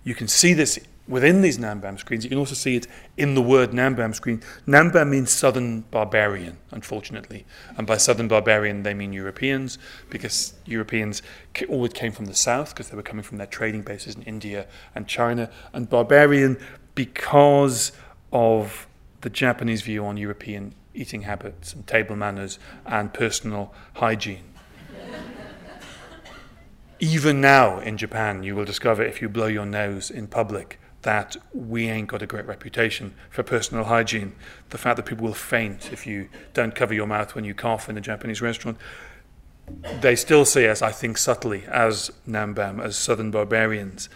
You 0.03 0.15
can 0.15 0.27
see 0.27 0.53
this 0.53 0.79
within 1.07 1.41
these 1.41 1.57
Namban 1.57 1.97
screens. 1.99 2.23
You 2.23 2.29
can 2.29 2.37
also 2.37 2.53
see 2.53 2.75
it 2.75 2.87
in 3.17 3.33
the 3.33 3.41
word 3.41 3.71
Namban 3.71 4.13
screen. 4.13 4.41
Namban 4.67 5.09
means 5.09 5.31
southern 5.31 5.81
barbarian, 5.81 6.57
unfortunately. 6.71 7.45
And 7.75 7.87
by 7.87 7.97
southern 7.97 8.27
barbarian, 8.27 8.83
they 8.83 8.93
mean 8.93 9.11
Europeans, 9.11 9.79
because 10.09 10.53
Europeans 10.65 11.23
always 11.67 11.93
came 11.93 12.11
from 12.11 12.25
the 12.25 12.35
south, 12.35 12.69
because 12.69 12.89
they 12.89 12.95
were 12.95 13.01
coming 13.01 13.23
from 13.23 13.39
their 13.39 13.47
trading 13.47 13.81
bases 13.81 14.15
in 14.15 14.21
India 14.21 14.67
and 14.93 15.07
China. 15.07 15.49
And 15.73 15.89
barbarian 15.89 16.57
because 16.93 17.91
of 18.31 18.87
the 19.21 19.29
Japanese 19.29 19.81
view 19.81 20.05
on 20.05 20.15
European 20.15 20.75
eating 20.93 21.23
habits 21.23 21.73
and 21.73 21.85
table 21.87 22.15
manners 22.15 22.59
and 22.85 23.13
personal 23.13 23.73
hygiene. 23.95 24.43
Even 26.99 27.39
now 27.39 27.79
in 27.79 27.97
Japan, 27.97 28.43
you 28.43 28.55
will 28.55 28.65
discover 28.65 29.01
if 29.03 29.21
you 29.21 29.29
blow 29.29 29.47
your 29.47 29.65
nose 29.65 30.11
in 30.11 30.27
public 30.27 30.79
that 31.03 31.37
we 31.53 31.87
ain't 31.87 32.09
got 32.09 32.21
a 32.21 32.27
great 32.27 32.45
reputation 32.45 33.13
for 33.29 33.41
personal 33.41 33.85
hygiene. 33.85 34.35
The 34.69 34.77
fact 34.77 34.97
that 34.97 35.05
people 35.05 35.25
will 35.25 35.33
faint 35.33 35.93
if 35.93 36.05
you 36.05 36.27
don't 36.53 36.75
cover 36.75 36.93
your 36.93 37.07
mouth 37.07 37.35
when 37.35 37.45
you 37.45 37.53
cough 37.53 37.87
in 37.87 37.97
a 37.97 38.01
Japanese 38.01 38.41
restaurant. 38.41 38.77
They 40.01 40.17
still 40.17 40.43
see 40.43 40.67
us, 40.67 40.81
I 40.81 40.91
think, 40.91 41.17
subtly 41.17 41.63
as 41.67 42.11
Namban, 42.27 42.83
as 42.83 42.97
southern 42.97 43.31
barbarians. 43.31 44.09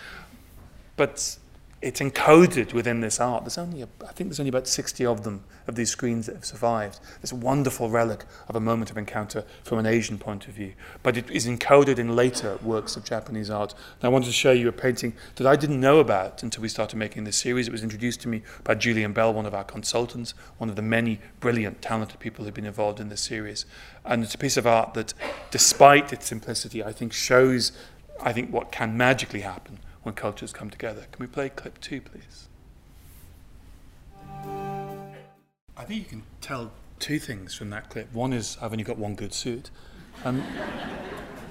But 0.98 1.38
it's 1.84 2.00
encoded 2.00 2.72
within 2.72 3.02
this 3.02 3.20
art. 3.20 3.44
There's 3.44 3.58
only, 3.58 3.82
a, 3.82 3.90
I 4.08 4.14
think 4.14 4.30
there's 4.30 4.40
only 4.40 4.50
about 4.50 4.68
60 4.68 5.06
of 5.06 5.24
them, 5.24 5.44
of 5.68 5.76
these 5.76 5.90
screens 5.90 6.28
that 6.28 6.36
have 6.36 6.46
survived. 6.46 7.02
This 7.20 7.34
wonderful 7.34 7.90
relic 7.90 8.24
of 8.48 8.56
a 8.56 8.62
moment 8.62 8.90
of 8.90 8.98
encounter 8.98 9.44
from 9.64 9.80
an 9.80 9.86
Asian 9.86 10.18
point 10.18 10.48
of 10.48 10.54
view. 10.54 10.74
But 11.04 11.18
it 11.18 11.30
is 11.30 11.46
encoded 11.46 12.00
in 12.00 12.16
later 12.16 12.58
works 12.64 12.96
of 12.96 13.04
Japanese 13.04 13.50
art. 13.50 13.74
And 14.00 14.06
I 14.06 14.08
wanted 14.08 14.28
to 14.28 14.32
show 14.32 14.54
you 14.54 14.70
a 14.70 14.72
painting 14.72 15.14
that 15.36 15.46
I 15.46 15.58
didn't 15.58 15.82
know 15.82 16.00
about 16.00 16.42
until 16.42 16.62
we 16.62 16.70
started 16.70 16.96
making 16.96 17.26
this 17.26 17.36
series. 17.36 17.68
It 17.68 17.72
was 17.72 17.84
introduced 17.84 18.22
to 18.22 18.30
me 18.30 18.44
by 18.64 18.76
Julian 18.76 19.12
Bell, 19.12 19.34
one 19.34 19.46
of 19.46 19.54
our 19.54 19.66
consultants, 19.66 20.34
one 20.60 20.70
of 20.70 20.78
the 20.78 20.82
many 20.82 21.20
brilliant, 21.42 21.82
talented 21.82 22.20
people 22.22 22.46
who've 22.46 22.54
been 22.54 22.66
involved 22.66 23.02
in 23.02 23.10
this 23.10 23.22
series. 23.22 23.66
And 24.06 24.24
it's 24.24 24.36
a 24.36 24.38
piece 24.38 24.56
of 24.56 24.66
art 24.66 24.94
that, 24.94 25.14
despite 25.52 26.14
its 26.14 26.28
simplicity, 26.28 26.82
I 26.82 26.94
think 26.94 27.12
shows, 27.12 27.74
I 28.22 28.32
think, 28.32 28.54
what 28.54 28.72
can 28.72 28.96
magically 28.96 29.42
happen 29.42 29.80
when 30.04 30.16
cultures 30.16 30.54
come 30.54 30.70
together. 30.70 31.08
Can 31.12 31.20
we 31.20 31.28
play 31.28 31.49
clip 31.49 31.80
two, 31.82 32.01
please? 32.01 32.47
I 35.76 35.86
think 35.86 35.99
you 35.99 36.06
can 36.06 36.24
tell 36.39 36.72
two 36.99 37.20
things 37.20 37.56
from 37.56 37.70
that 37.72 37.89
clip. 37.89 38.14
One 38.14 38.32
is 38.32 38.58
I've 38.62 38.72
only 38.72 38.84
got 38.84 38.97
one 38.97 39.16
good 39.16 39.34
suit. 39.34 39.72
Um, 40.24 40.43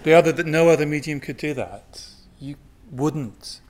the 0.05 0.15
other, 0.15 0.33
that 0.33 0.47
no 0.47 0.69
other 0.69 0.87
medium 0.87 1.21
could 1.21 1.37
do 1.37 1.55
that. 1.55 2.07
You 2.39 2.57
wouldn't, 2.91 3.61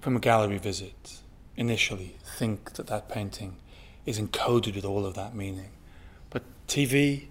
from 0.00 0.16
a 0.16 0.20
gallery 0.20 0.58
visit, 0.58 1.18
initially 1.56 2.16
think 2.24 2.74
that 2.74 2.86
that 2.88 3.08
painting 3.08 3.56
is 4.04 4.20
encoded 4.20 4.74
with 4.74 4.84
all 4.84 5.04
of 5.04 5.14
that 5.14 5.34
meaning. 5.34 5.70
But 6.30 6.44
TV, 6.68 7.26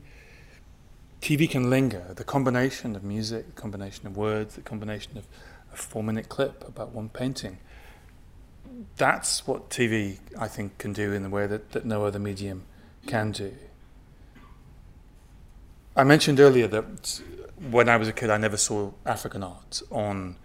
TV 1.21 1.49
can 1.49 1.69
linger. 1.69 2.13
The 2.15 2.23
combination 2.23 2.95
of 2.95 3.03
music, 3.03 3.55
the 3.55 3.61
combination 3.61 4.07
of 4.07 4.17
words, 4.17 4.55
the 4.55 4.61
combination 4.61 5.17
of 5.17 5.25
a 5.75 5.81
four 5.81 6.03
minute 6.03 6.29
clip 6.29 6.67
about 6.67 6.91
one 6.91 7.09
painting. 7.09 7.57
That's 8.97 9.47
what 9.47 9.69
TV, 9.69 10.19
I 10.39 10.47
think, 10.47 10.77
can 10.77 10.93
do 10.93 11.13
in 11.13 11.23
the 11.23 11.29
way 11.29 11.47
that, 11.47 11.71
that 11.71 11.85
no 11.85 12.05
other 12.05 12.19
medium 12.19 12.63
can 13.07 13.31
do. 13.31 13.53
I 15.95 16.03
mentioned 16.03 16.39
earlier 16.39 16.67
that 16.67 17.21
when 17.69 17.87
I 17.87 17.97
was 17.97 18.07
a 18.07 18.13
kid, 18.13 18.29
I 18.29 18.37
never 18.37 18.57
saw 18.57 18.91
African 19.05 19.43
art 19.43 19.81
on 19.91 20.37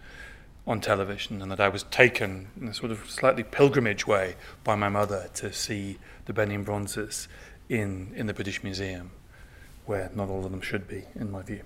on 0.66 0.80
television, 0.80 1.40
and 1.42 1.50
that 1.50 1.58
I 1.58 1.68
was 1.68 1.82
taken 1.84 2.48
in 2.60 2.68
a 2.68 2.74
sort 2.74 2.92
of 2.92 3.10
slightly 3.10 3.42
pilgrimage 3.42 4.06
way 4.06 4.36
by 4.62 4.76
my 4.76 4.88
mother 4.88 5.28
to 5.34 5.52
see 5.52 5.98
the 6.26 6.32
Benin 6.32 6.62
bronzes 6.62 7.26
in 7.68 8.12
in 8.14 8.26
the 8.26 8.34
British 8.34 8.62
Museum, 8.62 9.10
where 9.86 10.10
not 10.14 10.28
all 10.28 10.44
of 10.44 10.52
them 10.52 10.60
should 10.60 10.86
be, 10.86 11.04
in 11.16 11.32
my 11.32 11.42
view. 11.42 11.62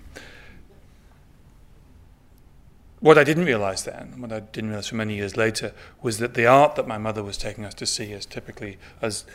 What 3.04 3.18
I 3.18 3.24
didn't 3.24 3.44
realize 3.44 3.84
then, 3.84 4.14
what 4.18 4.32
I 4.32 4.40
didn't 4.40 4.70
realize 4.70 4.86
for 4.86 4.94
many 4.94 5.16
years 5.16 5.36
later, 5.36 5.74
was 6.00 6.16
that 6.20 6.32
the 6.32 6.46
art 6.46 6.74
that 6.76 6.88
my 6.88 6.96
mother 6.96 7.22
was 7.22 7.36
taking 7.36 7.66
us 7.66 7.74
to 7.74 7.84
see 7.84 8.14
as 8.14 8.24
typically 8.24 8.78
as 9.02 9.26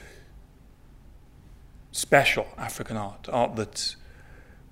special 1.92 2.48
African 2.58 2.98
art, 2.98 3.30
art 3.32 3.58
that 3.58 3.96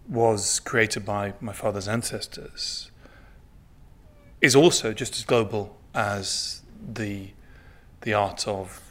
was 0.09 0.59
created 0.59 1.05
by 1.05 1.35
my 1.39 1.53
father's 1.53 1.87
ancestors, 1.87 2.89
is 4.41 4.55
also 4.55 4.93
just 4.93 5.15
as 5.15 5.25
global 5.25 5.77
as 5.93 6.63
the 6.83 7.33
the 8.01 8.15
art 8.15 8.47
of 8.47 8.81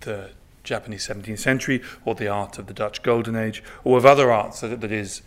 the 0.00 0.32
Japanese 0.62 1.08
17th 1.08 1.38
century 1.38 1.80
or 2.04 2.14
the 2.14 2.28
art 2.28 2.58
of 2.58 2.66
the 2.66 2.74
Dutch 2.74 3.02
Golden 3.02 3.36
Age 3.36 3.64
or 3.82 3.96
of 3.96 4.04
other 4.04 4.30
arts 4.30 4.60
that, 4.60 4.82
that 4.82 4.92
is 4.92 5.22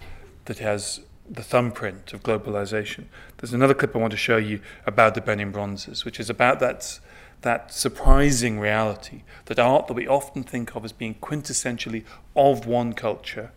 that 0.46 0.60
has 0.60 1.02
the 1.30 1.44
thumbprint 1.44 2.14
of 2.14 2.24
globalization. 2.24 3.06
There's 3.38 3.54
another 3.54 3.74
clip 3.74 3.96
I 3.96 4.00
want 4.00 4.12
to 4.12 4.18
show 4.18 4.38
you 4.38 4.60
about 4.86 5.16
the 5.16 5.22
Benin 5.22 5.52
bronzes, 5.52 6.06
which 6.06 6.20
is 6.20 6.30
about 6.30 6.60
that, 6.60 7.00
that 7.42 7.74
surprising 7.74 8.60
reality 8.60 9.24
that 9.46 9.60
art 9.60 9.88
that 9.88 9.94
we 9.94 10.08
often 10.08 10.44
think 10.44 10.76
of 10.76 10.86
as 10.86 10.92
being 10.92 11.16
quintessentially 11.16 12.04
of 12.36 12.68
one 12.68 12.94
culture 12.94 13.52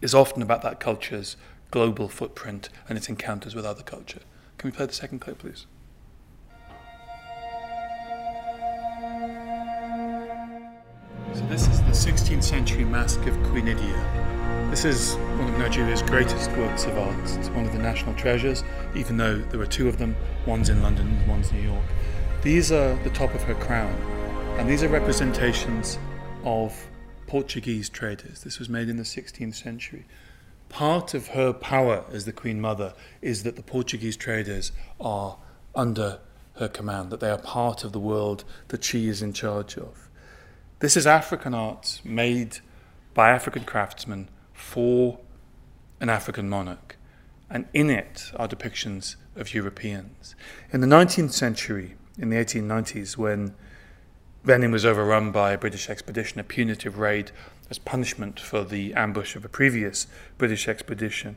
is 0.00 0.14
often 0.14 0.42
about 0.42 0.62
that 0.62 0.80
culture's 0.80 1.36
global 1.70 2.08
footprint 2.08 2.68
and 2.88 2.98
its 2.98 3.08
encounters 3.08 3.54
with 3.54 3.64
other 3.64 3.82
culture. 3.82 4.20
Can 4.58 4.70
we 4.70 4.76
play 4.76 4.86
the 4.86 4.92
second 4.92 5.20
clip, 5.20 5.38
please? 5.38 5.66
So, 11.32 11.46
this 11.48 11.68
is 11.68 11.80
the 11.82 11.92
16th 11.92 12.42
century 12.42 12.84
Mask 12.84 13.24
of 13.26 13.40
Queen 13.44 13.66
Idia. 13.66 14.39
This 14.70 14.84
is 14.84 15.14
one 15.16 15.52
of 15.52 15.58
Nigeria's 15.58 16.00
greatest 16.00 16.48
works 16.52 16.84
of 16.84 16.96
art. 16.96 17.18
It's 17.36 17.48
one 17.48 17.66
of 17.66 17.72
the 17.72 17.78
national 17.80 18.14
treasures, 18.14 18.62
even 18.94 19.16
though 19.16 19.38
there 19.38 19.60
are 19.60 19.66
two 19.66 19.88
of 19.88 19.98
them 19.98 20.14
one's 20.46 20.68
in 20.68 20.80
London 20.80 21.08
and 21.08 21.28
one's 21.28 21.50
New 21.50 21.60
York. 21.60 21.84
These 22.42 22.70
are 22.70 22.94
the 23.02 23.10
top 23.10 23.34
of 23.34 23.42
her 23.42 23.56
crown, 23.56 23.92
and 24.60 24.70
these 24.70 24.84
are 24.84 24.88
representations 24.88 25.98
of 26.44 26.86
Portuguese 27.26 27.88
traders. 27.88 28.44
This 28.44 28.60
was 28.60 28.68
made 28.68 28.88
in 28.88 28.96
the 28.96 29.02
16th 29.02 29.56
century. 29.56 30.04
Part 30.68 31.14
of 31.14 31.26
her 31.28 31.52
power 31.52 32.04
as 32.12 32.24
the 32.24 32.32
Queen 32.32 32.60
Mother 32.60 32.94
is 33.20 33.42
that 33.42 33.56
the 33.56 33.62
Portuguese 33.62 34.16
traders 34.16 34.70
are 35.00 35.36
under 35.74 36.20
her 36.58 36.68
command, 36.68 37.10
that 37.10 37.18
they 37.18 37.30
are 37.30 37.38
part 37.38 37.82
of 37.82 37.90
the 37.90 37.98
world 37.98 38.44
that 38.68 38.84
she 38.84 39.08
is 39.08 39.20
in 39.20 39.32
charge 39.32 39.76
of. 39.76 40.08
This 40.78 40.96
is 40.96 41.08
African 41.08 41.54
art 41.54 42.00
made 42.04 42.58
by 43.14 43.30
African 43.30 43.64
craftsmen 43.64 44.28
for 44.60 45.18
an 46.00 46.08
African 46.08 46.48
monarch, 46.48 46.96
and 47.48 47.66
in 47.74 47.90
it 47.90 48.30
are 48.36 48.46
depictions 48.46 49.16
of 49.34 49.52
Europeans. 49.54 50.34
In 50.72 50.80
the 50.80 50.86
19th 50.86 51.32
century, 51.32 51.96
in 52.18 52.30
the 52.30 52.36
1890s, 52.36 53.16
when 53.16 53.54
Benin 54.44 54.70
was 54.70 54.84
overrun 54.84 55.32
by 55.32 55.52
a 55.52 55.58
British 55.58 55.90
expedition, 55.90 56.40
a 56.40 56.44
punitive 56.44 56.98
raid 56.98 57.32
as 57.70 57.78
punishment 57.78 58.38
for 58.38 58.64
the 58.64 58.94
ambush 58.94 59.36
of 59.36 59.44
a 59.44 59.48
previous 59.48 60.06
British 60.38 60.68
expedition. 60.68 61.36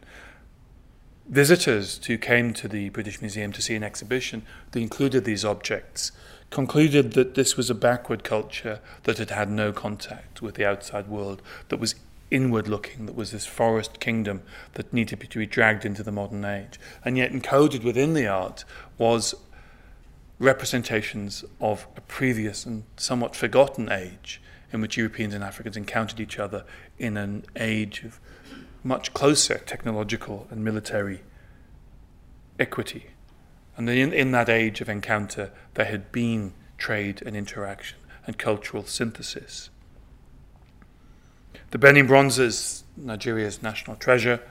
Visitors 1.27 2.03
who 2.05 2.17
came 2.17 2.53
to 2.53 2.67
the 2.67 2.89
British 2.89 3.21
Museum 3.21 3.51
to 3.53 3.61
see 3.61 3.75
an 3.75 3.83
exhibition 3.83 4.43
that 4.71 4.79
included 4.79 5.25
these 5.25 5.45
objects 5.45 6.11
concluded 6.49 7.13
that 7.13 7.35
this 7.35 7.57
was 7.57 7.69
a 7.69 7.75
backward 7.75 8.23
culture 8.23 8.79
that 9.03 9.17
had 9.17 9.31
had 9.31 9.49
no 9.49 9.71
contact 9.71 10.41
with 10.41 10.55
the 10.55 10.65
outside 10.65 11.07
world, 11.07 11.41
that 11.69 11.79
was 11.79 11.95
inward 12.33 12.67
looking, 12.67 13.05
that 13.05 13.15
was 13.15 13.31
this 13.31 13.45
forest 13.45 13.99
kingdom 13.99 14.41
that 14.73 14.91
needed 14.91 15.19
to 15.29 15.37
be 15.37 15.45
dragged 15.45 15.85
into 15.85 16.03
the 16.03 16.11
modern 16.11 16.43
age. 16.43 16.79
And 17.05 17.17
yet, 17.17 17.31
encoded 17.31 17.83
within 17.83 18.13
the 18.13 18.27
art 18.27 18.65
was 18.97 19.35
representations 20.39 21.45
of 21.61 21.87
a 21.95 22.01
previous 22.01 22.65
and 22.65 22.83
somewhat 22.97 23.35
forgotten 23.35 23.91
age 23.91 24.41
in 24.71 24.81
which 24.81 24.97
Europeans 24.97 25.33
and 25.33 25.43
Africans 25.43 25.77
encountered 25.77 26.19
each 26.19 26.39
other 26.39 26.65
in 26.97 27.15
an 27.15 27.45
age 27.55 28.03
of 28.03 28.19
much 28.83 29.13
closer 29.13 29.59
technological 29.59 30.47
and 30.49 30.65
military 30.65 31.21
equity. 32.59 33.11
And 33.77 33.89
in, 33.89 34.11
in 34.11 34.31
that 34.31 34.49
age 34.49 34.81
of 34.81 34.89
encounter, 34.89 35.51
there 35.75 35.85
had 35.85 36.11
been 36.11 36.53
trade 36.77 37.21
and 37.25 37.35
interaction 37.35 37.99
and 38.25 38.37
cultural 38.37 38.83
synthesis. 38.83 39.69
The 41.71 41.77
Benin 41.77 42.07
bronzes, 42.07 42.83
Nigeria's 42.95 43.61
national 43.61 43.95
treasure, 43.97 44.41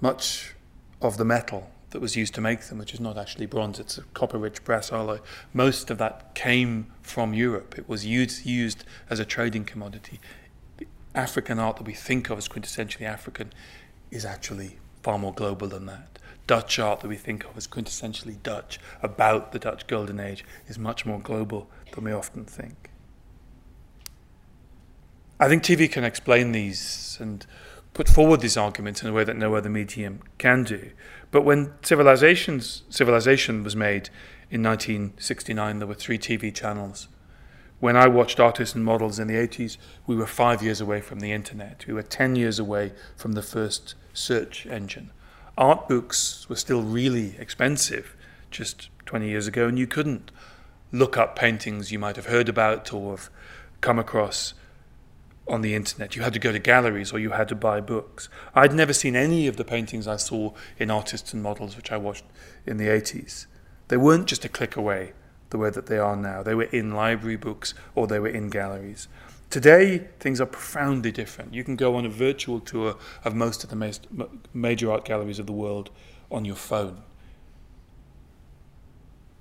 much 0.00 0.54
of 1.00 1.16
the 1.16 1.24
metal 1.24 1.70
that 1.90 2.00
was 2.00 2.16
used 2.16 2.34
to 2.34 2.40
make 2.40 2.60
them, 2.62 2.78
which 2.78 2.92
is 2.92 3.00
not 3.00 3.16
actually 3.16 3.46
bronze, 3.46 3.80
it's 3.80 3.98
a 3.98 4.02
copper 4.14 4.38
rich 4.38 4.62
brass 4.64 4.92
alloy, 4.92 5.18
most 5.54 5.90
of 5.90 5.98
that 5.98 6.34
came 6.34 6.86
from 7.02 7.32
Europe. 7.32 7.78
It 7.78 7.88
was 7.88 8.04
used, 8.04 8.44
used 8.44 8.84
as 9.08 9.18
a 9.18 9.24
trading 9.24 9.64
commodity. 9.64 10.20
The 10.76 10.86
African 11.14 11.58
art 11.58 11.76
that 11.76 11.86
we 11.86 11.94
think 11.94 12.30
of 12.30 12.38
as 12.38 12.48
quintessentially 12.48 13.06
African 13.06 13.52
is 14.10 14.24
actually 14.24 14.78
far 15.02 15.18
more 15.18 15.32
global 15.32 15.68
than 15.68 15.86
that. 15.86 16.18
Dutch 16.46 16.78
art 16.78 17.00
that 17.00 17.08
we 17.08 17.16
think 17.16 17.44
of 17.44 17.56
as 17.56 17.66
quintessentially 17.66 18.42
Dutch 18.42 18.78
about 19.02 19.52
the 19.52 19.58
Dutch 19.58 19.86
Golden 19.86 20.20
Age 20.20 20.44
is 20.66 20.78
much 20.78 21.04
more 21.04 21.20
global 21.20 21.68
than 21.92 22.04
we 22.04 22.12
often 22.12 22.44
think. 22.44 22.87
I 25.40 25.48
think 25.48 25.62
TV 25.62 25.90
can 25.90 26.02
explain 26.02 26.52
these 26.52 27.16
and 27.20 27.46
put 27.94 28.08
forward 28.08 28.40
these 28.40 28.56
arguments 28.56 29.02
in 29.02 29.08
a 29.08 29.12
way 29.12 29.24
that 29.24 29.36
no 29.36 29.54
other 29.54 29.70
medium 29.70 30.20
can 30.36 30.64
do. 30.64 30.90
But 31.30 31.42
when 31.42 31.72
civilizations, 31.82 32.82
civilization 32.88 33.62
was 33.62 33.76
made 33.76 34.10
in 34.50 34.62
1969, 34.62 35.78
there 35.78 35.86
were 35.86 35.94
three 35.94 36.18
TV 36.18 36.52
channels. 36.52 37.08
When 37.80 37.96
I 37.96 38.08
watched 38.08 38.40
artists 38.40 38.74
and 38.74 38.84
models 38.84 39.20
in 39.20 39.28
the 39.28 39.34
80s, 39.34 39.76
we 40.06 40.16
were 40.16 40.26
five 40.26 40.62
years 40.62 40.80
away 40.80 41.00
from 41.00 41.20
the 41.20 41.30
internet. 41.30 41.86
We 41.86 41.94
were 41.94 42.02
10 42.02 42.34
years 42.34 42.58
away 42.58 42.92
from 43.16 43.32
the 43.32 43.42
first 43.42 43.94
search 44.12 44.66
engine. 44.66 45.12
Art 45.56 45.88
books 45.88 46.48
were 46.48 46.56
still 46.56 46.82
really 46.82 47.36
expensive 47.38 48.16
just 48.50 48.88
20 49.06 49.28
years 49.28 49.46
ago, 49.46 49.68
and 49.68 49.78
you 49.78 49.86
couldn't 49.86 50.32
look 50.90 51.16
up 51.16 51.36
paintings 51.36 51.92
you 51.92 51.98
might 51.98 52.16
have 52.16 52.26
heard 52.26 52.48
about 52.48 52.92
or 52.92 53.12
have 53.12 53.30
come 53.80 53.98
across 53.98 54.54
on 55.48 55.62
the 55.62 55.74
internet. 55.74 56.16
You 56.16 56.22
had 56.22 56.32
to 56.34 56.38
go 56.38 56.52
to 56.52 56.58
galleries 56.58 57.12
or 57.12 57.18
you 57.18 57.30
had 57.30 57.48
to 57.48 57.54
buy 57.54 57.80
books. 57.80 58.28
I'd 58.54 58.74
never 58.74 58.92
seen 58.92 59.16
any 59.16 59.46
of 59.46 59.56
the 59.56 59.64
paintings 59.64 60.06
I 60.06 60.16
saw 60.16 60.52
in 60.78 60.90
Artists 60.90 61.32
and 61.32 61.42
Models, 61.42 61.76
which 61.76 61.90
I 61.90 61.96
watched 61.96 62.24
in 62.66 62.76
the 62.76 62.88
80s. 62.88 63.46
They 63.88 63.96
weren't 63.96 64.26
just 64.26 64.44
a 64.44 64.48
click 64.48 64.76
away 64.76 65.12
the 65.50 65.58
way 65.58 65.70
that 65.70 65.86
they 65.86 65.98
are 65.98 66.16
now. 66.16 66.42
They 66.42 66.54
were 66.54 66.64
in 66.64 66.92
library 66.92 67.36
books 67.36 67.74
or 67.94 68.06
they 68.06 68.20
were 68.20 68.28
in 68.28 68.50
galleries. 68.50 69.08
Today, 69.50 70.08
things 70.20 70.40
are 70.42 70.46
profoundly 70.46 71.10
different. 71.10 71.54
You 71.54 71.64
can 71.64 71.76
go 71.76 71.96
on 71.96 72.04
a 72.04 72.10
virtual 72.10 72.60
tour 72.60 72.96
of 73.24 73.34
most 73.34 73.64
of 73.64 73.70
the 73.70 74.28
major 74.52 74.92
art 74.92 75.06
galleries 75.06 75.38
of 75.38 75.46
the 75.46 75.52
world 75.52 75.90
on 76.30 76.44
your 76.44 76.56
phone 76.56 77.02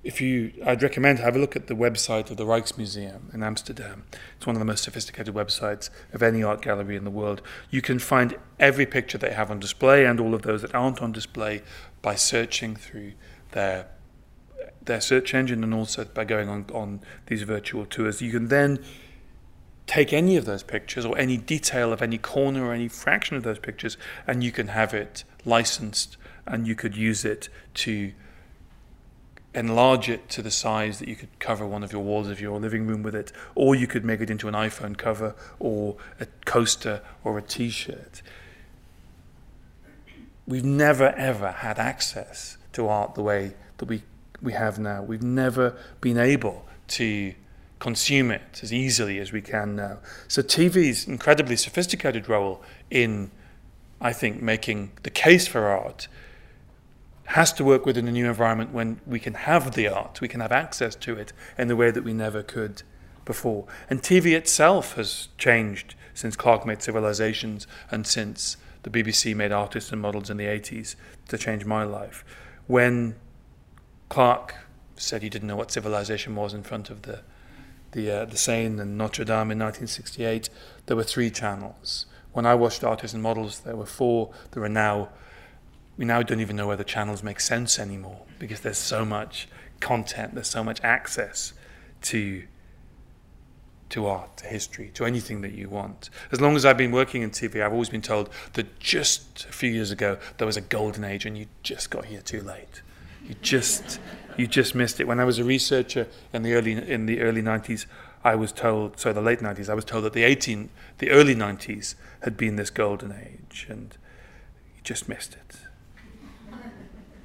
if 0.07 0.21
you, 0.21 0.53
I'd 0.65 0.81
recommend 0.81 1.19
have 1.19 1.35
a 1.35 1.39
look 1.39 1.57
at 1.57 1.67
the 1.67 1.73
website 1.73 2.31
of 2.31 2.37
the 2.37 2.45
Rijksmuseum 2.45 3.33
in 3.33 3.43
Amsterdam. 3.43 4.05
It's 4.37 4.47
one 4.47 4.55
of 4.55 4.61
the 4.61 4.65
most 4.65 4.85
sophisticated 4.85 5.35
websites 5.35 5.89
of 6.13 6.23
any 6.23 6.41
art 6.41 6.61
gallery 6.61 6.95
in 6.95 7.03
the 7.03 7.11
world. 7.11 7.41
You 7.69 7.81
can 7.81 7.99
find 7.99 8.37
every 8.57 8.85
picture 8.85 9.17
they 9.17 9.33
have 9.33 9.51
on 9.51 9.59
display 9.59 10.05
and 10.05 10.21
all 10.21 10.33
of 10.33 10.43
those 10.43 10.61
that 10.61 10.73
aren't 10.73 11.01
on 11.01 11.11
display 11.11 11.61
by 12.01 12.15
searching 12.15 12.77
through 12.77 13.13
their 13.51 13.87
their 14.81 15.01
search 15.01 15.33
engine 15.33 15.61
and 15.61 15.73
also 15.73 16.05
by 16.05 16.23
going 16.23 16.47
on, 16.47 16.65
on 16.73 17.01
these 17.25 17.43
virtual 17.43 17.85
tours. 17.85 18.21
You 18.21 18.31
can 18.31 18.47
then 18.47 18.81
take 19.87 20.13
any 20.13 20.37
of 20.37 20.45
those 20.45 20.63
pictures 20.63 21.05
or 21.05 21.17
any 21.17 21.35
detail 21.35 21.91
of 21.91 22.01
any 22.01 22.17
corner 22.17 22.65
or 22.65 22.73
any 22.73 22.87
fraction 22.87 23.35
of 23.35 23.43
those 23.43 23.59
pictures 23.59 23.97
and 24.25 24.41
you 24.41 24.53
can 24.53 24.69
have 24.69 24.93
it 24.93 25.25
licensed 25.43 26.15
and 26.45 26.65
you 26.65 26.75
could 26.75 26.95
use 26.95 27.25
it 27.25 27.49
to 27.73 28.13
enlarge 29.57 30.07
it 30.07 30.29
to 30.29 30.41
the 30.43 30.51
size 30.51 30.99
that 30.99 31.07
you 31.07 31.15
could 31.15 31.39
cover 31.39 31.65
one 31.65 31.83
of 31.83 31.91
your 31.91 32.03
walls 32.03 32.29
of 32.29 32.39
your 32.39 32.59
living 32.59 32.85
room 32.85 33.01
with 33.01 33.15
it, 33.15 33.31
or 33.55 33.73
you 33.73 33.87
could 33.87 34.05
make 34.05 34.21
it 34.21 34.29
into 34.29 34.47
an 34.47 34.53
iPhone 34.53 34.95
cover 34.95 35.35
or 35.59 35.97
a 36.19 36.27
coaster 36.45 37.01
or 37.23 37.37
a 37.37 37.41
t 37.41 37.69
shirt. 37.69 38.21
We've 40.45 40.63
never 40.63 41.09
ever 41.09 41.51
had 41.51 41.79
access 41.79 42.57
to 42.73 42.87
art 42.87 43.15
the 43.15 43.23
way 43.23 43.55
that 43.79 43.85
we, 43.85 44.03
we 44.41 44.53
have 44.53 44.77
now. 44.77 45.01
We've 45.01 45.23
never 45.23 45.75
been 46.01 46.19
able 46.19 46.65
to 46.89 47.33
consume 47.79 48.31
it 48.31 48.61
as 48.61 48.71
easily 48.71 49.19
as 49.19 49.31
we 49.31 49.41
can 49.41 49.75
now. 49.75 49.97
So 50.27 50.41
TV's 50.41 51.07
incredibly 51.07 51.55
sophisticated 51.55 52.29
role 52.29 52.61
in, 52.89 53.31
I 53.99 54.13
think, 54.13 54.41
making 54.41 54.91
the 55.03 55.09
case 55.09 55.47
for 55.47 55.67
art 55.67 56.07
has 57.27 57.51
to 57.53 57.63
work 57.63 57.85
within 57.85 58.07
a 58.07 58.11
new 58.11 58.27
environment 58.27 58.71
when 58.71 59.01
we 59.05 59.19
can 59.19 59.33
have 59.33 59.73
the 59.73 59.87
art, 59.87 60.21
we 60.21 60.29
can 60.29 60.39
have 60.39 60.51
access 60.51 60.95
to 60.95 61.13
it 61.15 61.33
in 61.57 61.67
the 61.67 61.75
way 61.75 61.91
that 61.91 62.03
we 62.03 62.13
never 62.13 62.41
could 62.41 62.83
before. 63.25 63.65
And 63.89 64.01
TV 64.01 64.33
itself 64.33 64.95
has 64.95 65.27
changed 65.37 65.95
since 66.13 66.37
Clark 66.37 66.65
made 66.65 66.81
Civilizations 66.81 67.67
and 67.91 68.07
since 68.07 68.55
the 68.83 68.89
BBC 68.89 69.35
made 69.35 69.51
Artists 69.51 69.91
and 69.91 70.01
Models 70.01 70.29
in 70.29 70.37
the 70.37 70.45
80s 70.45 70.95
to 71.27 71.37
change 71.37 71.65
my 71.65 71.83
life. 71.83 72.23
When 72.65 73.15
Clark 74.07 74.55
said 74.95 75.21
he 75.21 75.29
didn't 75.29 75.49
know 75.49 75.57
what 75.57 75.71
civilization 75.71 76.33
was 76.33 76.53
in 76.53 76.63
front 76.63 76.89
of 76.89 77.01
the 77.01 77.21
the 77.91 78.11
uh, 78.11 78.25
the 78.25 78.37
Seine 78.37 78.79
and 78.81 78.97
Notre 78.97 79.23
Dame 79.23 79.51
in 79.51 79.59
1968, 79.59 80.49
there 80.87 80.97
were 80.97 81.03
three 81.03 81.29
channels. 81.29 82.05
When 82.33 82.45
I 82.45 82.53
watched 82.53 82.83
Artists 82.83 83.13
and 83.13 83.23
Models, 83.23 83.61
there 83.61 83.75
were 83.75 83.85
four. 83.85 84.31
There 84.51 84.63
are 84.63 84.69
now 84.69 85.09
we 85.97 86.05
now 86.05 86.21
don't 86.21 86.39
even 86.39 86.55
know 86.55 86.67
whether 86.67 86.83
channels 86.83 87.23
make 87.23 87.39
sense 87.39 87.79
anymore 87.79 88.21
because 88.39 88.61
there's 88.61 88.77
so 88.77 89.03
much 89.03 89.47
content, 89.79 90.35
there's 90.35 90.49
so 90.49 90.63
much 90.63 90.79
access 90.83 91.53
to 92.03 92.43
to 93.89 94.05
art, 94.05 94.35
to 94.35 94.45
history, 94.45 94.91
to 94.93 95.05
anything 95.05 95.39
that 95.39 95.53
you 95.53 95.69
want. 95.69 96.09
As 96.31 96.41
long 96.41 96.57
as 96.57 96.65
I've 96.65 96.77
been 96.77 96.91
working 96.91 97.21
in 97.21 97.31
TV, 97.31 97.63
I've 97.63 97.71
always 97.71 97.87
been 97.87 98.01
told 98.01 98.29
that 98.53 98.79
just 98.79 99.45
a 99.45 99.53
few 99.53 99.71
years 99.71 99.91
ago 99.91 100.17
there 100.37 100.45
was 100.45 100.57
a 100.57 100.61
golden 100.61 101.05
age 101.05 101.25
and 101.25 101.37
you 101.37 101.45
just 101.63 101.89
got 101.89 102.05
here 102.05 102.19
too 102.21 102.41
late. 102.41 102.81
You 103.25 103.35
just 103.41 103.99
you 104.35 104.45
just 104.45 104.75
missed 104.75 104.99
it. 104.99 105.07
When 105.07 105.19
I 105.19 105.23
was 105.23 105.39
a 105.39 105.43
researcher 105.43 106.07
in 106.33 106.43
the 106.43 106.53
early 106.53 106.73
in 106.73 107.05
the 107.05 107.21
early 107.21 107.41
90s, 107.41 107.85
I 108.23 108.35
was 108.35 108.51
told, 108.51 108.99
so 108.99 109.13
the 109.13 109.21
late 109.21 109.39
90s, 109.39 109.69
I 109.69 109.73
was 109.73 109.85
told 109.85 110.03
that 110.03 110.13
the 110.13 110.23
18 110.23 110.69
the 110.97 111.09
early 111.11 111.35
90s 111.35 111.95
had 112.21 112.35
been 112.35 112.57
this 112.57 112.69
golden 112.69 113.13
age 113.13 113.67
and 113.69 113.97
you 114.75 114.81
just 114.83 115.07
missed 115.07 115.33
it. 115.33 115.66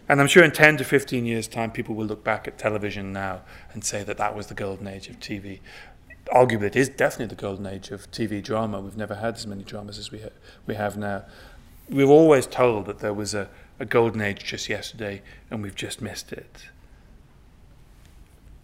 And 0.09 0.20
I'm 0.20 0.26
sure 0.26 0.42
in 0.42 0.50
10 0.50 0.78
to 0.78 0.84
15 0.84 1.24
years' 1.24 1.48
time, 1.48 1.70
people 1.70 1.94
will 1.94 2.07
look 2.07 2.24
back 2.24 2.48
at 2.48 2.59
television 2.59 3.12
now 3.12 3.42
and 3.72 3.84
say 3.84 4.03
that 4.03 4.18
that 4.18 4.34
was 4.34 4.48
the 4.48 4.55
golden 4.55 4.86
age 4.88 5.09
of 5.09 5.18
TV. 5.20 5.61
Arguably, 6.26 6.64
it 6.64 6.76
is 6.76 6.88
definitely 6.88 7.34
the 7.34 7.40
golden 7.40 7.66
age 7.66 7.90
of 7.90 8.11
TV 8.11 8.42
drama. 8.42 8.80
We've 8.80 8.96
never 8.96 9.16
had 9.16 9.34
as 9.34 9.46
many 9.46 9.62
dramas 9.62 9.98
as 9.98 10.11
we, 10.11 10.20
ha- 10.20 10.28
we 10.66 10.74
have 10.74 10.96
now. 10.96 11.24
We 11.88 12.05
were 12.05 12.12
always 12.12 12.46
told 12.46 12.86
that 12.86 12.98
there 12.98 13.14
was 13.14 13.34
a, 13.34 13.48
a 13.78 13.84
golden 13.84 14.20
age 14.20 14.44
just 14.44 14.68
yesterday, 14.68 15.22
and 15.50 15.62
we've 15.62 15.74
just 15.74 16.00
missed 16.00 16.32
it. 16.32 16.66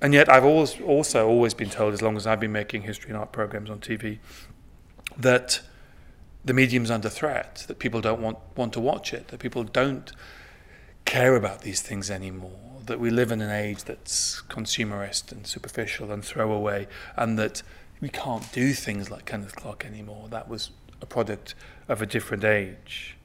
And 0.01 0.15
yet, 0.15 0.29
I've 0.29 0.45
always, 0.45 0.81
also 0.81 1.27
always 1.29 1.55
been 1.55 1.71
told, 1.71 1.93
as 1.93 2.03
long 2.03 2.17
as 2.17 2.27
I've 2.27 2.41
been 2.41 2.53
making 2.53 2.83
history 2.83 3.11
and 3.11 3.19
art 3.19 3.33
programs 3.33 3.69
on 3.69 3.81
TV, 3.81 4.19
that 5.17 5.61
the 6.45 6.55
medium's 6.55 6.91
under 6.91 7.09
threat, 7.09 7.65
that 7.67 7.79
people 7.79 8.01
don't 8.01 8.21
want, 8.21 8.39
want 8.57 8.73
to 8.75 8.81
watch 8.81 9.13
it, 9.13 9.29
that 9.29 9.41
people 9.41 9.65
don't 9.65 10.13
care 11.09 11.35
about 11.35 11.63
these 11.63 11.81
things 11.81 12.11
anymore. 12.11 12.53
That 12.85 13.01
we 13.01 13.11
live 13.11 13.33
in 13.33 13.41
an 13.41 13.51
age 13.51 13.85
that's 13.85 14.43
consumerist 14.49 15.33
and 15.33 15.47
superficial 15.47 16.13
and 16.13 16.23
throwaway, 16.25 16.87
and 17.17 17.39
that 17.39 17.63
we 18.01 18.09
can't 18.11 18.51
do 18.53 18.73
things 18.73 19.11
like 19.11 19.25
Kenneth 19.25 19.57
Clark 19.57 19.85
anymore. 19.85 20.29
That 20.29 20.49
was 20.49 20.71
a 21.01 21.07
product 21.07 21.55
of 21.89 22.03
a 22.03 22.07
different 22.07 22.45
age. 22.45 23.17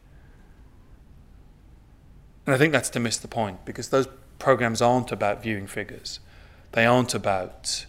And 2.45 2.55
I 2.55 2.57
think 2.57 2.71
that's 2.73 2.89
to 2.91 2.99
miss 2.99 3.17
the 3.17 3.27
point 3.27 3.65
because 3.65 3.89
those 3.89 4.07
programs 4.39 4.81
aren't 4.81 5.11
about 5.11 5.43
viewing 5.43 5.67
figures. 5.67 6.19
They 6.71 6.85
aren't 6.85 7.13
about 7.13 7.85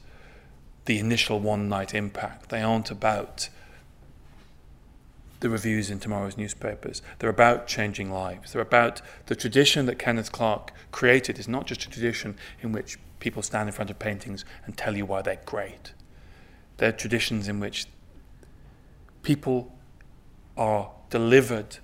the 0.85 0.99
initial 0.99 1.41
one 1.41 1.69
night 1.69 1.95
impact. 1.95 2.51
They 2.51 2.63
aren't 2.63 2.91
about 2.91 3.49
the 5.41 5.51
reviews 5.51 5.91
in 5.91 6.01
tomorrow's 6.01 6.37
newspapers. 6.37 7.03
They're 7.19 7.31
about 7.31 7.67
changing 7.67 8.11
lives. 8.11 8.53
They're 8.53 8.63
about 8.63 9.03
the 9.27 9.37
tradition 9.37 9.87
that 9.87 9.99
Kenneth 9.99 10.33
Clark 10.33 10.73
created 10.91 11.39
is 11.39 11.49
not 11.49 11.67
just 11.67 11.85
a 11.85 11.91
tradition 11.91 12.37
in 12.61 12.73
which 12.73 12.99
people 13.21 13.43
stand 13.43 13.69
in 13.69 13.73
front 13.73 13.91
of 13.91 13.99
paintings 13.99 14.45
and 14.65 14.77
tell 14.77 14.97
you 14.97 15.07
why 15.07 15.23
they're 15.23 15.41
great. 15.45 15.93
They're 16.77 16.93
traditions 16.93 17.49
in 17.49 17.61
which 17.61 17.87
people 19.23 19.77
are 20.57 20.91
delivered 21.11 21.79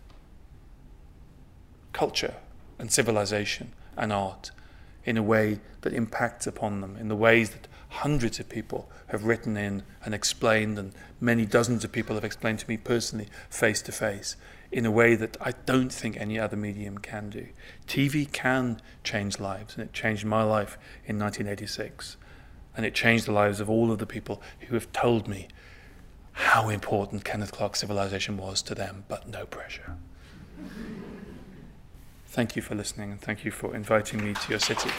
culture 1.93 2.35
and 2.79 2.91
civilization 2.91 3.73
and 3.97 4.13
art 4.13 4.51
in 5.05 5.17
a 5.17 5.23
way 5.23 5.61
that 5.81 5.93
impacts 5.93 6.47
upon 6.47 6.81
them, 6.81 6.97
in 6.97 7.09
the 7.09 7.17
ways 7.17 7.51
that 7.51 7.67
hundreds 7.89 8.39
of 8.39 8.49
people 8.49 8.89
have 9.11 9.25
written 9.25 9.57
in 9.57 9.83
and 10.05 10.15
explained, 10.15 10.79
and 10.79 10.93
many 11.21 11.45
dozens 11.45 11.85
of 11.85 11.93
people 11.93 12.15
have 12.15 12.25
explained 12.25 12.59
to 12.61 12.69
me 12.69 12.77
personally, 12.77 13.29
face 13.49 13.83
to 13.83 13.93
face, 13.93 14.37
in 14.73 14.87
a 14.87 14.91
way 14.91 15.17
that 15.17 15.37
I 15.41 15.53
don't 15.67 15.93
think 15.93 16.17
any 16.17 16.39
other 16.39 16.57
medium 16.57 16.99
can 16.99 17.31
do. 17.31 17.49
TV 17.87 18.31
can 18.31 18.81
change 19.03 19.41
lives, 19.41 19.75
and 19.75 19.85
it 19.85 19.93
changed 19.93 20.25
my 20.25 20.43
life 20.43 20.79
in 21.05 21.19
1986. 21.19 22.17
And 22.77 22.87
it 22.87 22.95
changed 22.95 23.27
the 23.27 23.33
lives 23.33 23.61
of 23.61 23.69
all 23.69 23.91
of 23.91 23.99
the 23.99 24.07
people 24.07 24.41
who 24.69 24.75
have 24.75 24.93
told 24.93 25.27
me 25.27 25.49
how 26.33 26.69
important 26.69 27.25
Kenneth 27.25 27.53
Clark's 27.53 27.81
civilization 27.81 28.37
was 28.37 28.63
to 28.63 28.75
them, 28.75 29.05
but 29.09 29.29
no 29.29 29.45
pressure. 29.45 29.97
Thank 32.27 32.55
you 32.55 32.63
for 32.63 32.77
listening, 32.77 33.11
and 33.11 33.21
thank 33.21 33.45
you 33.45 33.51
for 33.51 33.75
inviting 33.75 34.25
me 34.25 34.35
to 34.35 34.51
your 34.51 34.61
city. 34.61 34.91